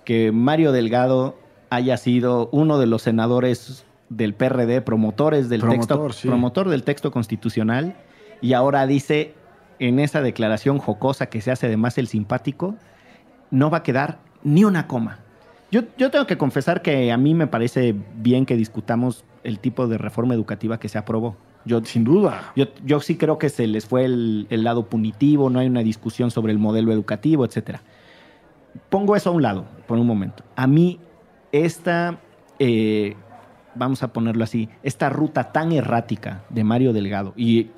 que 0.06 0.32
Mario 0.32 0.72
Delgado 0.72 1.38
haya 1.70 1.98
sido 1.98 2.50
uno 2.52 2.80
de 2.80 2.88
los 2.88 3.04
senadores 3.04 3.86
del 4.10 4.34
PRD, 4.34 4.82
promotores 4.82 5.50
del 5.50 5.62
Promotor, 5.62 6.08
texto, 6.08 6.22
sí. 6.22 6.28
promotor 6.28 6.70
del 6.70 6.84
texto 6.84 7.12
constitucional, 7.12 7.96
y 8.42 8.54
ahora 8.54 8.88
dice 8.88 9.36
en 9.82 10.00
esa 10.00 10.22
declaración 10.22 10.78
jocosa 10.78 11.26
que 11.26 11.42
se 11.42 11.52
hace 11.52 11.68
de 11.68 11.76
más 11.76 11.98
el 11.98 12.08
simpático, 12.08 12.76
no 13.50 13.72
va 13.72 13.80
a 13.80 13.84
quedar 13.84 14.20
ni 14.44 14.64
una 14.64 14.88
coma. 14.88 15.20
Yo, 15.72 15.82
yo 15.98 16.12
tengo 16.12 16.28
que 16.28 16.38
confesar 16.38 16.84
que 16.84 17.12
a 17.12 17.18
mí 17.18 17.34
me 17.34 17.48
parece 17.48 17.96
bien 18.16 18.46
que 18.46 18.56
discutamos 18.56 19.26
el 19.44 19.58
tipo 19.58 19.88
de 19.88 19.98
reforma 19.98 20.36
educativa 20.36 20.80
que 20.80 20.88
se 20.88 21.00
aprobó. 21.00 21.36
Yo, 21.66 21.84
Sin 21.84 22.04
duda. 22.04 22.54
yo, 22.56 22.66
yo 22.86 23.00
sí 23.00 23.18
creo 23.18 23.40
que 23.40 23.50
se 23.50 23.66
les 23.66 23.86
fue 23.88 24.06
el, 24.06 24.46
el 24.52 24.64
lado 24.64 24.86
punitivo, 24.86 25.50
no 25.50 25.60
hay 25.60 25.68
una 25.68 25.82
discusión 25.82 26.30
sobre 26.30 26.54
el 26.54 26.60
modelo 26.60 26.92
educativo, 26.92 27.44
etcétera. 27.44 27.82
Pongo 28.90 29.16
eso 29.16 29.32
a 29.32 29.34
un 29.34 29.42
lado 29.42 29.66
por 29.88 29.98
un 29.98 30.06
momento. 30.06 30.44
A 30.56 30.68
mí, 30.68 31.00
esta, 31.52 32.20
eh, 32.60 33.16
vamos 33.74 34.04
a 34.04 34.14
ponerlo 34.14 34.44
así, 34.44 34.70
esta 34.84 35.10
ruta 35.10 35.52
tan 35.52 35.72
errática 35.72 36.44
de 36.50 36.64
Mario 36.64 36.94
Delgado, 36.94 37.34
y 37.36 37.70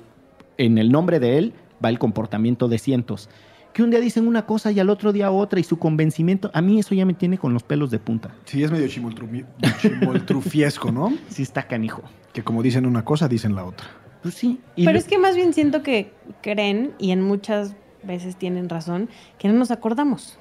en 0.58 0.78
el 0.78 0.92
nombre 0.92 1.18
de 1.18 1.38
él 1.38 1.54
va 1.82 1.88
el 1.88 1.98
comportamiento 1.98 2.68
de 2.68 2.78
cientos, 2.78 3.28
que 3.72 3.82
un 3.82 3.90
día 3.90 3.98
dicen 4.00 4.28
una 4.28 4.46
cosa 4.46 4.70
y 4.70 4.78
al 4.78 4.88
otro 4.90 5.12
día 5.12 5.30
otra, 5.30 5.58
y 5.58 5.64
su 5.64 5.78
convencimiento, 5.78 6.50
a 6.54 6.60
mí 6.60 6.78
eso 6.78 6.94
ya 6.94 7.04
me 7.04 7.14
tiene 7.14 7.38
con 7.38 7.52
los 7.52 7.62
pelos 7.64 7.90
de 7.90 7.98
punta. 7.98 8.34
Sí, 8.44 8.62
es 8.62 8.70
medio 8.70 8.86
chimoltru- 8.86 9.44
chimoltrufiesco, 9.80 10.92
¿no? 10.92 11.12
Sí 11.28 11.42
está 11.42 11.66
canijo. 11.66 12.02
Que 12.32 12.42
como 12.42 12.62
dicen 12.62 12.86
una 12.86 13.04
cosa, 13.04 13.28
dicen 13.28 13.54
la 13.54 13.64
otra. 13.64 13.86
Pues 14.22 14.34
sí. 14.34 14.60
y 14.76 14.84
Pero 14.84 14.94
lo- 14.94 14.98
es 14.98 15.06
que 15.06 15.18
más 15.18 15.34
bien 15.36 15.52
siento 15.52 15.82
que 15.82 16.12
creen, 16.42 16.92
y 16.98 17.10
en 17.10 17.20
muchas 17.22 17.74
veces 18.02 18.36
tienen 18.36 18.68
razón, 18.68 19.08
que 19.38 19.48
no 19.48 19.54
nos 19.54 19.70
acordamos. 19.70 20.38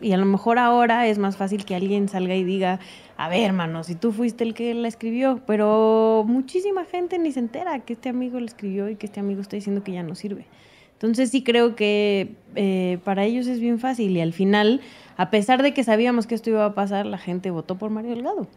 Y 0.00 0.12
a 0.12 0.16
lo 0.16 0.26
mejor 0.26 0.58
ahora 0.58 1.06
es 1.06 1.18
más 1.18 1.36
fácil 1.36 1.64
que 1.64 1.74
alguien 1.74 2.08
salga 2.08 2.34
y 2.34 2.44
diga, 2.44 2.80
a 3.16 3.28
ver, 3.28 3.42
hermano, 3.42 3.84
si 3.84 3.94
tú 3.94 4.12
fuiste 4.12 4.44
el 4.44 4.54
que 4.54 4.74
la 4.74 4.88
escribió, 4.88 5.40
pero 5.46 6.24
muchísima 6.26 6.84
gente 6.84 7.18
ni 7.18 7.32
se 7.32 7.40
entera 7.40 7.78
que 7.80 7.92
este 7.92 8.08
amigo 8.08 8.40
la 8.40 8.46
escribió 8.46 8.88
y 8.88 8.96
que 8.96 9.06
este 9.06 9.20
amigo 9.20 9.40
está 9.40 9.56
diciendo 9.56 9.84
que 9.84 9.92
ya 9.92 10.02
no 10.02 10.14
sirve. 10.14 10.46
Entonces 10.94 11.30
sí 11.30 11.42
creo 11.42 11.76
que 11.76 12.34
eh, 12.56 12.98
para 13.04 13.24
ellos 13.24 13.46
es 13.46 13.60
bien 13.60 13.78
fácil 13.78 14.16
y 14.16 14.20
al 14.20 14.32
final, 14.32 14.80
a 15.16 15.30
pesar 15.30 15.62
de 15.62 15.72
que 15.72 15.84
sabíamos 15.84 16.26
que 16.26 16.34
esto 16.34 16.50
iba 16.50 16.64
a 16.64 16.74
pasar, 16.74 17.06
la 17.06 17.18
gente 17.18 17.50
votó 17.50 17.78
por 17.78 17.90
Mario 17.90 18.10
Delgado. 18.10 18.48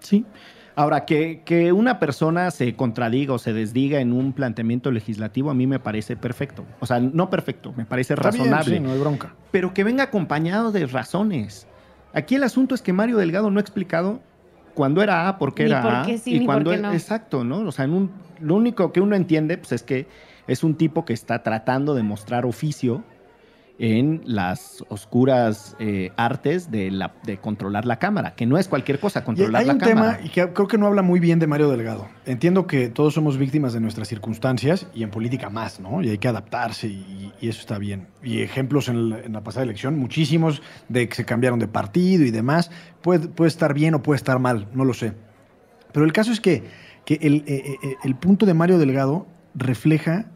Sí. 0.00 0.24
Ahora, 0.78 1.06
que, 1.06 1.40
que 1.46 1.72
una 1.72 1.98
persona 1.98 2.50
se 2.50 2.74
contradiga 2.76 3.32
o 3.32 3.38
se 3.38 3.54
desdiga 3.54 3.98
en 4.00 4.12
un 4.12 4.34
planteamiento 4.34 4.90
legislativo 4.90 5.50
a 5.50 5.54
mí 5.54 5.66
me 5.66 5.78
parece 5.80 6.16
perfecto. 6.16 6.64
O 6.80 6.86
sea, 6.86 7.00
no 7.00 7.30
perfecto, 7.30 7.72
me 7.76 7.86
parece 7.86 8.12
Está 8.14 8.30
bien, 8.30 8.44
razonable. 8.44 8.76
sí, 8.76 8.80
no 8.82 8.92
hay 8.92 8.98
bronca. 8.98 9.34
Pero 9.50 9.72
que 9.72 9.84
venga 9.84 10.04
acompañado 10.04 10.72
de 10.72 10.86
razones. 10.86 11.66
Aquí 12.12 12.34
el 12.34 12.42
asunto 12.44 12.74
es 12.74 12.82
que 12.82 12.92
Mario 12.92 13.16
Delgado 13.16 13.50
no 13.50 13.58
ha 13.58 13.62
explicado 13.62 14.20
cuándo 14.74 15.02
era 15.02 15.28
A, 15.28 15.38
por 15.38 15.54
qué 15.54 15.64
Ni 15.64 15.70
era 15.70 15.82
por 15.82 15.94
A. 15.94 16.04
sí, 16.04 16.20
y 16.26 16.32
ni 16.34 16.38
por 16.40 16.46
cuándo 16.56 16.70
qué 16.70 16.76
es- 16.76 16.82
no. 16.82 16.92
Exacto, 16.92 17.42
¿no? 17.42 17.60
O 17.60 17.72
sea, 17.72 17.86
en 17.86 17.92
un- 17.92 18.10
lo 18.40 18.54
único 18.54 18.92
que 18.92 19.00
uno 19.00 19.16
entiende 19.16 19.56
pues, 19.56 19.72
es 19.72 19.82
que 19.82 20.06
es 20.46 20.62
un 20.62 20.74
tipo 20.74 21.06
que 21.06 21.14
está 21.14 21.42
tratando 21.42 21.94
de 21.94 22.02
mostrar 22.02 22.44
oficio 22.44 23.02
en 23.78 24.22
las 24.24 24.82
oscuras 24.88 25.76
eh, 25.78 26.10
artes 26.16 26.70
de, 26.70 26.90
la, 26.90 27.12
de 27.24 27.36
controlar 27.36 27.84
la 27.84 27.98
cámara, 27.98 28.34
que 28.34 28.46
no 28.46 28.56
es 28.56 28.68
cualquier 28.68 28.98
cosa, 28.98 29.20
Y 29.20 29.22
controlar 29.24 29.60
hay 29.60 29.66
la 29.66 29.74
un 29.74 29.78
cámara. 29.80 30.16
tema 30.16 30.26
y 30.26 30.30
que 30.30 30.50
creo 30.52 30.66
que 30.66 30.78
no 30.78 30.86
habla 30.86 31.02
muy 31.02 31.20
bien 31.20 31.38
de 31.38 31.46
Mario 31.46 31.68
Delgado. 31.68 32.08
Entiendo 32.24 32.66
que 32.66 32.88
todos 32.88 33.12
somos 33.12 33.36
víctimas 33.36 33.74
de 33.74 33.80
nuestras 33.80 34.08
circunstancias 34.08 34.86
y 34.94 35.02
en 35.02 35.10
política 35.10 35.50
más, 35.50 35.78
¿no? 35.78 36.00
Y 36.02 36.08
hay 36.08 36.16
que 36.18 36.28
adaptarse 36.28 36.88
y, 36.88 37.32
y 37.40 37.48
eso 37.48 37.60
está 37.60 37.76
bien. 37.76 38.08
Y 38.22 38.40
ejemplos 38.40 38.88
en 38.88 39.10
la, 39.10 39.20
en 39.20 39.34
la 39.34 39.42
pasada 39.42 39.64
elección, 39.64 39.98
muchísimos 39.98 40.62
de 40.88 41.08
que 41.08 41.14
se 41.14 41.24
cambiaron 41.26 41.58
de 41.58 41.68
partido 41.68 42.24
y 42.24 42.30
demás. 42.30 42.70
Puede, 43.02 43.28
puede 43.28 43.48
estar 43.48 43.74
bien 43.74 43.94
o 43.94 44.02
puede 44.02 44.16
estar 44.16 44.38
mal, 44.38 44.68
no 44.72 44.86
lo 44.86 44.94
sé. 44.94 45.12
Pero 45.92 46.06
el 46.06 46.12
caso 46.14 46.32
es 46.32 46.40
que, 46.40 46.64
que 47.04 47.18
el, 47.20 47.44
eh, 47.46 47.76
eh, 47.82 47.96
el 48.04 48.14
punto 48.16 48.46
de 48.46 48.54
Mario 48.54 48.78
Delgado 48.78 49.26
refleja 49.54 50.26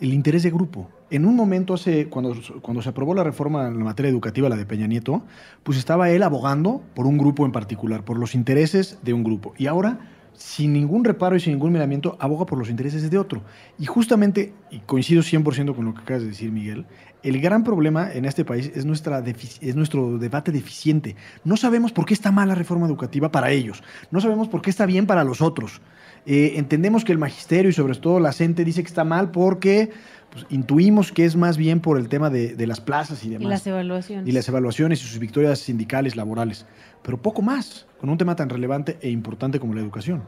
el 0.00 0.12
interés 0.12 0.42
de 0.42 0.50
grupo. 0.50 0.90
En 1.08 1.24
un 1.24 1.36
momento, 1.36 1.74
hace, 1.74 2.08
cuando, 2.08 2.34
cuando 2.62 2.82
se 2.82 2.88
aprobó 2.88 3.14
la 3.14 3.22
reforma 3.22 3.68
en 3.68 3.78
la 3.78 3.84
materia 3.84 4.10
educativa, 4.10 4.48
la 4.48 4.56
de 4.56 4.66
Peña 4.66 4.88
Nieto, 4.88 5.22
pues 5.62 5.78
estaba 5.78 6.10
él 6.10 6.24
abogando 6.24 6.82
por 6.94 7.06
un 7.06 7.16
grupo 7.16 7.46
en 7.46 7.52
particular, 7.52 8.04
por 8.04 8.18
los 8.18 8.34
intereses 8.34 8.98
de 9.02 9.12
un 9.12 9.22
grupo. 9.22 9.54
Y 9.56 9.68
ahora, 9.68 10.00
sin 10.34 10.72
ningún 10.72 11.04
reparo 11.04 11.36
y 11.36 11.40
sin 11.40 11.52
ningún 11.52 11.72
miramiento, 11.72 12.16
aboga 12.18 12.44
por 12.46 12.58
los 12.58 12.70
intereses 12.70 13.08
de 13.08 13.18
otro. 13.18 13.42
Y 13.78 13.86
justamente, 13.86 14.52
y 14.70 14.80
coincido 14.80 15.22
100% 15.22 15.76
con 15.76 15.84
lo 15.84 15.94
que 15.94 16.00
acabas 16.00 16.22
de 16.22 16.28
decir, 16.28 16.50
Miguel, 16.50 16.86
el 17.22 17.40
gran 17.40 17.64
problema 17.64 18.12
en 18.12 18.24
este 18.24 18.44
país 18.44 18.70
es, 18.74 18.84
nuestra 18.84 19.22
es 19.60 19.76
nuestro 19.76 20.18
debate 20.18 20.52
deficiente. 20.52 21.16
No 21.44 21.56
sabemos 21.56 21.92
por 21.92 22.04
qué 22.04 22.14
está 22.14 22.32
mal 22.32 22.48
la 22.48 22.54
reforma 22.54 22.86
educativa 22.86 23.30
para 23.30 23.50
ellos. 23.50 23.82
No 24.10 24.20
sabemos 24.20 24.48
por 24.48 24.60
qué 24.60 24.70
está 24.70 24.86
bien 24.86 25.06
para 25.06 25.24
los 25.24 25.40
otros. 25.40 25.80
Eh, 26.26 26.54
entendemos 26.56 27.04
que 27.04 27.12
el 27.12 27.18
magisterio 27.18 27.70
y 27.70 27.72
sobre 27.72 27.94
todo 27.94 28.18
la 28.20 28.32
CENTE 28.32 28.64
dice 28.64 28.82
que 28.82 28.88
está 28.88 29.04
mal 29.04 29.30
porque 29.30 29.90
pues, 30.32 30.44
intuimos 30.50 31.12
que 31.12 31.24
es 31.24 31.36
más 31.36 31.56
bien 31.56 31.80
por 31.80 31.98
el 31.98 32.08
tema 32.08 32.30
de, 32.30 32.54
de 32.56 32.66
las 32.66 32.80
plazas 32.80 33.22
y 33.24 33.28
Y 33.28 33.30
demás. 33.30 33.48
las 33.48 33.66
evaluaciones. 33.66 34.28
y 34.28 34.32
las 34.32 34.48
evaluaciones 34.48 35.02
y 35.02 35.06
sus 35.06 35.18
victorias 35.20 35.60
sindicales, 35.60 36.16
laborales. 36.16 36.66
Pero 37.02 37.22
poco 37.22 37.42
más, 37.42 37.86
con 38.00 38.10
un 38.10 38.18
tema 38.18 38.34
tan 38.34 38.48
relevante 38.48 38.98
e 39.00 39.10
importante 39.10 39.60
como 39.60 39.74
la 39.74 39.80
educación. 39.80 40.24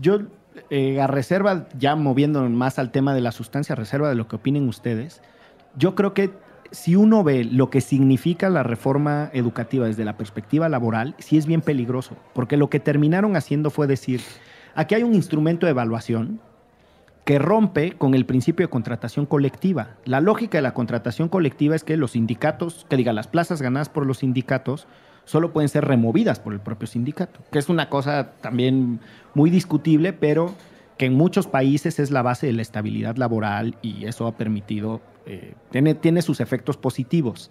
Yo, 0.00 0.20
eh, 0.70 1.00
a 1.00 1.06
reserva, 1.06 1.68
ya 1.78 1.94
moviéndonos 1.94 2.50
más 2.50 2.78
al 2.78 2.90
tema 2.90 3.12
de 3.14 3.20
la 3.20 3.32
sustancia, 3.32 3.74
a 3.74 3.76
reserva 3.76 4.08
de 4.08 4.14
lo 4.14 4.28
que 4.28 4.36
opinen 4.36 4.66
ustedes, 4.66 5.20
yo 5.76 5.94
creo 5.94 6.14
que 6.14 6.30
si 6.70 6.96
uno 6.96 7.22
ve 7.24 7.44
lo 7.44 7.70
que 7.70 7.80
significa 7.80 8.48
la 8.50 8.62
reforma 8.62 9.30
educativa 9.32 9.86
desde 9.86 10.04
la 10.04 10.16
perspectiva 10.16 10.68
laboral, 10.68 11.14
sí 11.18 11.36
es 11.38 11.46
bien 11.46 11.60
peligroso, 11.60 12.16
porque 12.34 12.56
lo 12.56 12.68
que 12.70 12.80
terminaron 12.80 13.36
haciendo 13.36 13.70
fue 13.70 13.86
decir, 13.86 14.20
aquí 14.74 14.94
hay 14.94 15.02
un 15.02 15.14
instrumento 15.14 15.66
de 15.66 15.70
evaluación 15.70 16.40
que 17.24 17.38
rompe 17.38 17.92
con 17.92 18.14
el 18.14 18.24
principio 18.24 18.66
de 18.66 18.70
contratación 18.70 19.26
colectiva. 19.26 19.96
La 20.06 20.22
lógica 20.22 20.56
de 20.56 20.62
la 20.62 20.72
contratación 20.72 21.28
colectiva 21.28 21.76
es 21.76 21.84
que 21.84 21.98
los 21.98 22.12
sindicatos, 22.12 22.86
que 22.88 22.96
diga, 22.96 23.12
las 23.12 23.26
plazas 23.26 23.60
ganadas 23.60 23.90
por 23.90 24.06
los 24.06 24.20
sindicatos, 24.20 24.86
solo 25.26 25.52
pueden 25.52 25.68
ser 25.68 25.84
removidas 25.84 26.40
por 26.40 26.54
el 26.54 26.60
propio 26.60 26.86
sindicato, 26.86 27.40
que 27.52 27.58
es 27.58 27.68
una 27.68 27.90
cosa 27.90 28.32
también 28.40 29.00
muy 29.34 29.50
discutible, 29.50 30.14
pero 30.14 30.54
que 30.96 31.04
en 31.04 31.14
muchos 31.14 31.46
países 31.46 31.98
es 31.98 32.10
la 32.10 32.22
base 32.22 32.46
de 32.46 32.54
la 32.54 32.62
estabilidad 32.62 33.16
laboral 33.16 33.76
y 33.82 34.06
eso 34.06 34.26
ha 34.26 34.38
permitido, 34.38 35.02
eh, 35.26 35.52
tiene, 35.70 35.94
tiene 35.94 36.22
sus 36.22 36.40
efectos 36.40 36.78
positivos. 36.78 37.50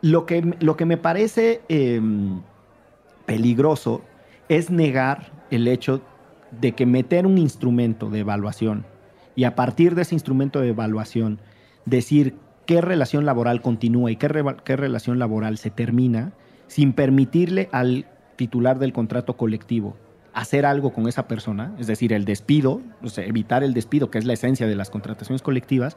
Lo 0.00 0.26
que, 0.26 0.54
lo 0.60 0.76
que 0.76 0.86
me 0.86 0.96
parece 0.96 1.60
eh, 1.68 2.00
peligroso 3.26 4.02
es 4.48 4.70
negar 4.70 5.32
el 5.50 5.66
hecho 5.66 6.02
de 6.60 6.72
que 6.72 6.86
meter 6.86 7.26
un 7.26 7.38
instrumento 7.38 8.10
de 8.10 8.20
evaluación 8.20 8.84
y 9.34 9.44
a 9.44 9.54
partir 9.54 9.94
de 9.94 10.02
ese 10.02 10.14
instrumento 10.14 10.60
de 10.60 10.68
evaluación 10.68 11.38
decir 11.84 12.34
qué 12.66 12.80
relación 12.80 13.24
laboral 13.26 13.62
continúa 13.62 14.10
y 14.10 14.16
qué, 14.16 14.28
re- 14.28 14.56
qué 14.64 14.76
relación 14.76 15.18
laboral 15.18 15.58
se 15.58 15.70
termina, 15.70 16.32
sin 16.66 16.92
permitirle 16.92 17.68
al 17.72 18.06
titular 18.36 18.78
del 18.78 18.92
contrato 18.92 19.36
colectivo 19.36 19.96
hacer 20.32 20.66
algo 20.66 20.92
con 20.92 21.08
esa 21.08 21.26
persona, 21.28 21.72
es 21.78 21.86
decir, 21.86 22.12
el 22.12 22.26
despido, 22.26 22.82
o 23.02 23.20
evitar 23.20 23.64
el 23.64 23.72
despido, 23.72 24.10
que 24.10 24.18
es 24.18 24.26
la 24.26 24.34
esencia 24.34 24.66
de 24.66 24.76
las 24.76 24.90
contrataciones 24.90 25.40
colectivas, 25.40 25.96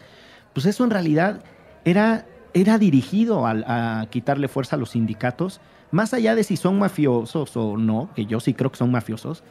pues 0.54 0.66
eso 0.66 0.86
en 0.86 0.92
realidad 0.92 1.42
era, 1.84 2.26
era 2.54 2.78
dirigido 2.78 3.46
a, 3.46 4.08
quitarle 4.10 4.48
fuerza 4.48 4.78
a 4.78 4.80
los 4.80 4.92
sindicatos, 4.92 5.60
más 5.92 6.14
allá 6.14 6.36
de 6.36 6.46
si 6.46 6.56
son 6.56 6.80
mafiosos 6.80 7.58
o 7.58 7.76
no, 7.76 8.12
que 8.16 8.28
yo 8.28 8.40
sí 8.40 8.54
creo 8.54 8.72
que 8.72 8.78
son 8.78 8.92
mafiosos, 8.92 9.44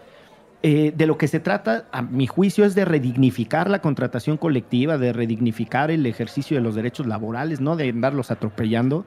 eh, 0.63 0.93
de 0.97 1.07
lo 1.07 1.19
que 1.19 1.29
se 1.29 1.41
trata, 1.41 1.87
a 1.93 2.03
mi 2.03 2.27
juicio, 2.27 2.65
es 2.65 2.75
de 2.75 2.85
redignificar 2.85 3.71
la 3.71 3.81
contratación 3.81 4.37
colectiva, 4.37 4.99
de 4.99 5.13
redignificar 5.13 5.91
el 5.91 6.05
ejercicio 6.07 6.57
de 6.57 6.63
los 6.63 6.75
derechos 6.75 7.07
laborales, 7.07 7.61
no 7.61 7.77
de 7.77 7.89
andarlos 7.89 8.31
atropellando 8.31 9.05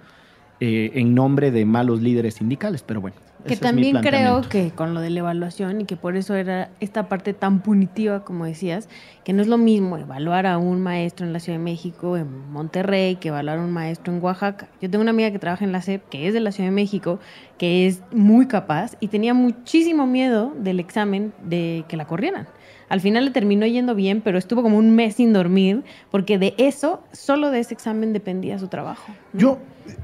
eh, 0.63 0.91
en 0.93 1.15
nombre 1.15 1.49
de 1.49 1.65
malos 1.65 2.03
líderes 2.03 2.35
sindicales. 2.35 2.83
Pero 2.83 3.01
bueno, 3.01 3.15
Que 3.47 3.57
también 3.57 3.99
creo 4.01 4.43
que 4.47 4.69
con 4.69 4.93
lo 4.93 5.01
de 5.01 5.09
la 5.09 5.21
evaluación 5.21 5.81
y 5.81 5.85
que 5.85 5.97
por 5.97 6.15
eso 6.15 6.35
era 6.35 6.69
esta 6.79 7.09
parte 7.09 7.33
tan 7.33 7.63
punitiva, 7.63 8.23
como 8.23 8.45
decías, 8.45 8.87
que 9.23 9.33
no 9.33 9.41
es 9.41 9.47
lo 9.47 9.57
mismo 9.57 9.97
evaluar 9.97 10.45
a 10.45 10.59
un 10.59 10.79
maestro 10.79 11.25
en 11.25 11.33
la 11.33 11.39
Ciudad 11.39 11.57
de 11.57 11.63
México, 11.63 12.15
en 12.15 12.51
Monterrey, 12.51 13.15
que 13.15 13.29
evaluar 13.29 13.57
a 13.57 13.61
un 13.63 13.71
maestro 13.71 14.13
en 14.13 14.23
Oaxaca. 14.23 14.67
Yo 14.79 14.87
tengo 14.87 15.01
una 15.01 15.09
amiga 15.09 15.31
que 15.31 15.39
trabaja 15.39 15.65
en 15.65 15.71
la 15.71 15.81
SEP, 15.81 16.07
que 16.09 16.27
es 16.27 16.33
de 16.35 16.41
la 16.41 16.51
Ciudad 16.51 16.69
de 16.69 16.75
México, 16.75 17.19
que 17.57 17.87
es 17.87 18.03
muy 18.11 18.47
capaz 18.47 18.95
y 18.99 19.07
tenía 19.07 19.33
muchísimo 19.33 20.05
miedo 20.05 20.53
del 20.59 20.79
examen 20.79 21.33
de 21.43 21.85
que 21.87 21.97
la 21.97 22.05
corrieran. 22.05 22.47
Al 22.91 22.99
final 22.99 23.23
le 23.23 23.31
terminó 23.31 23.65
yendo 23.65 23.95
bien, 23.95 24.19
pero 24.19 24.37
estuvo 24.37 24.61
como 24.61 24.77
un 24.77 24.93
mes 24.93 25.15
sin 25.15 25.31
dormir, 25.31 25.81
porque 26.09 26.37
de 26.37 26.55
eso, 26.57 27.01
solo 27.13 27.49
de 27.49 27.61
ese 27.61 27.73
examen 27.73 28.11
dependía 28.11 28.59
su 28.59 28.67
trabajo. 28.67 29.13
Yo 29.31 29.59
eh, 29.87 29.95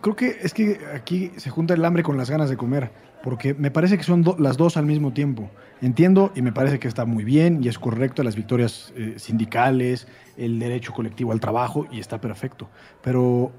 creo 0.00 0.14
que 0.14 0.36
es 0.40 0.54
que 0.54 0.78
aquí 0.94 1.32
se 1.36 1.50
junta 1.50 1.74
el 1.74 1.84
hambre 1.84 2.04
con 2.04 2.16
las 2.16 2.30
ganas 2.30 2.48
de 2.48 2.56
comer, 2.56 2.92
porque 3.24 3.54
me 3.54 3.72
parece 3.72 3.98
que 3.98 4.04
son 4.04 4.24
las 4.38 4.56
dos 4.56 4.76
al 4.76 4.86
mismo 4.86 5.12
tiempo. 5.12 5.50
Entiendo 5.82 6.30
y 6.36 6.42
me 6.42 6.52
parece 6.52 6.78
que 6.78 6.86
está 6.86 7.04
muy 7.04 7.24
bien 7.24 7.58
y 7.60 7.66
es 7.66 7.76
correcto 7.76 8.22
las 8.22 8.36
victorias 8.36 8.92
eh, 8.94 9.14
sindicales, 9.16 10.06
el 10.36 10.60
derecho 10.60 10.92
colectivo 10.92 11.32
al 11.32 11.40
trabajo 11.40 11.88
y 11.90 11.98
está 11.98 12.20
perfecto. 12.20 12.70
Pero, 13.02 13.50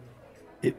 eh, 0.64 0.74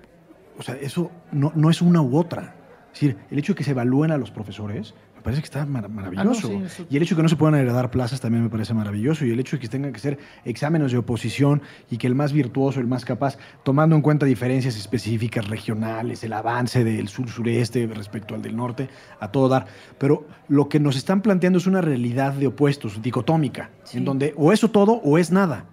o 0.58 0.62
sea, 0.62 0.74
eso 0.76 1.10
no, 1.32 1.52
no 1.54 1.68
es 1.68 1.82
una 1.82 2.00
u 2.00 2.16
otra. 2.16 2.54
Es 2.94 3.00
decir, 3.00 3.18
el 3.30 3.38
hecho 3.38 3.52
de 3.52 3.58
que 3.58 3.64
se 3.64 3.72
evalúen 3.72 4.10
a 4.10 4.16
los 4.16 4.30
profesores 4.30 4.94
me 5.20 5.24
parece 5.24 5.42
que 5.42 5.46
está 5.46 5.66
mar- 5.66 5.88
maravilloso. 5.90 6.48
sí, 6.48 6.54
eso- 6.64 6.86
Y 6.88 6.96
el 6.96 7.02
hecho 7.02 7.14
de 7.14 7.18
que 7.18 7.22
no 7.24 7.28
se 7.28 7.36
puedan 7.36 7.54
heredar 7.60 7.90
plazas 7.90 8.20
también 8.20 8.42
me 8.42 8.48
parece 8.48 8.72
maravilloso. 8.72 9.24
Y 9.26 9.30
el 9.30 9.38
hecho 9.38 9.56
de 9.56 9.60
que 9.60 9.68
tengan 9.68 9.92
que 9.92 10.00
ser 10.00 10.18
exámenes 10.44 10.92
de 10.92 10.98
oposición 10.98 11.60
y 11.90 11.98
que 11.98 12.06
el 12.06 12.14
más 12.14 12.32
virtuoso, 12.32 12.80
el 12.80 12.86
más 12.86 13.04
capaz, 13.04 13.36
tomando 13.62 13.94
en 13.96 14.02
cuenta 14.02 14.24
diferencias 14.24 14.76
específicas 14.76 15.46
regionales, 15.48 16.24
el 16.24 16.32
avance 16.32 16.84
del 16.84 17.08
sur-sureste 17.08 17.86
respecto 17.86 18.34
al 18.34 18.40
del 18.42 18.56
norte, 18.56 18.88
a 19.20 19.30
todo 19.30 19.48
dar. 19.48 19.66
Pero 19.98 20.26
lo 20.48 20.68
que 20.68 20.80
nos 20.80 20.96
están 20.96 21.20
planteando 21.20 21.58
es 21.58 21.66
una 21.66 21.80
realidad 21.82 22.32
de 22.32 22.46
opuestos, 22.46 23.02
dicotómica, 23.02 23.70
Sí. 23.84 23.98
en 23.98 24.04
donde 24.06 24.32
o 24.36 24.52
eso 24.52 24.70
todo 24.70 24.92
o 25.04 25.18
es 25.18 25.30
nada. 25.30 25.66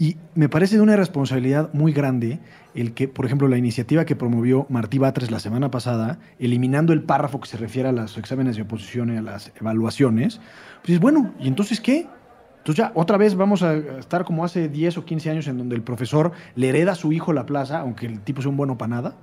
Y 0.00 0.16
me 0.34 0.48
parece 0.48 0.76
de 0.76 0.80
una 0.80 0.96
responsabilidad 0.96 1.68
muy 1.74 1.92
grande 1.92 2.40
el 2.74 2.94
que, 2.94 3.06
por 3.06 3.26
ejemplo, 3.26 3.48
la 3.48 3.58
iniciativa 3.58 4.06
que 4.06 4.16
promovió 4.16 4.64
Martí 4.70 4.96
Batres 4.96 5.30
la 5.30 5.40
semana 5.40 5.70
pasada, 5.70 6.18
eliminando 6.38 6.94
el 6.94 7.02
párrafo 7.02 7.38
que 7.38 7.48
se 7.48 7.58
refiere 7.58 7.90
a 7.90 7.92
los 7.92 8.16
exámenes 8.16 8.56
de 8.56 8.62
oposición 8.62 9.12
y 9.12 9.18
a 9.18 9.22
las 9.22 9.52
evaluaciones, 9.60 10.40
pues 10.80 10.94
es 10.94 11.00
bueno, 11.00 11.34
¿y 11.38 11.48
entonces 11.48 11.82
qué? 11.82 12.08
Entonces 12.56 12.76
ya 12.76 12.92
otra 12.94 13.18
vez 13.18 13.34
vamos 13.34 13.62
a 13.62 13.74
estar 13.74 14.24
como 14.24 14.42
hace 14.42 14.70
10 14.70 14.96
o 14.96 15.04
15 15.04 15.30
años 15.32 15.48
en 15.48 15.58
donde 15.58 15.76
el 15.76 15.82
profesor 15.82 16.32
le 16.54 16.70
hereda 16.70 16.92
a 16.92 16.94
su 16.94 17.12
hijo 17.12 17.34
la 17.34 17.44
plaza, 17.44 17.80
aunque 17.80 18.06
el 18.06 18.22
tipo 18.22 18.40
sea 18.40 18.50
un 18.50 18.56
bueno 18.56 18.78
para 18.78 18.88
nada. 18.88 19.16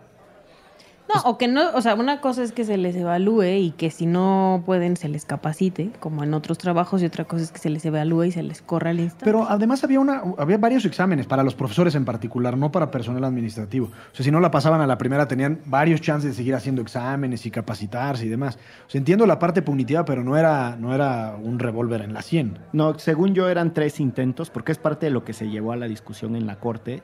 No, 1.14 1.22
o 1.22 1.38
que 1.38 1.48
no, 1.48 1.72
o 1.74 1.82
sea, 1.82 1.96
una 1.96 2.20
cosa 2.20 2.44
es 2.44 2.52
que 2.52 2.66
se 2.66 2.78
les 2.78 2.96
evalúe 2.96 3.44
y 3.44 3.72
que 3.72 3.92
si 3.92 4.06
no 4.06 4.64
pueden 4.66 4.98
se 4.98 5.08
les 5.08 5.26
capacite, 5.26 5.92
como 6.00 6.24
en 6.24 6.34
otros 6.34 6.58
trabajos, 6.58 7.02
y 7.02 7.06
otra 7.06 7.26
cosa 7.26 7.44
es 7.44 7.52
que 7.52 7.60
se 7.60 7.70
les 7.70 7.86
evalúe 7.86 8.26
y 8.26 8.32
se 8.32 8.44
les 8.44 8.62
corra 8.62 8.90
al 8.90 9.00
instante. 9.00 9.26
Pero 9.26 9.46
además 9.48 9.84
había, 9.84 10.00
una, 10.00 10.22
había 10.38 10.58
varios 10.58 10.86
exámenes 10.86 11.26
para 11.26 11.44
los 11.44 11.56
profesores 11.56 11.96
en 11.96 12.04
particular, 12.04 12.58
no 12.58 12.72
para 12.72 12.92
personal 12.92 13.24
administrativo. 13.24 13.88
O 13.88 14.16
sea, 14.16 14.24
si 14.24 14.32
no 14.32 14.40
la 14.40 14.52
pasaban 14.52 14.82
a 14.82 14.88
la 14.88 14.98
primera, 14.98 15.28
tenían 15.28 15.62
varios 15.66 16.02
chances 16.02 16.32
de 16.32 16.36
seguir 16.36 16.56
haciendo 16.56 16.82
exámenes 16.82 17.46
y 17.46 17.52
capacitarse 17.52 18.26
y 18.26 18.30
demás. 18.30 18.58
O 18.88 18.90
sea, 18.90 19.00
entiendo 19.00 19.26
la 19.26 19.40
parte 19.40 19.62
punitiva, 19.62 20.04
pero 20.04 20.24
no 20.24 20.38
era, 20.38 20.76
no 20.78 20.94
era 20.94 21.36
un 21.42 21.60
revólver 21.60 22.02
en 22.02 22.14
la 22.14 22.22
100. 22.22 22.60
No, 22.74 23.00
según 23.00 23.34
yo 23.34 23.48
eran 23.50 23.74
tres 23.74 24.00
intentos, 24.00 24.50
porque 24.50 24.72
es 24.72 24.78
parte 24.78 25.06
de 25.06 25.12
lo 25.12 25.24
que 25.24 25.34
se 25.34 25.50
llevó 25.50 25.72
a 25.72 25.78
la 25.78 25.88
discusión 25.88 26.36
en 26.36 26.48
la 26.48 26.60
corte, 26.60 27.02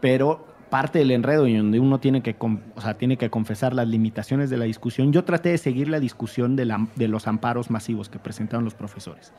pero 0.00 0.46
parte 0.70 1.00
del 1.00 1.10
enredo 1.10 1.46
y 1.46 1.56
donde 1.56 1.78
uno 1.80 1.98
tiene 2.00 2.22
que, 2.22 2.36
o 2.40 2.80
sea, 2.80 2.94
tiene 2.94 3.16
que 3.16 3.28
confesar 3.28 3.74
las 3.74 3.88
limitaciones 3.88 4.48
de 4.50 4.56
la 4.56 4.64
discusión. 4.64 5.12
Yo 5.12 5.24
traté 5.24 5.50
de 5.50 5.58
seguir 5.58 5.88
la 5.88 6.00
discusión 6.00 6.56
de, 6.56 6.64
la- 6.64 6.86
de 6.96 7.08
los 7.08 7.26
amparos 7.26 7.70
masivos 7.70 8.08
que 8.08 8.18
presentaron 8.18 8.64
los 8.64 8.74
profesores, 8.74 9.32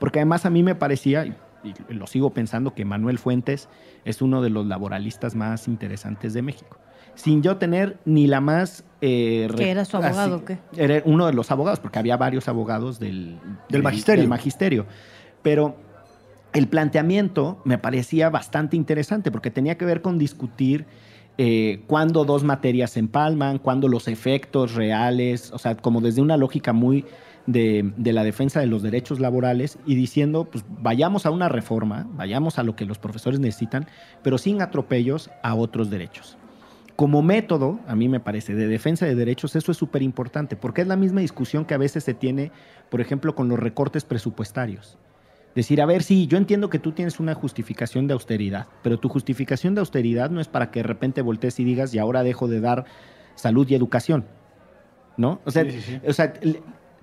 porque 0.00 0.18
además 0.18 0.46
a 0.46 0.50
mí 0.50 0.62
me 0.62 0.74
parecía, 0.74 1.26
y, 1.26 1.34
lo 1.90 2.06
sigo 2.06 2.30
pensando, 2.30 2.74
que 2.74 2.84
Manuel 2.84 3.18
Fuentes 3.18 3.68
es 4.04 4.22
uno 4.22 4.42
de 4.42 4.50
los 4.50 4.66
laboralistas 4.66 5.34
más 5.36 5.68
interesantes 5.68 6.32
de 6.34 6.42
México. 6.42 6.78
Sin 7.14 7.42
yo 7.42 7.58
tener 7.58 7.98
ni 8.06 8.26
la 8.26 8.40
más... 8.40 8.84
eh, 9.02 9.46
¿Que 9.54 9.70
era 9.70 9.84
su 9.84 9.98
abogado 9.98 10.36
o 10.38 10.44
qué? 10.46 10.58
Era 10.78 11.02
uno 11.04 11.26
de 11.26 11.34
los 11.34 11.50
abogados, 11.50 11.78
porque 11.78 11.98
había 11.98 12.16
varios 12.16 12.48
abogados 12.48 12.98
del, 12.98 13.38
Del 13.68 13.82
magisterio. 13.82 14.22
del 14.22 14.30
magisterio. 14.30 14.86
Pero 15.42 15.76
el 16.52 16.68
planteamiento 16.68 17.60
me 17.64 17.78
parecía 17.78 18.30
bastante 18.30 18.76
interesante 18.76 19.30
porque 19.30 19.50
tenía 19.50 19.78
que 19.78 19.84
ver 19.84 20.02
con 20.02 20.18
discutir 20.18 20.86
eh, 21.38 21.82
cuándo 21.86 22.24
dos 22.24 22.44
materias 22.44 22.90
se 22.90 23.00
empalman, 23.00 23.58
cuándo 23.58 23.88
los 23.88 24.06
efectos 24.06 24.74
reales, 24.74 25.50
o 25.52 25.58
sea, 25.58 25.76
como 25.76 26.00
desde 26.02 26.20
una 26.20 26.36
lógica 26.36 26.74
muy 26.74 27.06
de, 27.46 27.92
de, 27.96 28.12
la 28.12 28.22
defensa 28.22 28.60
de 28.60 28.66
los 28.66 28.82
derechos 28.82 29.18
laborales 29.18 29.78
y 29.86 29.94
diciendo, 29.94 30.44
pues 30.44 30.64
vayamos 30.68 31.24
a 31.24 31.30
una 31.30 31.48
reforma, 31.48 32.06
vayamos 32.12 32.58
a 32.58 32.62
lo 32.62 32.76
que 32.76 32.84
los 32.84 32.98
profesores 32.98 33.40
necesitan, 33.40 33.86
pero 34.22 34.36
sin 34.36 34.60
atropellos 34.60 35.30
a 35.42 35.54
otros 35.54 35.88
derechos. 35.88 36.36
Como 36.94 37.22
método, 37.22 37.80
a 37.88 37.96
mí 37.96 38.08
me 38.08 38.20
parece, 38.20 38.54
de 38.54 38.68
defensa 38.68 39.06
de 39.06 39.14
derechos, 39.14 39.56
eso 39.56 39.72
es 39.72 39.78
súper 39.78 40.02
importante, 40.02 40.56
porque 40.56 40.82
es 40.82 40.86
la 40.86 40.96
misma 40.96 41.22
discusión 41.22 41.64
que 41.64 41.74
a 41.74 41.78
veces 41.78 42.04
se 42.04 42.12
tiene, 42.12 42.52
por 42.90 43.00
ejemplo, 43.00 43.34
con 43.34 43.48
los 43.48 43.58
recortes 43.58 44.04
presupuestarios. 44.04 44.98
Decir, 45.54 45.82
a 45.82 45.86
ver, 45.86 46.02
sí, 46.02 46.26
yo 46.26 46.38
entiendo 46.38 46.70
que 46.70 46.78
tú 46.78 46.92
tienes 46.92 47.20
una 47.20 47.34
justificación 47.34 48.06
de 48.06 48.14
austeridad, 48.14 48.66
pero 48.82 48.98
tu 48.98 49.08
justificación 49.08 49.74
de 49.74 49.80
austeridad 49.80 50.30
no 50.30 50.40
es 50.40 50.48
para 50.48 50.70
que 50.70 50.80
de 50.80 50.84
repente 50.84 51.20
voltees 51.20 51.60
y 51.60 51.64
digas, 51.64 51.94
y 51.94 51.98
ahora 51.98 52.22
dejo 52.22 52.48
de 52.48 52.60
dar 52.60 52.84
salud 53.34 53.68
y 53.68 53.74
educación. 53.74 54.24
¿No? 55.18 55.40
O 55.44 55.50
sea, 55.50 55.64
sí, 55.64 55.72
sí, 55.72 55.80
sí. 55.82 56.00
O 56.08 56.12
sea 56.14 56.32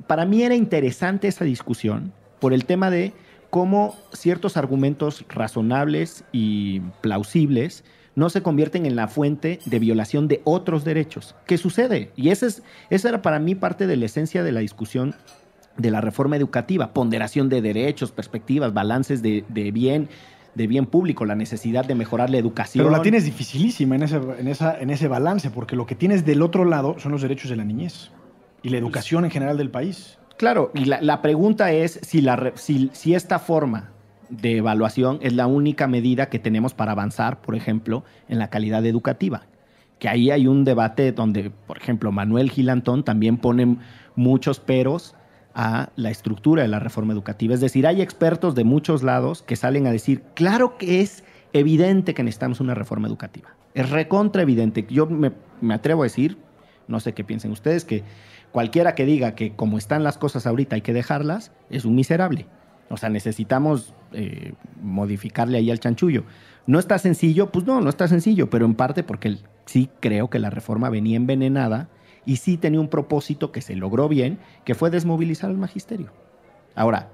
para 0.07 0.25
mí 0.25 0.43
era 0.43 0.55
interesante 0.55 1.27
esa 1.27 1.45
discusión 1.45 2.13
por 2.39 2.53
el 2.53 2.65
tema 2.65 2.89
de 2.89 3.13
cómo 3.49 3.95
ciertos 4.13 4.57
argumentos 4.57 5.25
razonables 5.29 6.23
y 6.31 6.81
plausibles 7.01 7.83
no 8.15 8.29
se 8.29 8.41
convierten 8.41 8.85
en 8.85 8.95
la 8.95 9.07
fuente 9.07 9.59
de 9.65 9.79
violación 9.79 10.27
de 10.27 10.41
otros 10.43 10.83
derechos. 10.83 11.35
¿Qué 11.45 11.57
sucede? 11.57 12.11
Y 12.15 12.29
esa, 12.29 12.47
es, 12.47 12.63
esa 12.89 13.09
era 13.09 13.21
para 13.21 13.39
mí 13.39 13.55
parte 13.55 13.87
de 13.87 13.95
la 13.95 14.05
esencia 14.05 14.43
de 14.43 14.51
la 14.51 14.59
discusión 14.59 15.15
de 15.79 15.91
la 15.91 16.01
reforma 16.01 16.35
educativa, 16.35 16.93
ponderación 16.93 17.49
de 17.49 17.61
derechos, 17.61 18.11
perspectivas, 18.11 18.73
balances 18.73 19.21
de, 19.21 19.43
de 19.49 19.71
bien, 19.71 20.09
de 20.53 20.67
bien 20.67 20.85
público, 20.85 21.25
la 21.25 21.35
necesidad 21.35 21.85
de 21.85 21.95
mejorar 21.95 22.29
la 22.29 22.37
educación. 22.37 22.85
Pero 22.85 22.95
la 22.95 23.01
tienes 23.01 23.25
dificilísima 23.25 23.95
en 23.95 24.03
ese, 24.03 24.19
en, 24.37 24.47
esa, 24.47 24.79
en 24.79 24.89
ese 24.89 25.07
balance, 25.07 25.49
porque 25.49 25.75
lo 25.75 25.85
que 25.85 25.95
tienes 25.95 26.25
del 26.25 26.41
otro 26.41 26.65
lado 26.65 26.99
son 26.99 27.11
los 27.13 27.21
derechos 27.21 27.49
de 27.49 27.55
la 27.55 27.63
niñez 27.63 28.11
y 28.61 28.69
la 28.69 28.77
educación 28.77 29.25
en 29.25 29.31
general 29.31 29.57
del 29.57 29.71
país. 29.71 30.19
Claro, 30.37 30.71
y 30.75 30.85
la, 30.85 31.01
la 31.01 31.21
pregunta 31.21 31.71
es 31.71 31.99
si, 32.03 32.21
la, 32.21 32.53
si, 32.55 32.89
si 32.93 33.15
esta 33.15 33.39
forma 33.39 33.91
de 34.29 34.57
evaluación 34.57 35.19
es 35.21 35.33
la 35.33 35.47
única 35.47 35.87
medida 35.87 36.29
que 36.29 36.39
tenemos 36.39 36.73
para 36.73 36.91
avanzar, 36.91 37.41
por 37.41 37.55
ejemplo, 37.55 38.03
en 38.27 38.37
la 38.37 38.49
calidad 38.49 38.85
educativa. 38.85 39.47
Que 39.97 40.07
ahí 40.07 40.31
hay 40.31 40.47
un 40.47 40.63
debate 40.63 41.11
donde, 41.11 41.49
por 41.49 41.77
ejemplo, 41.77 42.11
Manuel 42.11 42.51
Gilantón 42.51 43.03
también 43.03 43.37
pone 43.37 43.77
muchos 44.15 44.59
peros 44.59 45.15
a 45.61 45.89
la 45.97 46.09
estructura 46.09 46.61
de 46.61 46.69
la 46.69 46.79
reforma 46.79 47.11
educativa. 47.11 47.53
Es 47.53 47.59
decir, 47.59 47.85
hay 47.85 48.01
expertos 48.01 48.55
de 48.55 48.63
muchos 48.63 49.03
lados 49.03 49.41
que 49.41 49.57
salen 49.57 49.87
a 49.87 49.91
decir, 49.91 50.23
claro 50.33 50.77
que 50.77 51.01
es 51.01 51.25
evidente 51.51 52.13
que 52.13 52.23
necesitamos 52.23 52.61
una 52.61 52.75
reforma 52.75 53.09
educativa. 53.09 53.49
Es 53.73 53.89
recontra 53.89 54.41
evidente. 54.41 54.87
Yo 54.89 55.05
me, 55.07 55.33
atrevo 55.73 56.03
a 56.03 56.05
decir, 56.05 56.37
no 56.87 57.01
sé 57.01 57.11
qué 57.13 57.25
piensen 57.25 57.51
ustedes, 57.51 57.83
que 57.83 58.03
cualquiera 58.53 58.95
que 58.95 59.03
diga 59.03 59.35
que 59.35 59.53
como 59.53 59.77
están 59.77 60.01
las 60.01 60.17
cosas 60.17 60.47
ahorita 60.47 60.75
hay 60.75 60.81
que 60.81 60.93
dejarlas, 60.93 61.51
es 61.69 61.83
un 61.83 61.93
miserable. 61.93 62.45
O 62.89 62.95
sea, 62.95 63.09
necesitamos 63.09 63.93
eh, 64.13 64.53
modificarle 64.81 65.57
ahí 65.57 65.71
al 65.71 65.81
chanchullo. 65.81 66.23
¿No 66.67 66.79
está 66.79 66.99
sencillo? 66.99 67.51
Pues 67.51 67.65
no, 67.65 67.81
no 67.81 67.89
está 67.89 68.07
sencillo, 68.07 68.49
pero 68.49 68.65
en 68.65 68.75
parte 68.75 69.03
porque 69.03 69.39
sí 69.65 69.89
creo 69.99 70.29
que 70.29 70.39
la 70.39 70.51
reforma 70.51 70.89
venía 70.89 71.17
envenenada 71.17 71.89
y 72.25 72.37
sí 72.37 72.57
tenía 72.57 72.79
un 72.79 72.89
propósito 72.89 73.51
que 73.51 73.61
se 73.61 73.75
logró 73.75 74.07
bien, 74.07 74.39
que 74.65 74.75
fue 74.75 74.89
desmovilizar 74.89 75.49
al 75.49 75.57
magisterio. 75.57 76.11
Ahora, 76.75 77.09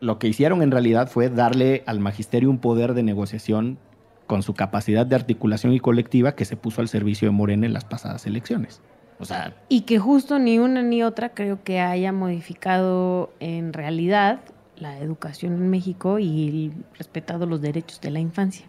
lo 0.00 0.18
que 0.18 0.28
hicieron 0.28 0.62
en 0.62 0.70
realidad 0.70 1.08
fue 1.08 1.28
darle 1.28 1.82
al 1.86 2.00
magisterio 2.00 2.50
un 2.50 2.58
poder 2.58 2.94
de 2.94 3.02
negociación 3.02 3.78
con 4.26 4.42
su 4.42 4.54
capacidad 4.54 5.06
de 5.06 5.16
articulación 5.16 5.72
y 5.72 5.80
colectiva 5.80 6.34
que 6.34 6.44
se 6.44 6.56
puso 6.56 6.80
al 6.80 6.88
servicio 6.88 7.28
de 7.28 7.32
Morena 7.32 7.66
en 7.66 7.72
las 7.72 7.84
pasadas 7.84 8.26
elecciones. 8.26 8.80
O 9.18 9.24
sea, 9.24 9.54
y 9.68 9.82
que 9.82 9.98
justo 9.98 10.38
ni 10.38 10.58
una 10.58 10.82
ni 10.82 11.02
otra 11.02 11.30
creo 11.30 11.62
que 11.62 11.80
haya 11.80 12.12
modificado 12.12 13.32
en 13.38 13.72
realidad 13.72 14.40
la 14.76 14.98
educación 14.98 15.54
en 15.54 15.70
México 15.70 16.18
y 16.18 16.72
respetado 16.98 17.46
los 17.46 17.60
derechos 17.60 18.00
de 18.00 18.10
la 18.10 18.20
infancia. 18.20 18.66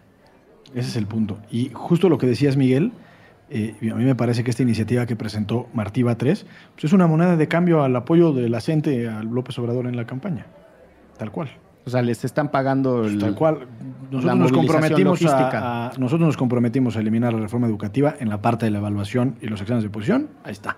Ese 0.74 0.88
es 0.88 0.96
el 0.96 1.06
punto. 1.06 1.38
Y 1.50 1.70
justo 1.70 2.08
lo 2.08 2.18
que 2.18 2.26
decías, 2.26 2.56
Miguel, 2.56 2.92
eh, 3.48 3.76
a 3.92 3.94
mí 3.94 4.04
me 4.04 4.14
parece 4.14 4.42
que 4.42 4.50
esta 4.50 4.62
iniciativa 4.62 5.06
que 5.06 5.14
presentó 5.14 5.68
Martí 5.72 6.02
Batres 6.02 6.46
pues 6.74 6.84
es 6.84 6.92
una 6.92 7.06
moneda 7.06 7.36
de 7.36 7.48
cambio 7.48 7.82
al 7.82 7.94
apoyo 7.94 8.32
de 8.32 8.48
la 8.48 8.60
gente 8.60 9.08
a 9.08 9.22
López 9.22 9.58
Obrador 9.58 9.86
en 9.86 9.96
la 9.96 10.06
campaña. 10.06 10.46
Tal 11.16 11.30
cual. 11.30 11.50
O 11.84 11.90
sea, 11.90 12.02
les 12.02 12.24
están 12.24 12.50
pagando 12.50 13.06
el, 13.06 13.18
Tal 13.18 13.36
cual. 13.36 13.68
Nosotros 14.10 14.38
nos, 14.38 14.52
comprometimos 14.52 15.24
a, 15.24 15.86
a, 15.86 15.92
nosotros 15.98 16.26
nos 16.26 16.36
comprometimos 16.36 16.96
a 16.96 17.00
eliminar 17.00 17.32
la 17.32 17.40
reforma 17.40 17.68
educativa 17.68 18.16
en 18.18 18.28
la 18.28 18.42
parte 18.42 18.66
de 18.66 18.72
la 18.72 18.78
evaluación 18.78 19.36
y 19.40 19.46
los 19.46 19.60
exámenes 19.60 19.84
de 19.84 19.90
posición. 19.90 20.28
Ahí 20.42 20.52
está. 20.52 20.76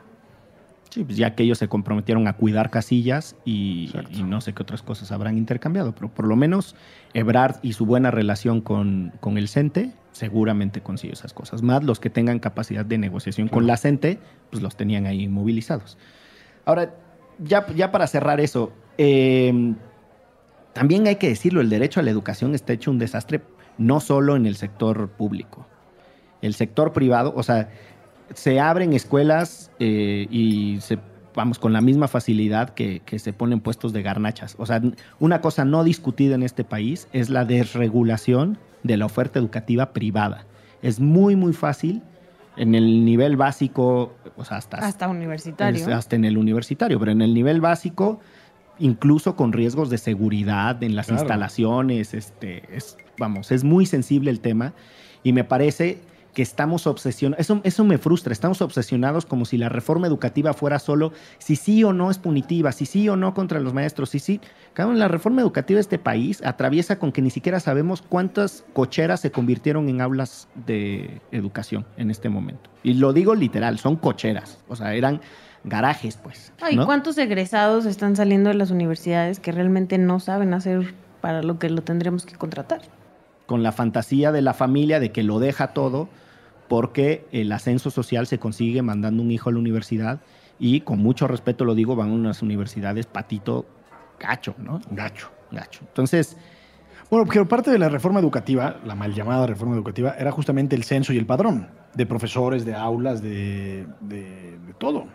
Sí, 0.90 1.04
pues 1.04 1.16
ya 1.16 1.34
que 1.34 1.42
ellos 1.42 1.58
se 1.58 1.68
comprometieron 1.68 2.28
a 2.28 2.34
cuidar 2.34 2.70
casillas 2.70 3.36
y, 3.44 3.90
y, 4.10 4.22
no 4.22 4.40
sé 4.40 4.54
qué 4.54 4.62
otras 4.62 4.82
cosas 4.82 5.12
habrán 5.12 5.36
intercambiado, 5.36 5.92
pero 5.92 6.08
por 6.08 6.26
lo 6.26 6.34
menos 6.34 6.76
Ebrard 7.12 7.56
y 7.62 7.74
su 7.74 7.84
buena 7.84 8.10
relación 8.10 8.60
con, 8.62 9.12
con 9.20 9.36
el 9.36 9.48
CENTE 9.48 9.92
seguramente 10.18 10.80
consiguió 10.80 11.14
esas 11.14 11.32
cosas. 11.32 11.62
Más 11.62 11.84
los 11.84 12.00
que 12.00 12.10
tengan 12.10 12.40
capacidad 12.40 12.84
de 12.84 12.98
negociación 12.98 13.48
con 13.48 13.66
la 13.66 13.76
CENTE, 13.76 14.18
pues 14.50 14.62
los 14.62 14.76
tenían 14.76 15.06
ahí 15.06 15.28
movilizados. 15.28 15.96
Ahora, 16.64 16.94
ya, 17.38 17.66
ya 17.74 17.92
para 17.92 18.06
cerrar 18.08 18.40
eso, 18.40 18.72
eh, 18.98 19.74
también 20.72 21.06
hay 21.06 21.16
que 21.16 21.28
decirlo, 21.28 21.60
el 21.60 21.70
derecho 21.70 22.00
a 22.00 22.02
la 22.02 22.10
educación 22.10 22.54
está 22.54 22.72
hecho 22.72 22.90
un 22.90 22.98
desastre 22.98 23.42
no 23.78 24.00
solo 24.00 24.34
en 24.34 24.46
el 24.46 24.56
sector 24.56 25.08
público. 25.10 25.66
El 26.42 26.54
sector 26.54 26.92
privado, 26.92 27.32
o 27.36 27.44
sea, 27.44 27.70
se 28.34 28.58
abren 28.58 28.92
escuelas 28.92 29.70
eh, 29.78 30.26
y 30.30 30.80
se, 30.80 30.98
vamos, 31.34 31.60
con 31.60 31.72
la 31.72 31.80
misma 31.80 32.08
facilidad 32.08 32.70
que, 32.70 33.00
que, 33.00 33.20
se 33.20 33.32
ponen 33.32 33.60
puestos 33.60 33.92
de 33.92 34.02
garnachas. 34.02 34.56
O 34.58 34.66
sea, 34.66 34.82
una 35.20 35.40
cosa 35.40 35.64
no 35.64 35.84
discutida 35.84 36.34
en 36.34 36.42
este 36.42 36.64
país 36.64 37.06
es 37.12 37.30
la 37.30 37.44
desregulación 37.44 38.58
de 38.82 38.96
la 38.96 39.06
oferta 39.06 39.38
educativa 39.38 39.92
privada. 39.92 40.44
Es 40.82 41.00
muy, 41.00 41.36
muy 41.36 41.52
fácil 41.52 42.02
en 42.56 42.74
el 42.74 43.04
nivel 43.04 43.36
básico, 43.36 44.14
o 44.36 44.44
sea, 44.44 44.58
hasta, 44.58 44.78
hasta 44.78 45.08
universitario. 45.08 45.94
Hasta 45.94 46.16
en 46.16 46.24
el 46.24 46.38
universitario, 46.38 46.98
pero 46.98 47.12
en 47.12 47.22
el 47.22 47.34
nivel 47.34 47.60
básico 47.60 48.20
incluso 48.78 49.36
con 49.36 49.52
riesgos 49.52 49.90
de 49.90 49.98
seguridad 49.98 50.82
en 50.82 50.94
las 50.94 51.06
claro. 51.06 51.22
instalaciones. 51.22 52.14
Este, 52.14 52.62
es, 52.74 52.96
vamos, 53.18 53.50
es 53.52 53.64
muy 53.64 53.86
sensible 53.86 54.30
el 54.30 54.40
tema 54.40 54.72
y 55.22 55.32
me 55.32 55.44
parece 55.44 55.98
que 56.38 56.42
estamos 56.42 56.86
obsesionados, 56.86 57.40
eso, 57.40 57.60
eso 57.64 57.82
me 57.82 57.98
frustra, 57.98 58.32
estamos 58.32 58.62
obsesionados 58.62 59.26
como 59.26 59.44
si 59.44 59.58
la 59.58 59.68
reforma 59.68 60.06
educativa 60.06 60.52
fuera 60.52 60.78
solo 60.78 61.12
si 61.38 61.56
sí 61.56 61.82
o 61.82 61.92
no 61.92 62.12
es 62.12 62.18
punitiva, 62.18 62.70
si 62.70 62.86
sí 62.86 63.08
o 63.08 63.16
no 63.16 63.34
contra 63.34 63.58
los 63.58 63.74
maestros, 63.74 64.10
si 64.10 64.20
sí. 64.20 64.40
Claro, 64.72 64.92
la 64.92 65.08
reforma 65.08 65.40
educativa 65.40 65.78
de 65.78 65.80
este 65.80 65.98
país 65.98 66.40
atraviesa 66.44 67.00
con 67.00 67.10
que 67.10 67.22
ni 67.22 67.30
siquiera 67.30 67.58
sabemos 67.58 68.02
cuántas 68.02 68.64
cocheras 68.72 69.18
se 69.18 69.32
convirtieron 69.32 69.88
en 69.88 70.00
aulas 70.00 70.46
de 70.54 71.20
educación 71.32 71.84
en 71.96 72.08
este 72.12 72.28
momento. 72.28 72.70
Y 72.84 72.94
lo 72.94 73.12
digo 73.12 73.34
literal, 73.34 73.80
son 73.80 73.96
cocheras, 73.96 74.60
o 74.68 74.76
sea, 74.76 74.94
eran 74.94 75.20
garajes, 75.64 76.18
pues. 76.18 76.52
Ay, 76.60 76.76
¿no? 76.76 76.86
¿Cuántos 76.86 77.18
egresados 77.18 77.84
están 77.84 78.14
saliendo 78.14 78.50
de 78.50 78.54
las 78.54 78.70
universidades 78.70 79.40
que 79.40 79.50
realmente 79.50 79.98
no 79.98 80.20
saben 80.20 80.54
hacer 80.54 80.94
para 81.20 81.42
lo 81.42 81.58
que 81.58 81.68
lo 81.68 81.82
tendremos 81.82 82.24
que 82.24 82.36
contratar? 82.36 82.82
Con 83.46 83.64
la 83.64 83.72
fantasía 83.72 84.30
de 84.30 84.42
la 84.42 84.54
familia 84.54 85.00
de 85.00 85.10
que 85.10 85.24
lo 85.24 85.40
deja 85.40 85.72
todo 85.72 86.08
porque 86.68 87.26
el 87.32 87.50
ascenso 87.52 87.90
social 87.90 88.26
se 88.26 88.38
consigue 88.38 88.82
mandando 88.82 89.22
un 89.22 89.30
hijo 89.30 89.48
a 89.48 89.52
la 89.52 89.58
universidad 89.58 90.20
y 90.58 90.80
con 90.80 90.98
mucho 90.98 91.26
respeto 91.26 91.64
lo 91.64 91.74
digo, 91.74 91.96
van 91.96 92.10
a 92.10 92.14
unas 92.14 92.42
universidades 92.42 93.06
patito 93.06 93.66
gacho, 94.18 94.54
¿no? 94.58 94.80
Gacho. 94.90 95.30
Gacho. 95.50 95.80
Entonces... 95.82 96.36
Bueno, 97.10 97.24
porque 97.24 97.42
parte 97.46 97.70
de 97.70 97.78
la 97.78 97.88
reforma 97.88 98.20
educativa, 98.20 98.80
la 98.84 98.94
mal 98.94 99.14
llamada 99.14 99.46
reforma 99.46 99.74
educativa, 99.74 100.14
era 100.18 100.30
justamente 100.30 100.76
el 100.76 100.84
censo 100.84 101.14
y 101.14 101.16
el 101.16 101.24
padrón 101.24 101.70
de 101.94 102.04
profesores, 102.04 102.66
de 102.66 102.74
aulas, 102.74 103.22
de, 103.22 103.86
de, 104.02 104.58
de 104.58 104.74
todo 104.76 105.06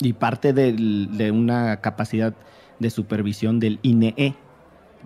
y 0.00 0.12
parte 0.14 0.52
de, 0.52 0.72
de, 0.72 1.30
una 1.30 1.80
capacidad 1.80 2.34
de 2.78 2.90
supervisión 2.90 3.60
del 3.60 3.78
INEE. 3.82 4.34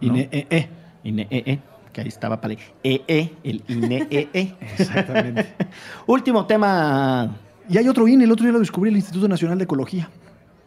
¿no? 0.00 0.08
INEE. 0.16 0.68
INEE, 1.02 1.60
que 1.94 2.02
ahí 2.02 2.08
estaba 2.08 2.38
para 2.40 2.52
el 2.52 2.60
EE, 2.82 3.32
el 3.42 3.62
INEE. 3.68 4.28
Exactamente. 4.60 5.54
Último 6.06 6.44
tema. 6.44 7.34
Y 7.70 7.78
hay 7.78 7.88
otro 7.88 8.06
INE, 8.06 8.24
el 8.24 8.32
otro 8.32 8.44
día 8.44 8.52
lo 8.52 8.58
descubrí, 8.58 8.90
el 8.90 8.96
Instituto 8.96 9.26
Nacional 9.26 9.56
de 9.56 9.64
Ecología. 9.64 10.10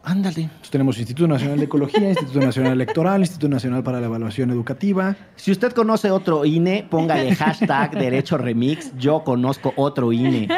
Ándale. 0.02 0.42
Entonces 0.42 0.70
tenemos 0.70 0.98
Instituto 0.98 1.28
Nacional 1.28 1.58
de 1.58 1.66
Ecología, 1.66 2.08
Instituto 2.08 2.40
Nacional 2.40 2.72
Electoral, 2.72 3.20
Instituto 3.20 3.48
Nacional 3.48 3.82
para 3.84 4.00
la 4.00 4.06
Evaluación 4.06 4.50
Educativa. 4.50 5.14
Si 5.36 5.52
usted 5.52 5.72
conoce 5.72 6.10
otro 6.10 6.44
INE, 6.44 6.86
póngale 6.88 7.36
hashtag 7.36 7.90
Derecho 7.98 8.38
Remix. 8.38 8.92
Yo 8.96 9.22
conozco 9.22 9.72
otro 9.76 10.12
INE. 10.12 10.48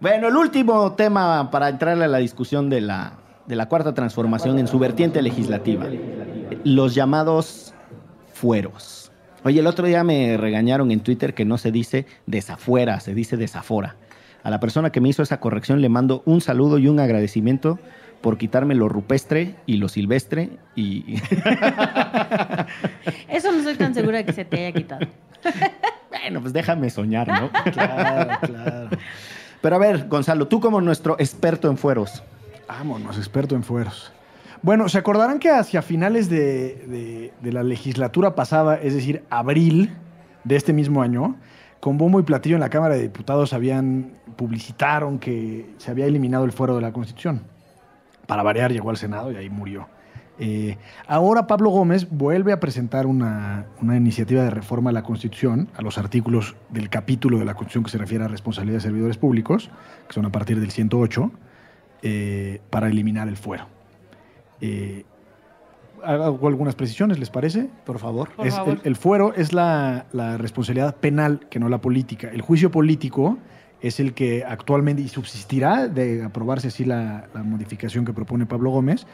Bueno, 0.00 0.28
el 0.28 0.36
último 0.36 0.92
tema 0.92 1.50
para 1.50 1.68
entrarle 1.68 2.04
a 2.04 2.08
la 2.08 2.18
discusión 2.18 2.70
de 2.70 2.80
la, 2.80 3.14
de 3.46 3.56
la 3.56 3.68
cuarta 3.68 3.94
transformación 3.94 4.60
en 4.60 4.68
su 4.68 4.78
vertiente 4.78 5.20
legislativa. 5.20 5.86
los 6.62 6.94
llamados 6.94 7.74
fueros. 8.38 9.10
Oye, 9.44 9.60
el 9.60 9.66
otro 9.66 9.86
día 9.86 10.02
me 10.04 10.36
regañaron 10.36 10.90
en 10.90 11.00
Twitter 11.00 11.34
que 11.34 11.44
no 11.44 11.58
se 11.58 11.72
dice 11.72 12.06
desafuera, 12.26 13.00
se 13.00 13.14
dice 13.14 13.36
desafora. 13.36 13.96
A 14.42 14.50
la 14.50 14.60
persona 14.60 14.90
que 14.90 15.00
me 15.00 15.08
hizo 15.08 15.22
esa 15.22 15.40
corrección 15.40 15.80
le 15.80 15.88
mando 15.88 16.22
un 16.24 16.40
saludo 16.40 16.78
y 16.78 16.88
un 16.88 17.00
agradecimiento 17.00 17.78
por 18.20 18.38
quitarme 18.38 18.74
lo 18.74 18.88
rupestre 18.88 19.56
y 19.66 19.76
lo 19.76 19.88
silvestre 19.88 20.50
y 20.74 21.14
Eso 23.28 23.52
no 23.52 23.62
soy 23.62 23.74
tan 23.76 23.94
segura 23.94 24.18
de 24.18 24.24
que 24.24 24.32
se 24.32 24.44
te 24.44 24.66
haya 24.66 24.72
quitado. 24.72 25.06
bueno, 26.10 26.40
pues 26.40 26.52
déjame 26.52 26.90
soñar, 26.90 27.28
¿no? 27.28 27.50
Claro, 27.72 28.38
claro. 28.42 28.88
Pero 29.60 29.76
a 29.76 29.78
ver, 29.78 30.06
Gonzalo, 30.08 30.46
tú 30.46 30.60
como 30.60 30.80
nuestro 30.80 31.16
experto 31.18 31.68
en 31.68 31.76
fueros. 31.76 32.22
Vámonos, 32.68 33.18
experto 33.18 33.56
en 33.56 33.64
fueros. 33.64 34.12
Bueno, 34.62 34.88
se 34.88 34.98
acordarán 34.98 35.38
que 35.38 35.50
hacia 35.50 35.82
finales 35.82 36.28
de, 36.28 37.32
la 37.42 37.62
legislatura 37.62 38.34
pasada, 38.34 38.76
es 38.76 38.94
decir, 38.94 39.22
abril 39.30 39.94
de 40.44 40.56
este 40.56 40.72
mismo 40.72 41.02
año, 41.02 41.36
con 41.80 41.96
bombo 41.96 42.18
y 42.18 42.24
platillo 42.24 42.56
en 42.56 42.60
la 42.60 42.70
Cámara 42.70 42.96
de 42.96 43.02
Diputados 43.02 43.52
habían 43.52 44.14
publicitaron 44.36 45.18
que 45.18 45.70
se 45.78 45.90
había 45.90 46.06
eliminado 46.06 46.44
el 46.44 46.52
fuero 46.52 46.74
de 46.74 46.82
la 46.82 46.92
Constitución. 46.92 47.42
Para 48.26 48.42
variar, 48.42 48.72
llegó 48.72 48.90
al 48.90 48.96
Senado 48.96 49.30
y 49.30 49.36
ahí 49.36 49.48
murió. 49.48 49.86
Eh, 50.40 50.76
ahora 51.06 51.46
Pablo 51.46 51.70
Gómez 51.70 52.08
vuelve 52.10 52.52
a 52.52 52.60
presentar 52.60 53.06
una, 53.06 53.66
una 53.80 53.96
iniciativa 53.96 54.42
de 54.42 54.50
reforma 54.50 54.90
a 54.90 54.92
la 54.92 55.02
Constitución, 55.02 55.68
a 55.76 55.82
los 55.82 55.98
artículos 55.98 56.56
del 56.68 56.90
capítulo 56.90 57.38
de 57.38 57.44
la 57.44 57.54
Constitución 57.54 57.84
que 57.84 57.90
se 57.90 57.98
refiere 57.98 58.24
a 58.24 58.28
responsabilidad 58.28 58.78
de 58.78 58.82
servidores 58.82 59.18
públicos, 59.18 59.70
que 60.06 60.14
son 60.14 60.26
a 60.26 60.30
partir 60.30 60.60
del 60.60 60.70
108, 60.70 61.30
eh, 62.02 62.60
para 62.70 62.88
eliminar 62.88 63.28
el 63.28 63.36
fuero. 63.36 63.77
Eh, 64.60 65.04
hago 66.04 66.46
algunas 66.48 66.74
precisiones, 66.74 67.18
¿les 67.18 67.30
parece? 67.30 67.68
Por 67.84 67.98
favor. 67.98 68.30
Por 68.36 68.46
Es- 68.46 68.54
favor. 68.54 68.74
El, 68.74 68.80
el 68.84 68.96
fuero 68.96 69.34
es 69.34 69.52
la, 69.52 70.06
la 70.12 70.36
responsabilidad 70.38 70.96
penal 70.96 71.40
que 71.50 71.58
no 71.58 71.68
la 71.68 71.80
política. 71.80 72.28
El 72.32 72.40
juicio 72.42 72.70
político 72.70 73.38
es 73.80 74.00
el 74.00 74.12
que 74.14 74.44
actualmente 74.44 75.02
y 75.02 75.08
subsistirá 75.08 75.86
de 75.88 76.24
aprobarse 76.24 76.68
así 76.68 76.84
la, 76.84 77.28
la 77.34 77.42
modificación 77.42 78.04
que 78.04 78.12
propone 78.12 78.46
Pablo 78.46 78.70
Gómez. 78.70 79.06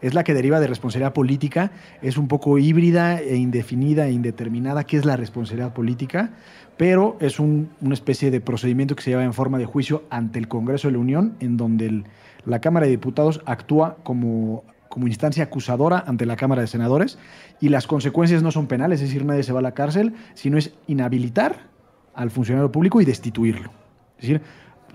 Es 0.00 0.14
la 0.14 0.24
que 0.24 0.34
deriva 0.34 0.58
de 0.58 0.66
responsabilidad 0.66 1.12
política, 1.12 1.70
es 2.02 2.16
un 2.16 2.26
poco 2.26 2.58
híbrida 2.58 3.20
e 3.20 3.36
indefinida 3.36 4.08
e 4.08 4.12
indeterminada 4.12 4.82
qué 4.82 4.96
es 4.96 5.04
la 5.04 5.16
responsabilidad 5.16 5.72
política, 5.72 6.30
pero 6.76 7.16
es 7.20 7.38
un- 7.38 7.70
una 7.80 7.94
especie 7.94 8.32
de 8.32 8.40
procedimiento 8.40 8.96
que 8.96 9.02
se 9.02 9.10
lleva 9.10 9.22
en 9.22 9.32
forma 9.32 9.58
de 9.58 9.64
juicio 9.66 10.02
ante 10.10 10.40
el 10.40 10.48
Congreso 10.48 10.88
de 10.88 10.92
la 10.94 10.98
Unión, 10.98 11.34
en 11.38 11.56
donde 11.56 11.86
el- 11.86 12.04
la 12.46 12.60
Cámara 12.60 12.86
de 12.86 12.90
Diputados 12.92 13.42
actúa 13.46 13.96
como, 14.02 14.64
como 14.92 15.06
instancia 15.06 15.44
acusadora 15.44 16.04
ante 16.06 16.26
la 16.26 16.36
Cámara 16.36 16.60
de 16.60 16.66
Senadores 16.66 17.16
y 17.62 17.70
las 17.70 17.86
consecuencias 17.86 18.42
no 18.42 18.50
son 18.50 18.66
penales, 18.66 19.00
es 19.00 19.08
decir, 19.08 19.24
nadie 19.24 19.42
se 19.42 19.54
va 19.54 19.60
a 19.60 19.62
la 19.62 19.72
cárcel, 19.72 20.12
sino 20.34 20.58
es 20.58 20.74
inhabilitar 20.86 21.70
al 22.14 22.30
funcionario 22.30 22.70
público 22.70 23.00
y 23.00 23.06
destituirlo. 23.06 23.70
Es 24.18 24.28
decir, 24.28 24.42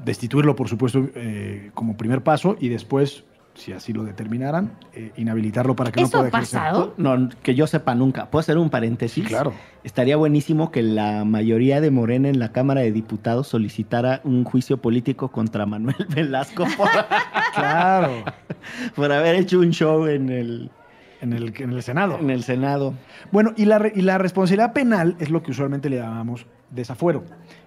destituirlo, 0.05 0.55
por 0.55 0.69
supuesto, 0.69 1.09
eh, 1.15 1.71
como 1.73 1.97
primer 1.97 2.21
paso 2.21 2.57
y 2.59 2.69
después, 2.69 3.23
si 3.57 3.73
así 3.73 3.91
lo 3.91 4.03
determinaran, 4.03 4.71
eh, 4.93 5.11
inhabilitarlo 5.17 5.75
para 5.75 5.91
que 5.91 5.99
no 6.01 6.05
¿Eso 6.07 6.17
pueda 6.19 6.25
ha 6.25 6.27
ejercer. 6.29 6.59
pasado? 6.59 6.93
No, 6.97 7.29
que 7.43 7.55
yo 7.55 7.65
sepa 7.67 7.95
nunca. 7.95 8.29
¿Puedo 8.29 8.41
hacer 8.41 8.57
un 8.57 8.69
paréntesis? 8.69 9.23
Sí, 9.23 9.27
claro. 9.29 9.51
Estaría 9.83 10.15
buenísimo 10.15 10.71
que 10.71 10.83
la 10.83 11.25
mayoría 11.25 11.81
de 11.81 11.89
Morena 11.91 12.29
en 12.29 12.39
la 12.39 12.51
Cámara 12.51 12.81
de 12.81 12.91
Diputados 12.91 13.47
solicitara 13.47 14.21
un 14.23 14.43
juicio 14.43 14.77
político 14.77 15.29
contra 15.29 15.65
Manuel 15.65 15.95
Velasco 16.15 16.65
por, 16.77 16.87
Claro. 17.55 18.23
por 18.95 19.11
haber 19.11 19.35
hecho 19.35 19.59
un 19.59 19.71
show 19.71 20.05
en 20.07 20.29
el, 20.29 20.69
En 21.21 21.33
el, 21.33 21.53
en 21.57 21.71
el 21.71 21.81
Senado. 21.83 22.19
en 22.19 22.29
el 22.29 22.43
Senado. 22.43 22.93
Bueno, 23.31 23.53
y 23.57 23.65
la, 23.65 23.79
re- 23.79 23.93
y 23.95 24.01
la 24.01 24.17
responsabilidad 24.17 24.73
penal 24.73 25.15
es 25.19 25.29
lo 25.31 25.41
que 25.41 25.51
usualmente 25.51 25.89
le 25.89 25.97
llamamos 25.97 26.45
desafuero, 26.69 27.23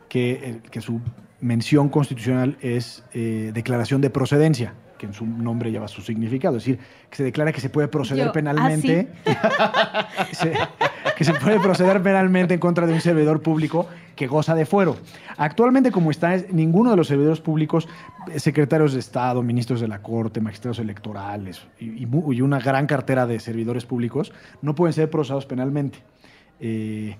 que, 0.08 0.32
eh, 0.32 0.60
que 0.70 0.80
su 0.80 1.00
mención 1.40 1.88
constitucional 1.88 2.58
es 2.60 3.02
eh, 3.14 3.50
declaración 3.54 4.00
de 4.02 4.10
procedencia, 4.10 4.74
que 5.00 5.06
en 5.06 5.14
su 5.14 5.24
nombre 5.24 5.70
lleva 5.72 5.88
su 5.88 6.02
significado, 6.02 6.58
es 6.58 6.64
decir, 6.64 6.78
que 7.08 7.16
se 7.16 7.24
declara 7.24 7.52
que 7.52 7.60
se 7.62 7.70
puede 7.70 7.88
proceder 7.88 8.26
Yo, 8.26 8.32
penalmente, 8.32 9.08
se- 10.32 10.52
que 11.16 11.24
se 11.24 11.32
puede 11.32 11.58
proceder 11.58 12.02
penalmente 12.02 12.52
en 12.52 12.60
contra 12.60 12.86
de 12.86 12.92
un 12.92 13.00
servidor 13.00 13.40
público 13.40 13.86
que 14.14 14.26
goza 14.26 14.54
de 14.54 14.66
fuero. 14.66 14.98
Actualmente, 15.38 15.90
como 15.90 16.10
está, 16.10 16.34
es- 16.34 16.52
ninguno 16.52 16.90
de 16.90 16.96
los 16.98 17.08
servidores 17.08 17.40
públicos, 17.40 17.88
eh, 18.30 18.38
secretarios 18.38 18.92
de 18.92 19.00
Estado, 19.00 19.42
ministros 19.42 19.80
de 19.80 19.88
la 19.88 20.02
Corte, 20.02 20.42
magistrados 20.42 20.78
electorales 20.80 21.62
y 21.78 22.04
una 22.42 22.60
gran 22.60 22.86
cartera 22.86 23.26
de 23.26 23.40
servidores 23.40 23.86
públicos, 23.86 24.34
no 24.60 24.74
pueden 24.74 24.92
ser 24.92 25.08
procesados 25.08 25.46
penalmente. 25.46 26.00
Eh, 26.60 27.16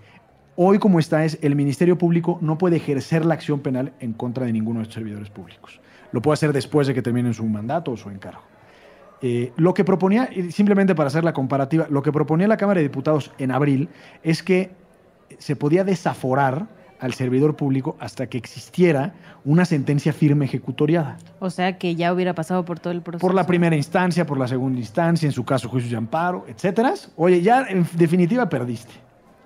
hoy, 0.57 0.79
como 0.79 0.99
está, 0.99 1.25
es 1.25 1.39
el 1.41 1.57
Ministerio 1.57 1.97
Público 1.97 2.37
no 2.43 2.59
puede 2.59 2.77
ejercer 2.77 3.25
la 3.25 3.33
acción 3.33 3.61
penal 3.61 3.93
en 4.01 4.13
contra 4.13 4.45
de 4.45 4.53
ninguno 4.53 4.81
de 4.81 4.83
estos 4.83 4.97
servidores 4.97 5.31
públicos. 5.31 5.81
Lo 6.13 6.23
puede 6.23 6.35
hacer 6.35 6.53
después 6.53 6.87
de 6.87 6.95
que 6.95 7.03
terminen 7.03 7.35
su 7.35 7.45
mandato 7.45 7.93
o 7.93 7.97
su 7.97 8.11
encargo. 8.11 8.43
Eh, 9.23 9.53
lo 9.57 9.75
que 9.75 9.85
proponía, 9.85 10.31
simplemente 10.51 10.95
para 10.95 11.09
hacer 11.09 11.25
la 11.25 11.33
comparativa, 11.33 11.87
lo 11.91 12.03
que 12.03 12.11
proponía 12.11 12.49
la 12.49 12.57
Cámara 12.57 12.79
de 12.79 12.85
Diputados 12.85 13.33
en 13.39 13.51
abril 13.51 13.89
es 14.23 14.43
que 14.43 14.71
se 15.39 15.57
podía 15.57 15.85
desaforar 15.85 16.69
al 17.01 17.15
servidor 17.15 17.57
público 17.57 17.97
hasta 17.99 18.29
que 18.29 18.39
existiera 18.39 19.15
una 19.45 19.65
sentencia 19.65 20.13
firme 20.13 20.45
ejecutoriada. 20.45 21.17
O 21.39 21.51
sea 21.51 21.79
que 21.79 21.95
ya 21.97 22.13
hubiera 22.13 22.35
pasado 22.35 22.65
por 22.65 22.79
todo 22.79 22.93
el 22.93 23.03
proceso. 23.03 23.27
Por 23.27 23.35
la 23.35 23.47
primera 23.47 23.75
instancia, 23.75 24.27
por 24.27 24.39
la 24.39 24.47
segunda 24.47 24.79
instancia, 24.79 25.27
en 25.27 25.33
su 25.33 25.45
caso 25.45 25.69
juicios 25.69 25.91
de 25.91 25.97
amparo, 25.97 26.45
etcétera. 26.47 26.95
Oye, 27.17 27.41
ya 27.41 27.67
en 27.69 27.87
definitiva 27.95 28.49
perdiste. 28.49 28.93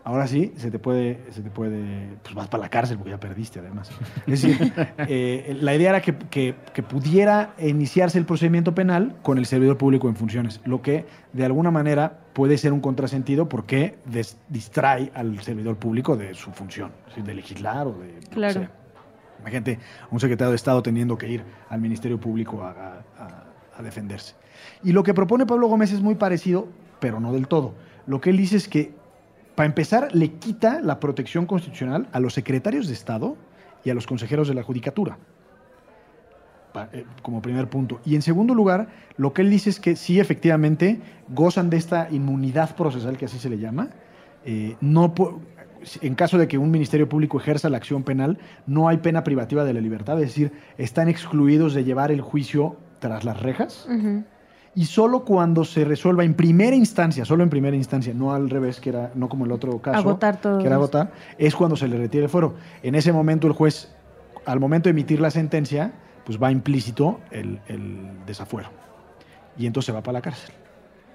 Ahora 0.07 0.27
sí, 0.27 0.53
se 0.59 0.71
te 0.71 0.79
puede, 0.79 1.19
se 1.31 1.41
te 1.41 1.49
puede, 1.51 2.09
pues 2.23 2.35
vas 2.35 2.47
para 2.49 2.63
la 2.65 2.69
cárcel 2.69 2.99
porque 2.99 3.13
ya 3.13 3.19
perdiste 3.19 3.61
además. 3.61 3.91
Es 4.27 4.43
decir, 4.43 4.73
eh, 5.09 5.57
la 5.63 5.75
idea 5.75 5.91
era 5.91 6.03
que, 6.03 6.15
que- 6.15 6.55
que 6.75 6.83
pudiera 6.83 7.55
iniciarse 7.59 8.19
el 8.19 8.27
procedimiento 8.27 8.75
penal 8.75 9.17
con 9.23 9.39
el 9.39 9.47
servidor 9.47 9.79
público 9.79 10.09
en 10.11 10.17
funciones, 10.17 10.61
lo 10.67 10.83
que 10.83 11.07
de 11.33 11.45
alguna 11.47 11.71
manera 11.71 12.19
puede 12.35 12.59
ser 12.59 12.75
un 12.75 12.81
contrasentido 12.81 13.49
porque 13.49 13.97
des- 14.05 14.37
distrae 14.51 15.11
al 15.15 15.41
servidor 15.41 15.77
público 15.77 16.17
de 16.19 16.35
su 16.35 16.51
función, 16.51 16.91
de 17.17 17.35
legislar 17.35 17.87
o 17.87 17.95
de... 17.99 18.13
Claro. 18.31 18.53
sea. 18.53 18.71
Imagínate 19.41 19.79
un 20.11 20.21
secretario 20.21 20.51
de 20.51 20.57
Estado 20.57 20.83
teniendo 20.83 21.17
que 21.17 21.29
ir 21.31 21.45
al 21.71 21.81
Ministerio 21.81 22.21
Público 22.21 22.63
a, 22.63 22.71
a- 22.71 23.05
a- 23.19 23.45
a 23.79 23.83
defenderse. 23.83 24.35
Y 24.83 24.93
lo 24.93 25.03
que 25.03 25.15
propone 25.15 25.47
Pablo 25.47 25.67
Gómez 25.67 25.93
es 25.93 26.01
muy 26.03 26.15
parecido, 26.15 26.69
pero 27.01 27.21
no 27.21 27.33
del 27.33 27.49
todo. 27.49 27.75
Lo 28.07 28.21
que 28.21 28.29
él 28.31 28.37
dice 28.37 28.57
es 28.59 28.69
que, 28.69 28.93
para 29.55 29.67
empezar, 29.67 30.15
le 30.15 30.33
quita 30.33 30.81
la 30.81 31.01
protección 31.01 31.47
constitucional 31.47 32.09
a 32.13 32.21
los 32.21 32.35
secretarios 32.35 32.89
de 32.89 32.95
Estado 32.95 33.37
y 33.85 33.91
a 33.91 33.95
los 33.95 34.07
consejeros 34.07 34.49
de 34.49 34.55
la 34.55 34.63
Judicatura. 34.63 35.19
Eh, 36.93 37.05
Como 37.23 37.41
primer 37.41 37.69
punto. 37.69 38.01
Y 38.05 38.17
en 38.17 38.23
segundo 38.23 38.55
lugar, 38.55 38.89
lo 39.17 39.33
que 39.33 39.43
él 39.43 39.51
dice 39.51 39.71
es 39.71 39.79
que 39.79 39.95
sí, 39.95 40.19
efectivamente, 40.19 41.01
gozan 41.29 41.71
de 41.71 41.77
esta 41.77 42.09
inmunidad 42.11 42.75
procesal, 42.75 43.17
que 43.17 43.27
así 43.27 43.39
se 43.39 43.49
le 43.49 43.59
llama. 43.59 43.91
Eh, 44.45 44.77
no 44.81 45.15
en 46.01 46.15
caso 46.15 46.39
de 46.39 46.49
que 46.49 46.59
un 46.59 46.71
ministerio 46.71 47.09
público 47.09 47.39
ejerza 47.39 47.69
la 47.69 47.77
acción 47.77 48.03
penal, 48.03 48.39
no 48.67 48.89
hay 48.89 48.99
pena 48.99 49.23
privativa 49.23 49.65
de 49.65 49.75
la 49.75 49.81
libertad, 49.81 50.19
es 50.21 50.29
decir, 50.29 50.53
están 50.79 51.09
excluidos 51.09 51.75
de 51.75 51.85
llevar 51.85 52.11
el 52.11 52.21
juicio 52.21 52.77
tras 53.01 53.25
las 53.25 53.41
rejas. 53.41 53.87
Y 54.75 54.87
solo 54.87 55.25
cuando 55.25 55.65
se 55.65 55.85
resuelva 55.85 56.25
en 56.25 56.35
primera 56.35 56.75
instancia, 56.75 57.25
solo 57.25 57.43
en 57.43 57.51
primera 57.51 57.77
instancia, 57.77 58.13
no 58.15 58.33
al 58.33 58.51
revés, 58.51 58.81
que 58.81 58.91
era 58.91 59.13
no 59.15 59.29
como 59.29 59.45
el 59.45 59.53
otro 59.53 59.81
caso, 59.81 59.99
Agotar 59.99 60.41
todo 60.41 60.59
que 60.59 60.67
era 60.67 60.77
agotar, 60.77 61.13
es 61.39 61.55
cuando 61.55 61.77
se 61.77 61.87
le 61.87 61.97
retira 61.97 62.25
el 62.25 62.31
fuero. 62.31 62.55
En 62.83 62.95
ese 62.95 63.13
momento 63.13 63.47
el 63.47 63.53
juez, 63.53 63.95
al 64.47 64.61
momento 64.61 64.89
de 64.89 64.91
emitir 64.91 65.21
la 65.21 65.31
sentencia, 65.31 65.93
pues 66.25 66.43
va 66.43 66.51
implícito 66.51 67.21
el, 67.31 67.61
el 67.69 68.25
desafuero 68.27 68.71
y 69.57 69.67
entonces 69.67 69.87
se 69.87 69.93
va 69.93 70.03
para 70.03 70.15
la 70.15 70.23
cárcel. 70.23 70.55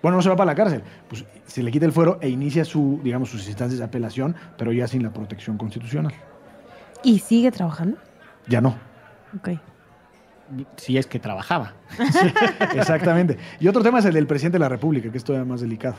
Bueno, 0.01 0.15
no 0.15 0.23
se 0.23 0.29
va 0.29 0.35
para 0.37 0.51
la 0.51 0.55
cárcel, 0.55 0.81
pues 1.09 1.25
se 1.45 1.61
le 1.61 1.71
quita 1.71 1.85
el 1.85 1.91
fuero 1.91 2.19
e 2.21 2.29
inicia 2.29 2.63
su, 2.63 3.01
digamos, 3.03 3.29
sus 3.29 3.45
instancias 3.47 3.79
de 3.79 3.85
apelación, 3.85 4.35
pero 4.57 4.71
ya 4.71 4.87
sin 4.87 5.03
la 5.03 5.11
protección 5.11 5.57
constitucional. 5.57 6.13
¿Y 7.03 7.19
sigue 7.19 7.51
trabajando? 7.51 7.97
Ya 8.47 8.61
no. 8.61 8.75
Ok. 9.37 9.49
Si 10.77 10.97
es 10.97 11.07
que 11.07 11.19
trabajaba. 11.19 11.73
Exactamente. 12.75 13.37
Y 13.59 13.67
otro 13.67 13.83
tema 13.83 13.99
es 13.99 14.05
el 14.05 14.13
del 14.13 14.27
presidente 14.27 14.55
de 14.55 14.59
la 14.59 14.69
República, 14.69 15.11
que 15.11 15.17
es 15.17 15.23
todavía 15.23 15.45
más 15.45 15.61
delicado. 15.61 15.95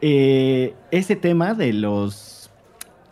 Eh, 0.00 0.74
ese 0.90 1.16
tema 1.16 1.54
de 1.54 1.72
los, 1.72 2.50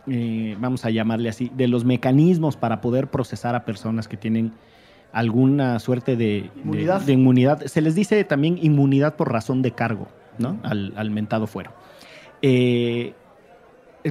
eh, 0.07 0.55
vamos 0.59 0.85
a 0.85 0.89
llamarle 0.89 1.29
así, 1.29 1.51
de 1.55 1.67
los 1.67 1.85
mecanismos 1.85 2.57
para 2.57 2.81
poder 2.81 3.07
procesar 3.07 3.55
a 3.55 3.65
personas 3.65 4.07
que 4.07 4.17
tienen 4.17 4.53
alguna 5.11 5.79
suerte 5.79 6.15
de 6.15 6.49
Inmunidad. 6.55 7.01
de 7.01 7.13
inmunidad. 7.13 7.65
Se 7.65 7.81
les 7.81 7.95
dice 7.95 8.23
también 8.23 8.57
inmunidad 8.61 9.15
por 9.15 9.31
razón 9.31 9.61
de 9.61 9.71
cargo, 9.71 10.07
¿no? 10.37 10.59
Al, 10.63 10.93
al 10.95 11.11
mentado 11.11 11.47
fuero. 11.47 11.71
Eh, 12.41 13.13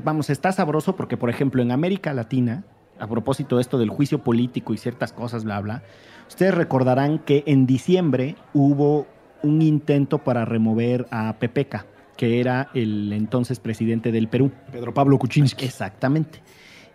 vamos, 0.03 0.31
está 0.31 0.53
sabroso 0.53 0.97
porque, 0.97 1.17
por 1.17 1.31
ejemplo, 1.31 1.63
en 1.63 1.73
América 1.73 2.13
Latina, 2.13 2.65
a 2.99 3.07
propósito 3.07 3.57
de 3.57 3.63
esto 3.63 3.79
del 3.79 3.91
juicio 3.91 4.23
político 4.23 4.75
y 4.75 4.79
ciertas 4.79 5.13
cosas, 5.13 5.45
bla, 5.45 5.61
bla, 5.61 5.83
ustedes 6.29 6.55
recordarán 6.55 7.19
que 7.19 7.43
en 7.47 7.67
diciembre 7.67 8.37
hubo 8.55 9.07
un 9.43 9.63
intento 9.63 10.19
para 10.19 10.45
remover 10.45 11.07
a 11.11 11.37
Pepeca, 11.39 11.87
que 12.17 12.41
era 12.41 12.69
el 12.75 13.13
entonces 13.13 13.61
presidente 13.61 14.11
del 14.13 14.29
Perú. 14.29 14.51
Pedro 14.73 14.93
Pablo 14.95 15.19
Kuczynski. 15.19 15.65
Exactamente. 15.65 16.41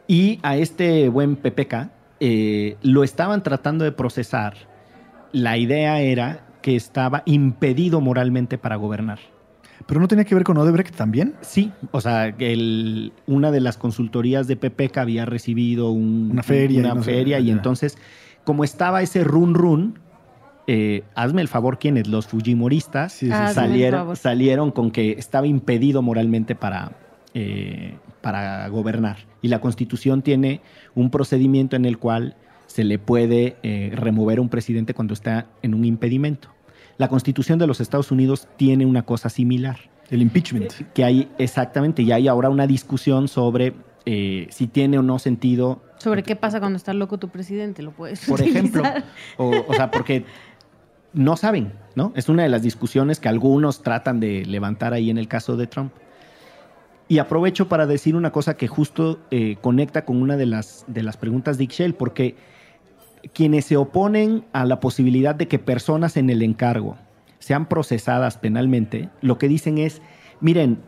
Y 0.07 0.39
a 0.43 0.57
este 0.57 1.07
buen 1.09 1.35
PPK 1.37 1.89
eh, 2.19 2.77
lo 2.81 3.03
estaban 3.03 3.41
tratando 3.43 3.85
de 3.85 3.91
procesar. 3.91 4.55
La 5.31 5.57
idea 5.57 5.99
era 6.01 6.45
que 6.61 6.75
estaba 6.75 7.23
impedido 7.25 8.01
moralmente 8.01 8.57
para 8.57 8.75
gobernar. 8.75 9.19
¿Pero 9.87 9.99
no 9.99 10.07
tenía 10.07 10.23
que 10.23 10.35
ver 10.35 10.43
con 10.45 10.57
Odebrecht 10.57 10.95
también? 10.95 11.33
Sí, 11.41 11.71
o 11.91 11.99
sea, 11.99 12.27
el- 12.39 13.11
una 13.27 13.51
de 13.51 13.59
las 13.59 13.77
consultorías 13.77 14.47
de 14.47 14.55
PPK 14.55 14.97
había 15.01 15.25
recibido 15.25 15.91
un- 15.91 16.29
Una 16.31 16.43
feria, 16.43 16.79
una 16.79 16.93
no 16.95 17.03
sé, 17.03 17.11
feria 17.11 17.39
y 17.39 17.49
entonces, 17.51 17.97
como 18.43 18.63
estaba 18.63 19.01
ese 19.01 19.23
run 19.23 19.53
run, 19.53 19.99
eh, 20.67 21.03
hazme 21.15 21.41
el 21.41 21.47
favor, 21.47 21.77
¿quiénes? 21.77 22.07
Los 22.07 22.27
Fujimoristas 22.27 23.13
Sí, 23.13 23.27
sí, 23.27 23.53
salieron, 23.53 24.15
salieron 24.15 24.71
con 24.71 24.91
que 24.91 25.11
estaba 25.11 25.45
impedido 25.47 26.01
moralmente 26.01 26.55
para, 26.55 26.93
eh, 27.33 27.95
para 28.21 28.67
gobernar. 28.69 29.17
Y 29.41 29.49
la 29.49 29.59
Constitución 29.59 30.21
tiene 30.21 30.61
un 30.95 31.09
procedimiento 31.09 31.75
en 31.75 31.85
el 31.85 31.97
cual 31.97 32.35
se 32.67 32.83
le 32.83 32.97
puede 32.97 33.57
eh, 33.61 33.91
remover 33.93 34.39
a 34.39 34.41
un 34.41 34.49
presidente 34.49 34.93
cuando 34.93 35.13
está 35.13 35.47
en 35.61 35.73
un 35.73 35.85
impedimento. 35.85 36.49
La 36.97 37.07
Constitución 37.07 37.59
de 37.59 37.67
los 37.67 37.81
Estados 37.81 38.11
Unidos 38.11 38.47
tiene 38.55 38.85
una 38.85 39.03
cosa 39.03 39.29
similar 39.29 39.77
El 40.09 40.21
impeachment. 40.21 40.71
que 40.93 41.03
hay 41.03 41.29
exactamente, 41.37 42.03
y 42.03 42.11
hay 42.11 42.27
ahora 42.27 42.49
una 42.49 42.67
discusión 42.67 43.27
sobre 43.27 43.73
eh, 44.05 44.47
si 44.49 44.67
tiene 44.67 44.97
o 44.97 45.01
no 45.01 45.19
sentido, 45.19 45.81
¿Sobre 46.03 46.21
qué 46.23 46.35
pasa 46.35 46.59
cuando 46.59 46.75
está 46.75 46.93
loco 46.93 47.17
tu 47.17 47.29
presidente? 47.29 47.81
Lo 47.81 47.91
puedes 47.91 48.25
por 48.25 48.41
ejemplo, 48.41 48.83
o 49.37 49.73
sea, 49.73 49.89
porque 49.89 50.25
no 51.13 51.37
saben, 51.37 51.71
¿no? 51.95 52.11
Es 52.15 52.27
una 52.27 52.43
de 52.43 52.49
las 52.49 52.61
discusiones 52.61 53.21
que 53.21 53.29
algunos 53.29 53.83
tratan 53.83 54.19
de 54.19 54.45
levantar 54.45 54.93
ahí 54.93 55.09
en 55.09 55.17
el 55.17 55.29
caso 55.29 55.55
de 55.55 55.67
Trump. 55.67 55.93
Y 57.07 57.19
aprovecho 57.19 57.69
para 57.69 57.85
decir 57.85 58.17
una 58.17 58.31
cosa 58.31 58.57
que 58.57 58.67
justo 58.67 59.19
eh, 59.31 59.55
conecta 59.61 60.03
con 60.03 60.21
una 60.21 60.35
de 60.35 60.45
las, 60.45 60.83
de 60.87 61.03
las 61.03 61.15
preguntas 61.15 61.57
de 61.57 61.65
Ixchel, 61.65 61.93
porque 61.93 62.35
quienes 63.33 63.63
se 63.63 63.77
oponen 63.77 64.43
a 64.51 64.65
la 64.65 64.81
posibilidad 64.81 65.35
de 65.35 65.47
que 65.47 65.59
personas 65.59 66.17
en 66.17 66.29
el 66.29 66.41
encargo 66.41 66.97
sean 67.39 67.67
procesadas 67.67 68.37
penalmente, 68.37 69.09
lo 69.21 69.37
que 69.37 69.47
dicen 69.47 69.77
es, 69.77 70.01
miren, 70.41 70.79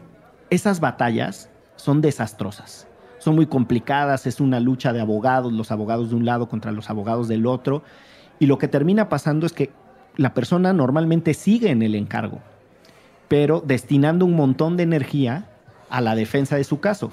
esas 0.50 0.82
batallas 0.82 1.50
son 1.78 2.02
desastrosas, 2.02 2.88
son 3.26 3.36
muy 3.36 3.48
complicadas, 3.48 4.28
es 4.28 4.40
una 4.40 4.60
lucha 4.60 4.94
de 4.94 5.02
abogados, 5.02 5.52
los 5.52 5.72
abogados 5.72 6.12
de 6.12 6.16
un 6.16 6.26
lado 6.26 6.48
contra 6.48 6.72
los 6.72 6.92
abogados 6.92 7.28
del 7.28 7.48
otro, 7.48 7.82
y 8.38 8.46
lo 8.46 8.60
que 8.60 8.68
termina 8.68 9.10
pasando 9.10 9.48
es 9.48 9.52
que 9.52 9.72
la 10.16 10.36
persona 10.36 10.74
normalmente 10.74 11.34
sigue 11.34 11.72
en 11.72 11.82
el 11.82 11.96
encargo, 11.96 12.40
pero 13.28 13.64
destinando 13.66 14.26
un 14.26 14.36
montón 14.36 14.78
de 14.78 14.84
energía 14.84 15.50
a 15.90 16.02
la 16.02 16.16
defensa 16.16 16.56
de 16.56 16.64
su 16.64 16.80
caso 16.80 17.12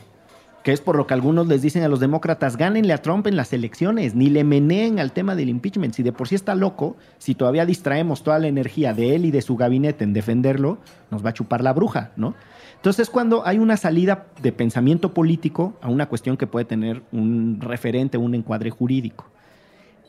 que 0.63 0.73
es 0.73 0.81
por 0.81 0.97
lo 0.97 1.07
que 1.07 1.15
algunos 1.15 1.49
les 1.49 1.61
dicen 1.61 1.83
a 1.83 1.89
los 1.89 1.99
demócratas, 1.99 2.57
gánenle 2.57 2.93
a 2.93 3.03
Trump 3.03 3.27
en 3.27 3.37
las 3.37 3.53
elecciones, 3.53 4.15
ni 4.15 4.31
le 4.31 4.45
meneen 4.45 5.01
al 5.01 5.13
tema 5.13 5.35
del 5.35 5.49
impeachment. 5.49 5.95
Si 5.95 6.03
de 6.03 6.13
por 6.13 6.29
sí 6.29 6.37
está 6.37 6.55
loco, 6.55 6.97
si 7.19 7.35
todavía 7.35 7.67
distraemos 7.67 8.23
toda 8.23 8.39
la 8.39 8.47
energía 8.47 8.95
de 8.95 9.17
él 9.17 9.25
y 9.25 9.33
de 9.33 9.43
su 9.43 9.57
gabinete 9.57 10.05
en 10.05 10.13
defenderlo, 10.13 10.79
nos 11.11 11.25
va 11.25 11.31
a 11.31 11.33
chupar 11.33 11.63
la 11.63 11.73
bruja, 11.73 12.13
¿no? 12.17 12.35
Entonces, 12.83 13.11
cuando 13.11 13.47
hay 13.47 13.61
una 13.61 13.77
salida 13.77 14.27
de 14.43 14.51
pensamiento 14.51 15.15
político 15.15 15.79
a 15.83 15.89
una 15.89 16.09
cuestión 16.09 16.37
que 16.37 16.49
puede 16.49 16.65
tener 16.65 17.01
un 17.13 17.61
referente, 17.61 18.19
un 18.19 18.35
encuadre 18.35 18.71
jurídico. 18.71 19.25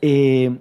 Eh, 0.02 0.58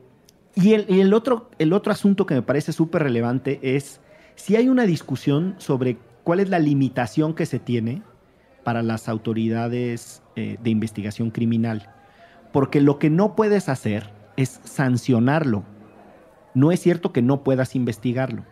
y 0.54 0.74
el, 0.74 1.14
otro, 1.14 1.48
el 1.58 1.72
otro 1.72 1.90
asunto 1.90 2.26
que 2.26 2.34
me 2.34 2.42
parece 2.42 2.74
súper 2.74 3.02
relevante 3.02 3.60
es 3.62 4.02
si 4.34 4.56
hay 4.56 4.68
una 4.68 4.84
discusión 4.84 5.54
sobre 5.56 5.96
cuál 6.22 6.40
es 6.40 6.50
la 6.50 6.58
limitación 6.58 7.32
que 7.32 7.46
se 7.46 7.58
tiene 7.58 8.02
para 8.62 8.82
las 8.82 9.08
autoridades 9.08 10.22
eh, 10.36 10.58
de 10.62 10.68
investigación 10.68 11.30
criminal. 11.30 11.88
Porque 12.52 12.82
lo 12.82 12.98
que 12.98 13.08
no 13.08 13.34
puedes 13.34 13.70
hacer 13.70 14.10
es 14.36 14.60
sancionarlo. 14.64 15.64
No 16.52 16.72
es 16.72 16.80
cierto 16.80 17.10
que 17.10 17.22
no 17.22 17.42
puedas 17.42 17.74
investigarlo. 17.74 18.44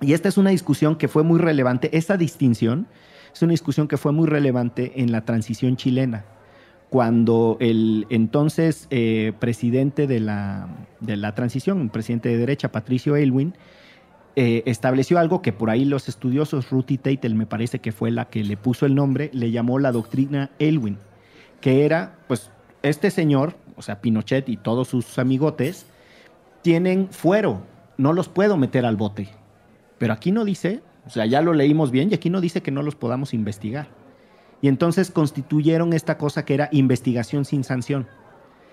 Y 0.00 0.14
esta 0.14 0.28
es 0.28 0.38
una 0.38 0.50
discusión 0.50 0.96
que 0.96 1.08
fue 1.08 1.22
muy 1.22 1.38
relevante. 1.38 1.96
Esa 1.96 2.16
distinción 2.16 2.86
es 3.32 3.42
una 3.42 3.52
discusión 3.52 3.86
que 3.86 3.96
fue 3.96 4.12
muy 4.12 4.26
relevante 4.26 5.00
en 5.02 5.12
la 5.12 5.24
transición 5.24 5.76
chilena. 5.76 6.24
Cuando 6.88 7.56
el 7.60 8.06
entonces 8.10 8.88
eh, 8.90 9.32
presidente 9.38 10.06
de 10.06 10.18
la, 10.18 10.68
transición, 11.36 11.80
un 11.80 11.90
presidente 11.90 12.30
de 12.30 12.38
derecha, 12.38 12.72
Patricio 12.72 13.14
Aylwin, 13.14 13.54
eh, 14.36 14.62
estableció 14.66 15.18
algo 15.18 15.42
que 15.42 15.52
por 15.52 15.70
ahí 15.70 15.84
los 15.84 16.08
estudiosos, 16.08 16.70
Ruth 16.70 16.90
y 16.90 16.98
Tatel, 16.98 17.34
me 17.34 17.46
parece 17.46 17.80
que 17.80 17.92
fue 17.92 18.10
la 18.10 18.28
que 18.28 18.42
le 18.42 18.56
puso 18.56 18.86
el 18.86 18.94
nombre, 18.94 19.30
le 19.32 19.50
llamó 19.50 19.78
la 19.78 19.92
doctrina 19.92 20.50
Elwin, 20.58 20.98
que 21.60 21.84
era, 21.84 22.16
pues, 22.26 22.50
este 22.82 23.10
señor, 23.10 23.54
o 23.76 23.82
sea, 23.82 24.00
Pinochet 24.00 24.48
y 24.48 24.56
todos 24.56 24.88
sus 24.88 25.18
amigotes, 25.18 25.86
tienen 26.62 27.08
fuero, 27.10 27.62
no 27.98 28.12
los 28.12 28.28
puedo 28.28 28.56
meter 28.56 28.84
al 28.86 28.96
bote. 28.96 29.28
Pero 30.00 30.14
aquí 30.14 30.32
no 30.32 30.46
dice, 30.46 30.82
o 31.06 31.10
sea, 31.10 31.26
ya 31.26 31.42
lo 31.42 31.52
leímos 31.52 31.90
bien, 31.90 32.10
y 32.10 32.14
aquí 32.14 32.30
no 32.30 32.40
dice 32.40 32.62
que 32.62 32.70
no 32.70 32.82
los 32.82 32.94
podamos 32.94 33.34
investigar. 33.34 33.88
Y 34.62 34.68
entonces 34.68 35.10
constituyeron 35.10 35.92
esta 35.92 36.16
cosa 36.16 36.46
que 36.46 36.54
era 36.54 36.70
investigación 36.72 37.44
sin 37.44 37.64
sanción. 37.64 38.08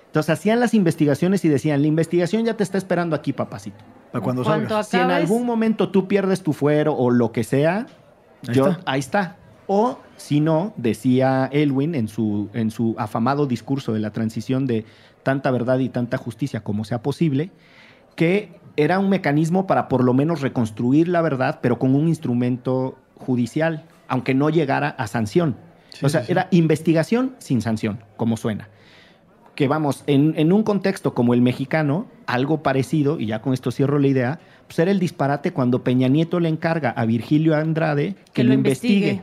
Entonces 0.06 0.30
hacían 0.30 0.62
las 0.62 0.74
investigaciones 0.74 1.44
y 1.44 1.50
decían, 1.50 1.82
la 1.82 1.88
investigación 1.88 2.46
ya 2.46 2.56
te 2.56 2.64
está 2.64 2.78
esperando 2.78 3.14
aquí, 3.14 3.34
papacito. 3.34 3.84
Para 4.14 4.24
cuando 4.24 4.46
¿Cuánto 4.46 4.70
salgas. 4.70 4.88
Si 4.88 4.96
en 4.96 5.12
algún 5.12 5.46
momento 5.46 5.90
tú 5.90 6.08
pierdes 6.08 6.44
tu 6.44 6.54
fuero 6.54 6.96
o 6.96 7.12
lo 7.12 7.34
que 7.34 7.44
sea, 7.44 7.88
Ahí 8.48 8.56
yo, 8.56 8.68
está. 8.70 8.82
ahí 8.86 9.00
está. 9.02 9.36
O 9.68 10.00
si 10.16 10.40
no, 10.40 10.74
decía 10.78 11.50
Elwin 11.52 11.94
en 11.94 12.08
su, 12.08 12.48
en 12.54 12.72
su 12.72 12.96
afamado 12.98 13.48
discurso 13.48 13.92
de 13.92 14.00
la 14.00 14.12
transición 14.12 14.66
de 14.66 14.86
tanta 15.24 15.52
verdad 15.52 15.80
y 15.80 15.90
tanta 15.90 16.16
justicia 16.16 16.62
como 16.64 16.86
sea 16.86 17.02
posible, 17.02 17.52
que 18.16 18.57
era 18.78 19.00
un 19.00 19.10
mecanismo 19.10 19.68
para 19.68 19.88
por 19.88 20.04
lo 20.04 20.14
menos 20.14 20.42
reconstruir 20.42 21.08
la 21.08 21.22
verdad, 21.22 21.60
pero 21.62 21.78
con 21.78 21.94
un 21.96 22.08
instrumento 22.08 22.98
judicial, 23.16 23.84
aunque 24.08 24.34
no 24.34 24.50
llegara 24.50 24.90
a 24.90 25.08
sanción. 25.08 25.58
Sí, 25.90 26.06
o 26.06 26.10
sea, 26.10 26.22
sí, 26.22 26.28
sí. 26.28 26.32
era 26.32 26.48
investigación 26.52 27.36
sin 27.40 27.62
sanción, 27.62 28.04
como 28.16 28.38
suena 28.38 28.70
que 29.58 29.68
vamos, 29.68 30.04
en, 30.06 30.36
en 30.38 30.54
un 30.54 30.62
contexto 30.62 31.16
como 31.16 31.34
el 31.34 31.42
mexicano, 31.42 32.06
algo 32.28 32.62
parecido, 32.62 33.20
y 33.20 33.26
ya 33.26 33.42
con 33.42 33.54
esto 33.54 33.72
cierro 33.72 33.98
la 33.98 34.08
idea, 34.08 34.40
pues 34.68 34.78
era 34.78 34.92
el 34.92 35.00
disparate 35.00 35.52
cuando 35.52 35.84
Peña 35.84 36.08
Nieto 36.08 36.40
le 36.40 36.48
encarga 36.48 36.92
a 36.92 37.06
Virgilio 37.06 37.56
Andrade 37.56 38.14
que, 38.14 38.34
Que 38.34 38.44
lo 38.44 38.54
investigue. 38.54 38.96
investigue. 38.96 39.22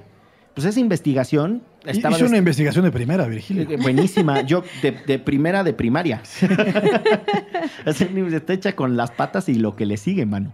Pues 0.54 0.66
esa 0.66 0.80
investigación 0.80 1.62
Hizo 1.92 2.08
una 2.08 2.16
des- 2.18 2.38
investigación 2.38 2.84
de 2.84 2.90
primera, 2.92 3.26
Virgilio. 3.26 3.66
eh, 3.68 3.76
buenísima. 3.80 4.40
Yo, 4.42 4.62
de, 4.82 4.92
de 5.06 5.18
primera 5.18 5.62
de 5.64 5.72
primaria. 5.74 6.22
Está 7.86 8.52
hecha 8.52 8.74
con 8.74 8.96
las 8.96 9.10
patas 9.10 9.48
y 9.48 9.54
lo 9.54 9.76
que 9.76 9.86
le 9.86 9.96
sigue, 9.96 10.26
mano. 10.26 10.52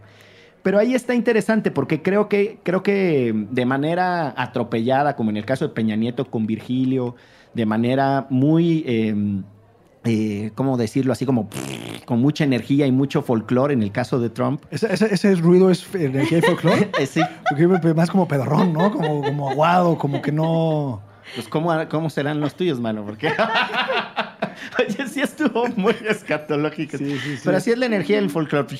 Pero 0.62 0.78
ahí 0.78 0.95
está 0.95 1.14
interesante 1.14 1.70
porque 1.70 2.03
creo 2.03 2.28
que, 2.28 2.59
creo 2.62 2.83
que 2.83 3.33
de 3.51 3.64
manera 3.64 4.35
atropellada, 4.37 5.16
como 5.16 5.31
en 5.31 5.39
el 5.39 5.45
caso 5.47 5.66
de 5.66 5.72
Peña 5.74 5.97
Nieto 5.97 6.26
con 6.31 6.47
Virgilio, 6.47 7.16
de 7.55 7.64
manera 7.64 8.26
muy, 8.28 8.85
eh, 8.87 9.14
eh, 10.05 10.51
¿cómo 10.55 10.76
decirlo? 10.76 11.12
Así 11.14 11.24
como 11.24 11.49
con 12.05 12.20
mucha 12.20 12.45
energía 12.45 12.87
y 12.87 12.93
mucho 12.93 13.22
folclore 13.22 13.72
en 13.72 13.83
el 13.83 13.91
caso 13.91 14.20
de 14.20 14.28
Trump. 14.28 14.62
Ese, 14.70 14.93
ese- 14.93 15.14
ese 15.14 15.35
ruido 15.37 15.70
es 15.70 15.87
energía 15.95 16.39
y 16.39 16.43
folclore. 16.43 16.91
Eh, 17.01 17.07
sí, 17.07 17.22
Porque 17.49 17.66
más 17.95 18.11
como 18.11 18.28
pedrón, 18.28 18.74
¿no? 18.74 18.93
Como, 18.93 19.22
como 19.22 19.49
aguado, 19.51 19.97
como 19.97 20.20
que 20.20 20.31
no. 20.33 21.01
Pues 21.35 21.49
¿cómo, 21.49 21.73
¿cómo 21.89 22.11
serán 22.11 22.41
los 22.41 22.55
tuyos, 22.55 22.81
mano? 22.81 23.05
Porque... 23.05 23.33
Oye, 24.79 25.09
sí 25.09 25.21
estuvo 25.21 25.66
muy 25.77 25.95
escatológico. 26.09 26.97
Sí, 26.99 27.18
sí, 27.18 27.37
sí. 27.37 27.43
Pero 27.45 27.57
así 27.57 27.71
es 27.73 27.79
la 27.79 27.87
energía 27.87 28.16
del 28.16 28.31
folclore. 28.31 28.68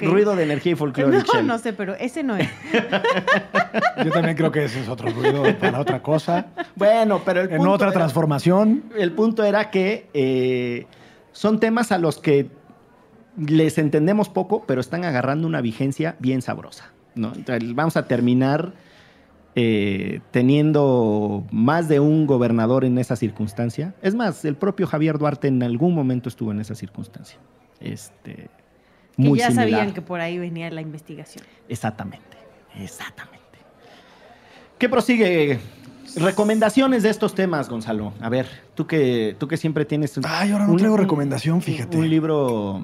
Ruido 0.00 0.36
de 0.36 0.42
energía 0.44 0.72
y 0.72 0.74
folclore. 0.74 1.18
No, 1.32 1.42
no 1.42 1.58
sé, 1.58 1.72
pero 1.72 1.94
ese 1.94 2.22
no 2.22 2.36
es. 2.36 2.48
Yo 4.04 4.10
también 4.10 4.36
creo 4.36 4.52
que 4.52 4.64
ese 4.64 4.80
es 4.80 4.88
otro 4.88 5.08
ruido 5.10 5.42
para 5.58 5.80
otra 5.80 6.02
cosa. 6.02 6.46
Bueno, 6.76 7.22
pero 7.24 7.40
el 7.42 7.50
En 7.50 7.56
punto 7.58 7.72
otra 7.72 7.86
era- 7.88 7.94
transformación. 7.94 8.84
El 8.96 9.12
punto 9.12 9.44
era 9.44 9.70
que 9.70 10.08
eh, 10.12 10.86
son 11.32 11.60
temas 11.60 11.92
a 11.92 11.98
los 11.98 12.18
que 12.18 12.50
les 13.38 13.78
entendemos 13.78 14.28
poco, 14.28 14.64
pero 14.66 14.80
están 14.80 15.04
agarrando 15.04 15.46
una 15.46 15.60
vigencia 15.62 16.16
bien 16.18 16.42
sabrosa. 16.42 16.90
¿no? 17.14 17.32
Entonces, 17.34 17.74
vamos 17.74 17.96
a 17.96 18.06
terminar 18.06 18.72
eh, 19.56 20.20
teniendo 20.30 21.44
más 21.50 21.88
de 21.88 22.00
un 22.00 22.26
gobernador 22.26 22.84
en 22.84 22.98
esa 22.98 23.16
circunstancia. 23.16 23.94
Es 24.02 24.14
más, 24.14 24.44
el 24.44 24.56
propio 24.56 24.86
Javier 24.86 25.18
Duarte 25.18 25.48
en 25.48 25.62
algún 25.62 25.94
momento 25.94 26.28
estuvo 26.28 26.50
en 26.52 26.60
esa 26.60 26.74
circunstancia. 26.74 27.38
Este, 27.80 28.34
Que 28.34 28.48
muy 29.16 29.38
ya 29.38 29.46
similar. 29.48 29.70
sabían 29.70 29.94
que 29.94 30.02
por 30.02 30.20
ahí 30.20 30.38
venía 30.38 30.70
la 30.70 30.80
investigación. 30.80 31.44
Exactamente, 31.68 32.36
exactamente. 32.80 33.38
¿Qué 34.78 34.88
prosigue? 34.88 35.60
Recomendaciones 36.16 37.02
de 37.02 37.10
estos 37.10 37.34
temas, 37.34 37.68
Gonzalo. 37.68 38.12
A 38.20 38.28
ver, 38.28 38.46
tú 38.74 38.86
que, 38.86 39.34
tú 39.38 39.48
que 39.48 39.56
siempre 39.56 39.84
tienes... 39.84 40.16
un- 40.16 40.24
Ay, 40.26 40.52
ahora 40.52 40.66
no 40.66 40.72
un- 40.72 40.78
traigo 40.78 40.96
recomendación, 40.96 41.60
fíjate. 41.62 41.96
Un 41.96 42.08
libro 42.10 42.82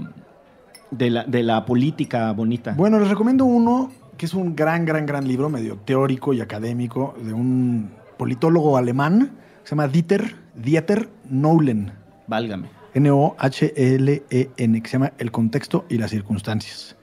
De 0.91 1.11
la, 1.11 1.25
de 1.25 1.43
la 1.45 1.65
política 1.65 2.33
bonita. 2.33 2.75
Bueno, 2.77 2.99
les 2.99 3.09
recomiendo 3.09 3.45
uno 3.45 3.93
que 4.21 4.27
es 4.27 4.35
un 4.35 4.55
gran, 4.55 4.85
gran, 4.85 5.07
gran 5.07 5.27
libro, 5.27 5.49
medio 5.49 5.79
teórico 5.79 6.35
y 6.35 6.43
académico, 6.43 7.15
de 7.25 7.33
un 7.33 7.91
politólogo 8.19 8.77
alemán, 8.77 9.31
que 9.63 9.69
se 9.69 9.71
llama 9.71 9.89
Dieter, 9.89 10.37
Dieter 10.55 11.09
Noulen, 11.31 11.93
Válgame. 12.27 12.69
N-O-H-L-E-N, 12.93 14.83
que 14.83 14.89
se 14.91 14.93
llama 14.93 15.15
El 15.17 15.31
contexto 15.31 15.87
y 15.89 15.97
las 15.97 16.11
circunstancias, 16.11 16.99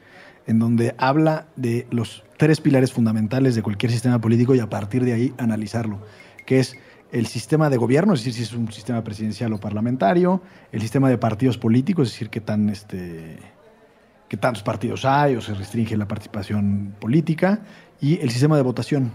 en 0.46 0.60
donde 0.60 0.94
habla 1.00 1.48
de 1.56 1.88
los 1.90 2.24
tres 2.38 2.62
pilares 2.62 2.94
fundamentales 2.94 3.56
de 3.56 3.64
cualquier 3.64 3.92
sistema 3.92 4.22
político 4.22 4.54
y 4.54 4.60
a 4.60 4.70
partir 4.70 5.04
de 5.04 5.14
ahí 5.14 5.34
analizarlo, 5.40 5.98
que 6.46 6.60
es 6.60 6.78
el 7.12 7.26
sistema 7.26 7.72
de 7.72 7.78
gobierno, 7.78 8.14
es 8.14 8.20
decir, 8.20 8.34
si 8.34 8.44
es 8.44 8.54
un 8.54 8.72
sistema 8.72 9.04
presidencial 9.04 9.54
o 9.54 9.60
parlamentario, 9.60 10.44
el 10.72 10.82
sistema 10.82 11.10
de 11.10 11.18
partidos 11.18 11.58
políticos, 11.58 12.10
es 12.10 12.14
decir, 12.14 12.30
qué 12.30 12.42
tan 12.42 12.70
este 12.70 13.40
qué 14.28 14.38
tantos 14.38 14.64
partidos 14.64 15.06
hay 15.06 15.36
o 15.36 15.42
se 15.42 15.54
restringe 15.54 15.96
la 15.98 16.08
participación 16.08 16.96
política 17.00 17.62
y 18.02 18.20
el 18.20 18.30
sistema 18.30 18.58
de 18.58 18.64
votación. 18.64 19.12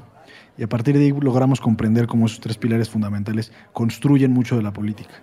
Y 0.56 0.62
a 0.62 0.68
partir 0.68 0.98
de 0.98 1.04
ahí 1.04 1.12
logramos 1.12 1.60
comprender 1.60 2.06
cómo 2.06 2.26
esos 2.26 2.40
tres 2.40 2.58
pilares 2.58 2.90
fundamentales 2.90 3.52
construyen 3.72 4.32
mucho 4.32 4.56
de 4.56 4.62
la 4.62 4.72
política. 4.72 5.22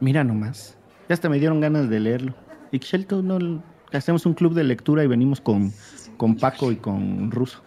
Mira 0.00 0.24
nomás. 0.24 0.76
Ya 1.08 1.14
hasta 1.14 1.28
me 1.28 1.38
dieron 1.38 1.60
ganas 1.60 1.88
de 1.88 2.00
leerlo. 2.00 2.34
Y 2.72 2.78
Shelton, 2.78 3.26
no, 3.26 3.62
hacemos 3.92 4.26
un 4.26 4.34
club 4.34 4.54
de 4.54 4.64
lectura 4.64 5.02
y 5.02 5.06
venimos 5.06 5.40
con, 5.40 5.72
con 6.20 6.36
Paco 6.36 6.70
y 6.70 6.76
con 6.76 7.30
Ruso. 7.30 7.62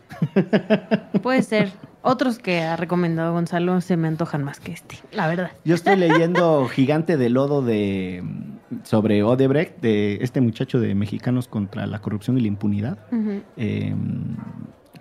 Puede 1.23 1.41
ser. 1.41 1.71
Otros 2.03 2.37
que 2.37 2.61
ha 2.61 2.75
recomendado 2.75 3.33
Gonzalo 3.33 3.81
se 3.81 3.97
me 3.97 4.07
antojan 4.07 4.43
más 4.43 4.59
que 4.59 4.73
este, 4.73 4.97
la 5.11 5.25
verdad. 5.27 5.49
Yo 5.65 5.73
estoy 5.73 5.95
leyendo 5.95 6.67
Gigante 6.67 7.17
de 7.17 7.31
Lodo 7.31 7.63
de, 7.63 8.23
sobre 8.83 9.23
Odebrecht, 9.23 9.81
de 9.81 10.19
este 10.21 10.39
muchacho 10.39 10.79
de 10.79 10.93
Mexicanos 10.93 11.47
contra 11.47 11.87
la 11.87 11.97
corrupción 11.99 12.37
y 12.37 12.41
la 12.41 12.47
impunidad. 12.47 12.99
Eh, 13.57 13.95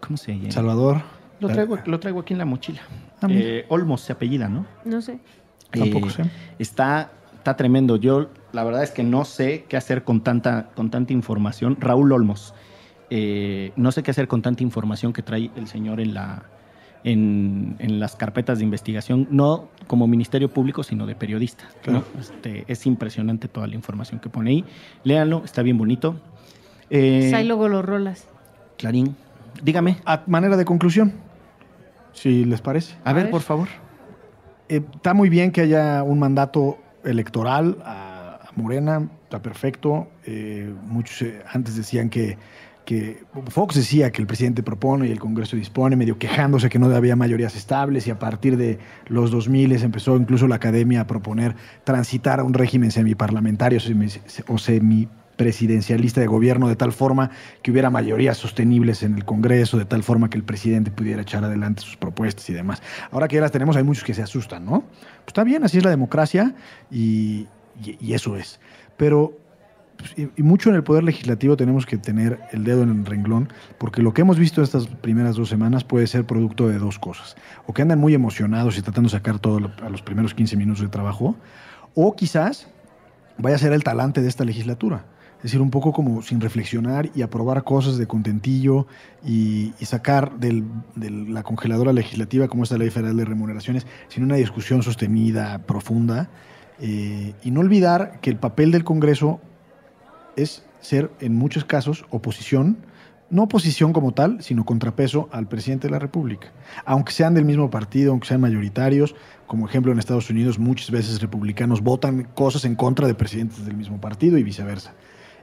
¿Cómo 0.01 0.17
se 0.17 0.39
llama? 0.39 0.51
Salvador. 0.51 1.03
Lo 1.41 1.49
traigo, 1.49 1.77
lo 1.85 2.01
traigo 2.01 2.21
aquí 2.21 2.33
en 2.33 2.39
la 2.39 2.47
mochila. 2.47 2.81
Ah. 3.21 3.27
Eh, 3.29 3.67
Olmos 3.69 4.01
se 4.01 4.15
apellida, 4.15 4.49
¿no? 4.49 4.65
No 4.87 5.03
sé. 5.03 5.19
Tampoco 5.71 6.07
Eh, 6.07 6.11
sé. 6.11 6.23
Está, 6.59 7.11
está 7.37 7.55
tremendo. 7.55 7.97
Yo, 7.97 8.31
la 8.53 8.65
verdad 8.65 8.83
es 8.83 8.93
que 8.93 9.03
no 9.03 9.27
sé 9.27 9.67
qué 9.69 9.77
hacer 9.77 10.05
con 10.05 10.23
tanta, 10.23 10.71
con 10.75 10.91
tanta 10.91 11.13
información. 11.13 11.77
Raúl 11.81 12.13
Olmos. 12.13 12.55
Eh, 13.15 13.73
no 13.77 13.93
sé 13.93 14.03
qué 14.03 14.11
hacer 14.11 14.27
con 14.27 14.41
tanta 14.41 14.63
información 14.63 15.13
que 15.13 15.23
trae 15.23 15.51
el 15.55 15.67
señor 15.69 16.01
en, 16.01 16.15
la, 16.15 16.45
en, 17.05 17.77
en 17.79 18.01
las 18.01 18.17
carpetas 18.17 18.57
de 18.59 18.65
investigación, 18.65 19.29
no 19.31 19.69
como 19.87 20.07
Ministerio 20.07 20.49
Público, 20.49 20.83
sino 20.83 21.05
de 21.05 21.15
periodista. 21.15 21.65
¿no? 21.65 21.83
Claro. 21.83 22.05
Este, 22.19 22.65
es 22.69 22.87
impresionante 22.87 23.49
toda 23.49 23.67
la 23.67 23.75
información 23.75 24.19
que 24.19 24.31
pone 24.31 24.51
ahí. 24.51 24.65
Léanlo, 25.05 25.43
está 25.45 25.61
bien 25.61 25.77
bonito. 25.77 26.17
Eh, 26.89 27.19
Pues 27.21 27.35
ahí 27.35 27.47
luego 27.47 27.69
lo 27.69 27.83
rolas. 27.83 28.27
Clarín, 28.79 29.15
dígame. 29.63 29.99
A 30.07 30.23
manera 30.27 30.57
de 30.57 30.65
conclusión, 30.65 31.13
si 32.15 32.47
les 32.47 32.63
parece. 32.63 32.95
A, 33.05 33.11
A 33.11 33.13
ver, 33.13 33.25
ver. 33.25 33.31
por 33.31 33.43
favor. 33.43 33.69
Eh, 34.71 34.81
está 34.95 35.13
muy 35.13 35.29
bien 35.29 35.53
que 35.53 35.61
haya 35.61 36.03
un 36.03 36.19
mandato 36.19 36.79
electoral 37.05 37.77
a, 37.85 38.39
a 38.43 38.49
Morena, 38.57 39.11
está 39.25 39.43
perfecto. 39.43 40.09
Eh, 40.25 40.73
muchos 40.87 41.21
eh, 41.21 41.43
antes 41.53 41.77
decían 41.77 42.09
que, 42.09 42.39
que 42.85 43.22
Fox 43.49 43.76
decía 43.76 44.11
que 44.11 44.20
el 44.20 44.26
presidente 44.26 44.62
propone 44.62 45.07
y 45.09 45.12
el 45.12 45.20
Congreso 45.20 45.57
dispone, 45.57 45.95
medio 45.97 46.18
quejándose 46.18 46.68
que 46.68 46.78
no 46.78 46.87
había 46.95 47.14
mayorías 47.16 47.55
estables 47.55 48.07
y 48.07 48.11
a 48.11 48.18
partir 48.18 48.57
de 48.57 48.78
los 49.07 49.30
2000 49.30 49.72
empezó 49.72 50.16
incluso 50.16 50.49
la 50.49 50.57
academia 50.57 51.03
a 51.03 51.07
proponer 51.07 51.55
transitar 51.85 52.41
a 52.41 52.45
un 52.45 52.55
régimen 52.55 52.91
semiparlamentario 52.91 53.78
semi- 53.78 54.20
o 54.49 54.59
semipresidencialista 54.59 56.20
de 56.20 56.26
gobierno 56.26 56.68
de 56.68 56.76
tal 56.76 56.93
forma 56.93 57.30
que 57.62 57.70
hubiera 57.70 57.91
mayorías 57.91 58.37
sostenibles 58.37 59.03
en 59.03 59.14
el 59.14 59.24
Congreso, 59.24 59.78
de 59.78 59.85
tal 59.85 60.03
forma 60.03 60.28
que 60.28 60.37
el 60.37 60.45
presidente 60.45 60.91
pudiera 60.91 61.22
echar 61.22 61.45
adelante 61.45 61.83
sus 61.83 61.97
propuestas 61.97 62.49
y 62.51 62.53
demás. 62.53 62.83
Ahora 63.11 63.28
que 63.28 63.37
ya 63.37 63.43
las 63.43 63.53
tenemos, 63.53 63.76
hay 63.76 63.83
muchos 63.85 64.05
que 64.05 64.14
se 64.14 64.22
asustan, 64.22 64.64
¿no? 64.64 64.80
Pues 64.80 65.28
está 65.28 65.45
bien, 65.45 65.64
así 65.64 65.78
es 65.78 65.85
la 65.85 65.91
democracia 65.91 66.55
y, 66.91 67.47
eso 68.01 68.37
es. 68.37 68.61
Pero 68.97 69.39
y, 70.17 70.29
y 70.37 70.43
mucho 70.43 70.71
en 70.71 70.77
el 70.77 70.83
poder 70.83 71.05
legislativo 71.05 71.57
tenemos 71.57 71.87
que 71.87 71.97
tener 71.97 72.41
el 72.53 72.65
dedo 72.65 72.83
en 72.83 72.91
el 72.91 73.07
renglón, 73.07 73.49
porque 73.79 74.03
lo 74.03 74.15
que 74.15 74.23
hemos 74.23 74.39
visto 74.39 74.63
estas 74.63 74.87
primeras 74.87 75.37
dos 75.37 75.49
semanas 75.49 75.85
puede 75.85 76.07
ser 76.07 76.27
producto 76.27 76.69
de 76.69 76.79
dos 76.79 76.99
cosas. 76.99 77.37
O 77.67 77.73
que 77.73 77.83
andan 77.83 77.99
muy 77.99 78.15
emocionados 78.15 78.79
y 78.79 78.83
tratando 78.83 79.09
de 79.09 79.13
sacar 79.13 79.39
todo 79.39 79.71
a 79.83 79.89
los 79.89 80.03
primeros 80.03 80.35
15 80.35 80.57
minutos 80.57 80.83
de 80.83 80.89
trabajo, 80.89 81.37
o 81.95 82.15
quizás 82.15 82.69
vaya 83.39 83.57
a 83.57 83.59
ser 83.59 83.73
el 83.73 83.85
talante 83.85 84.23
de 84.23 84.29
esta 84.29 84.45
legislatura. 84.45 85.05
Es 85.39 85.51
decir, 85.51 85.61
un 85.61 85.71
poco 85.71 85.93
como 85.93 86.23
sin 86.23 86.41
reflexionar 86.41 87.11
y 87.17 87.23
aprobar 87.23 87.65
cosas 87.65 87.99
de 87.99 88.07
contentillo 88.07 88.87
y, 89.27 89.73
sacar 89.83 90.39
de 90.39 90.63
la 90.95 91.43
congeladora 91.43 91.93
legislativa 91.93 92.47
como 92.47 92.63
esta 92.63 92.79
ley 92.79 92.91
federal 92.91 93.17
de 93.17 93.25
remuneraciones 93.25 93.85
sin 94.07 94.23
una 94.23 94.37
discusión 94.37 94.85
sostenida, 94.85 95.59
profunda. 95.67 96.31
eh, 96.79 97.35
y 97.43 97.51
no 97.51 97.61
olvidar 97.61 98.21
que 98.21 98.31
el 98.31 98.37
papel 98.37 98.71
del 98.71 98.85
Congreso 98.85 99.41
es 100.37 100.64
ser 100.80 101.11
en 101.20 101.35
muchos 101.35 101.64
casos 101.64 102.05
oposición, 102.11 102.78
no 103.30 103.45
oposición 103.45 103.93
como 103.93 104.12
tal, 104.12 104.43
sino 104.43 104.64
contrapeso 104.64 105.28
al 105.33 105.49
presidente 105.49 105.87
de 105.87 105.93
la 105.93 105.99
República. 105.99 106.53
Aunque 106.85 107.12
sean 107.12 107.35
del 107.35 107.45
mismo 107.45 107.70
partido, 107.70 108.12
aunque 108.12 108.28
sean 108.28 108.41
mayoritarios, 108.41 109.14
como 109.47 109.66
ejemplo 109.66 109.93
en 109.93 109.99
Estados 109.99 110.28
Unidos 110.30 110.59
muchas 110.59 110.91
veces 110.91 111.20
republicanos 111.20 111.83
votan 111.83 112.24
cosas 112.35 112.64
en 112.64 112.74
contra 112.74 113.07
de 113.07 113.14
presidentes 113.14 113.64
del 113.64 113.76
mismo 113.76 114.01
partido 114.01 114.39
y 114.39 114.43
viceversa. 114.43 114.95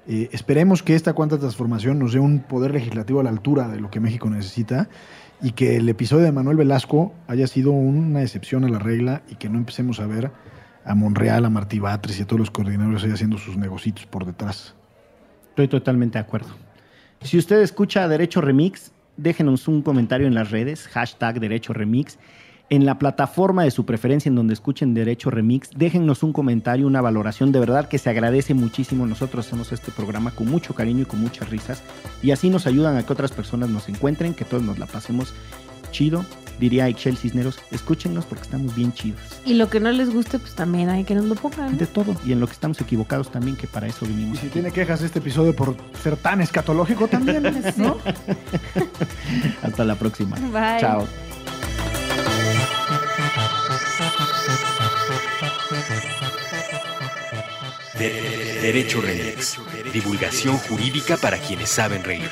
Eh, 0.08 0.30
esperemos 0.32 0.82
que 0.82 0.96
esta 0.96 1.14
cuarta 1.14 1.38
transformación 1.38 2.00
nos 2.00 2.14
dé 2.14 2.20
un 2.20 2.40
poder 2.40 2.72
legislativo 2.72 3.20
a 3.20 3.24
la 3.24 3.30
altura 3.30 3.68
de 3.68 3.80
lo 3.80 3.90
que 3.90 4.00
México 4.00 4.30
necesita 4.30 4.90
y 5.42 5.52
que 5.52 5.78
el 5.78 5.88
episodio 5.88 6.26
de 6.26 6.32
Manuel 6.32 6.58
Velasco 6.58 7.14
haya 7.28 7.48
sido 7.48 7.72
una 7.72 8.22
excepción 8.22 8.66
a 8.66 8.70
la 8.70 8.80
regla 8.80 9.24
y 9.30 9.36
que 9.36 9.50
no 9.50 9.58
empecemos 9.58 10.00
a 10.00 10.08
ver 10.08 10.32
a 10.86 10.96
Monreal, 10.96 11.46
a 11.46 11.50
Martí 11.50 11.80
Batres 11.80 12.20
y 12.20 12.24
a 12.24 12.26
todos 12.26 12.40
los 12.40 12.52
coordinadores 12.52 13.04
ahí 13.04 13.12
haciendo 13.12 13.38
sus 13.38 13.58
negocios 13.58 14.06
por 14.08 14.26
detrás. 14.26 14.76
Estoy 15.60 15.78
totalmente 15.78 16.18
de 16.18 16.22
acuerdo. 16.22 16.48
Si 17.22 17.38
usted 17.38 17.62
escucha 17.62 18.08
Derecho 18.08 18.40
Remix, 18.40 18.94
déjenos 19.18 19.68
un 19.68 19.82
comentario 19.82 20.26
en 20.26 20.34
las 20.34 20.52
redes, 20.52 20.88
hashtag 20.88 21.42
Derecho 21.42 21.74
Remix. 21.74 22.18
En 22.70 22.86
la 22.86 22.98
plataforma 22.98 23.66
de 23.66 23.72
su 23.72 23.86
preferencia 23.86 24.30
en 24.30 24.36
donde 24.36 24.54
escuchen 24.54 24.94
Derecho 24.94 25.30
Remix, 25.30 25.70
déjennos 25.76 26.24
un 26.24 26.32
comentario, 26.32 26.88
una 26.88 27.02
valoración. 27.02 27.52
De 27.52 27.60
verdad 27.60 27.90
que 27.90 27.98
se 27.98 28.10
agradece 28.10 28.54
muchísimo. 28.54 29.06
Nosotros 29.06 29.48
hacemos 29.48 29.74
este 29.74 29.92
programa 29.92 30.32
con 30.32 30.48
mucho 30.48 30.74
cariño 30.74 31.02
y 31.02 31.06
con 31.06 31.20
muchas 31.20 31.50
risas. 31.50 31.84
Y 32.24 32.32
así 32.32 32.50
nos 32.50 32.66
ayudan 32.66 32.96
a 32.96 33.06
que 33.06 33.12
otras 33.12 33.34
personas 33.34 33.68
nos 33.70 33.90
encuentren, 33.90 34.34
que 34.34 34.46
todos 34.46 34.64
nos 34.64 34.80
la 34.80 34.86
pasemos 34.86 35.34
chido. 35.92 36.24
Diría 36.60 36.88
Excel 36.90 37.16
Cisneros, 37.18 37.58
escúchenos 37.72 38.26
porque 38.26 38.44
estamos 38.44 38.76
bien 38.76 38.92
chidos. 38.94 39.20
Y 39.46 39.54
lo 39.54 39.70
que 39.70 39.80
no 39.80 39.92
les 39.92 40.10
guste, 40.14 40.40
pues 40.40 40.54
también 40.56 40.90
hay 40.90 41.04
que 41.06 41.16
nos 41.16 41.26
lo 41.26 41.36
pongan. 41.36 41.78
De 41.78 41.86
todo. 41.88 42.16
Y 42.26 42.34
en 42.34 42.40
lo 42.42 42.48
que 42.48 42.54
estamos 42.54 42.80
equivocados 42.82 43.32
también, 43.32 43.56
que 43.56 43.66
para 43.68 43.88
eso 43.88 44.06
Y 44.06 44.10
vinimos. 44.10 44.40
si 44.40 44.46
aquí. 44.48 44.54
tiene 44.54 44.72
quejas 44.72 45.00
de 45.00 45.06
este 45.06 45.20
episodio 45.20 45.56
por 45.56 45.76
ser 46.04 46.18
tan 46.18 46.42
escatológico 46.42 47.08
también, 47.08 47.44
¿no? 47.78 47.98
Hasta 49.64 49.86
la 49.86 49.96
próxima. 49.96 50.36
Bye. 50.38 50.80
Chao. 50.82 51.08
De- 57.98 58.10
de- 58.10 58.60
Derecho 58.62 59.02
Remix. 59.02 59.58
Divulgación 59.94 60.58
jurídica 60.58 61.18
para 61.18 61.38
quienes 61.38 61.70
saben 61.70 62.04
reír. 62.04 62.30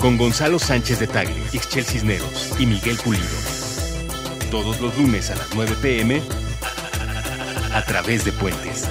Con 0.00 0.16
Gonzalo 0.16 0.58
Sánchez 0.58 0.98
de 0.98 1.06
Tagle, 1.06 1.42
Ixchel 1.52 1.84
Cisneros 1.84 2.54
y 2.58 2.64
Miguel 2.64 2.96
Pulido. 2.96 3.26
Todos 4.50 4.80
los 4.80 4.96
lunes 4.96 5.30
a 5.30 5.36
las 5.36 5.54
9 5.54 5.76
pm 5.82 6.22
a 7.74 7.84
través 7.84 8.24
de 8.24 8.32
Puentes. 8.32 8.88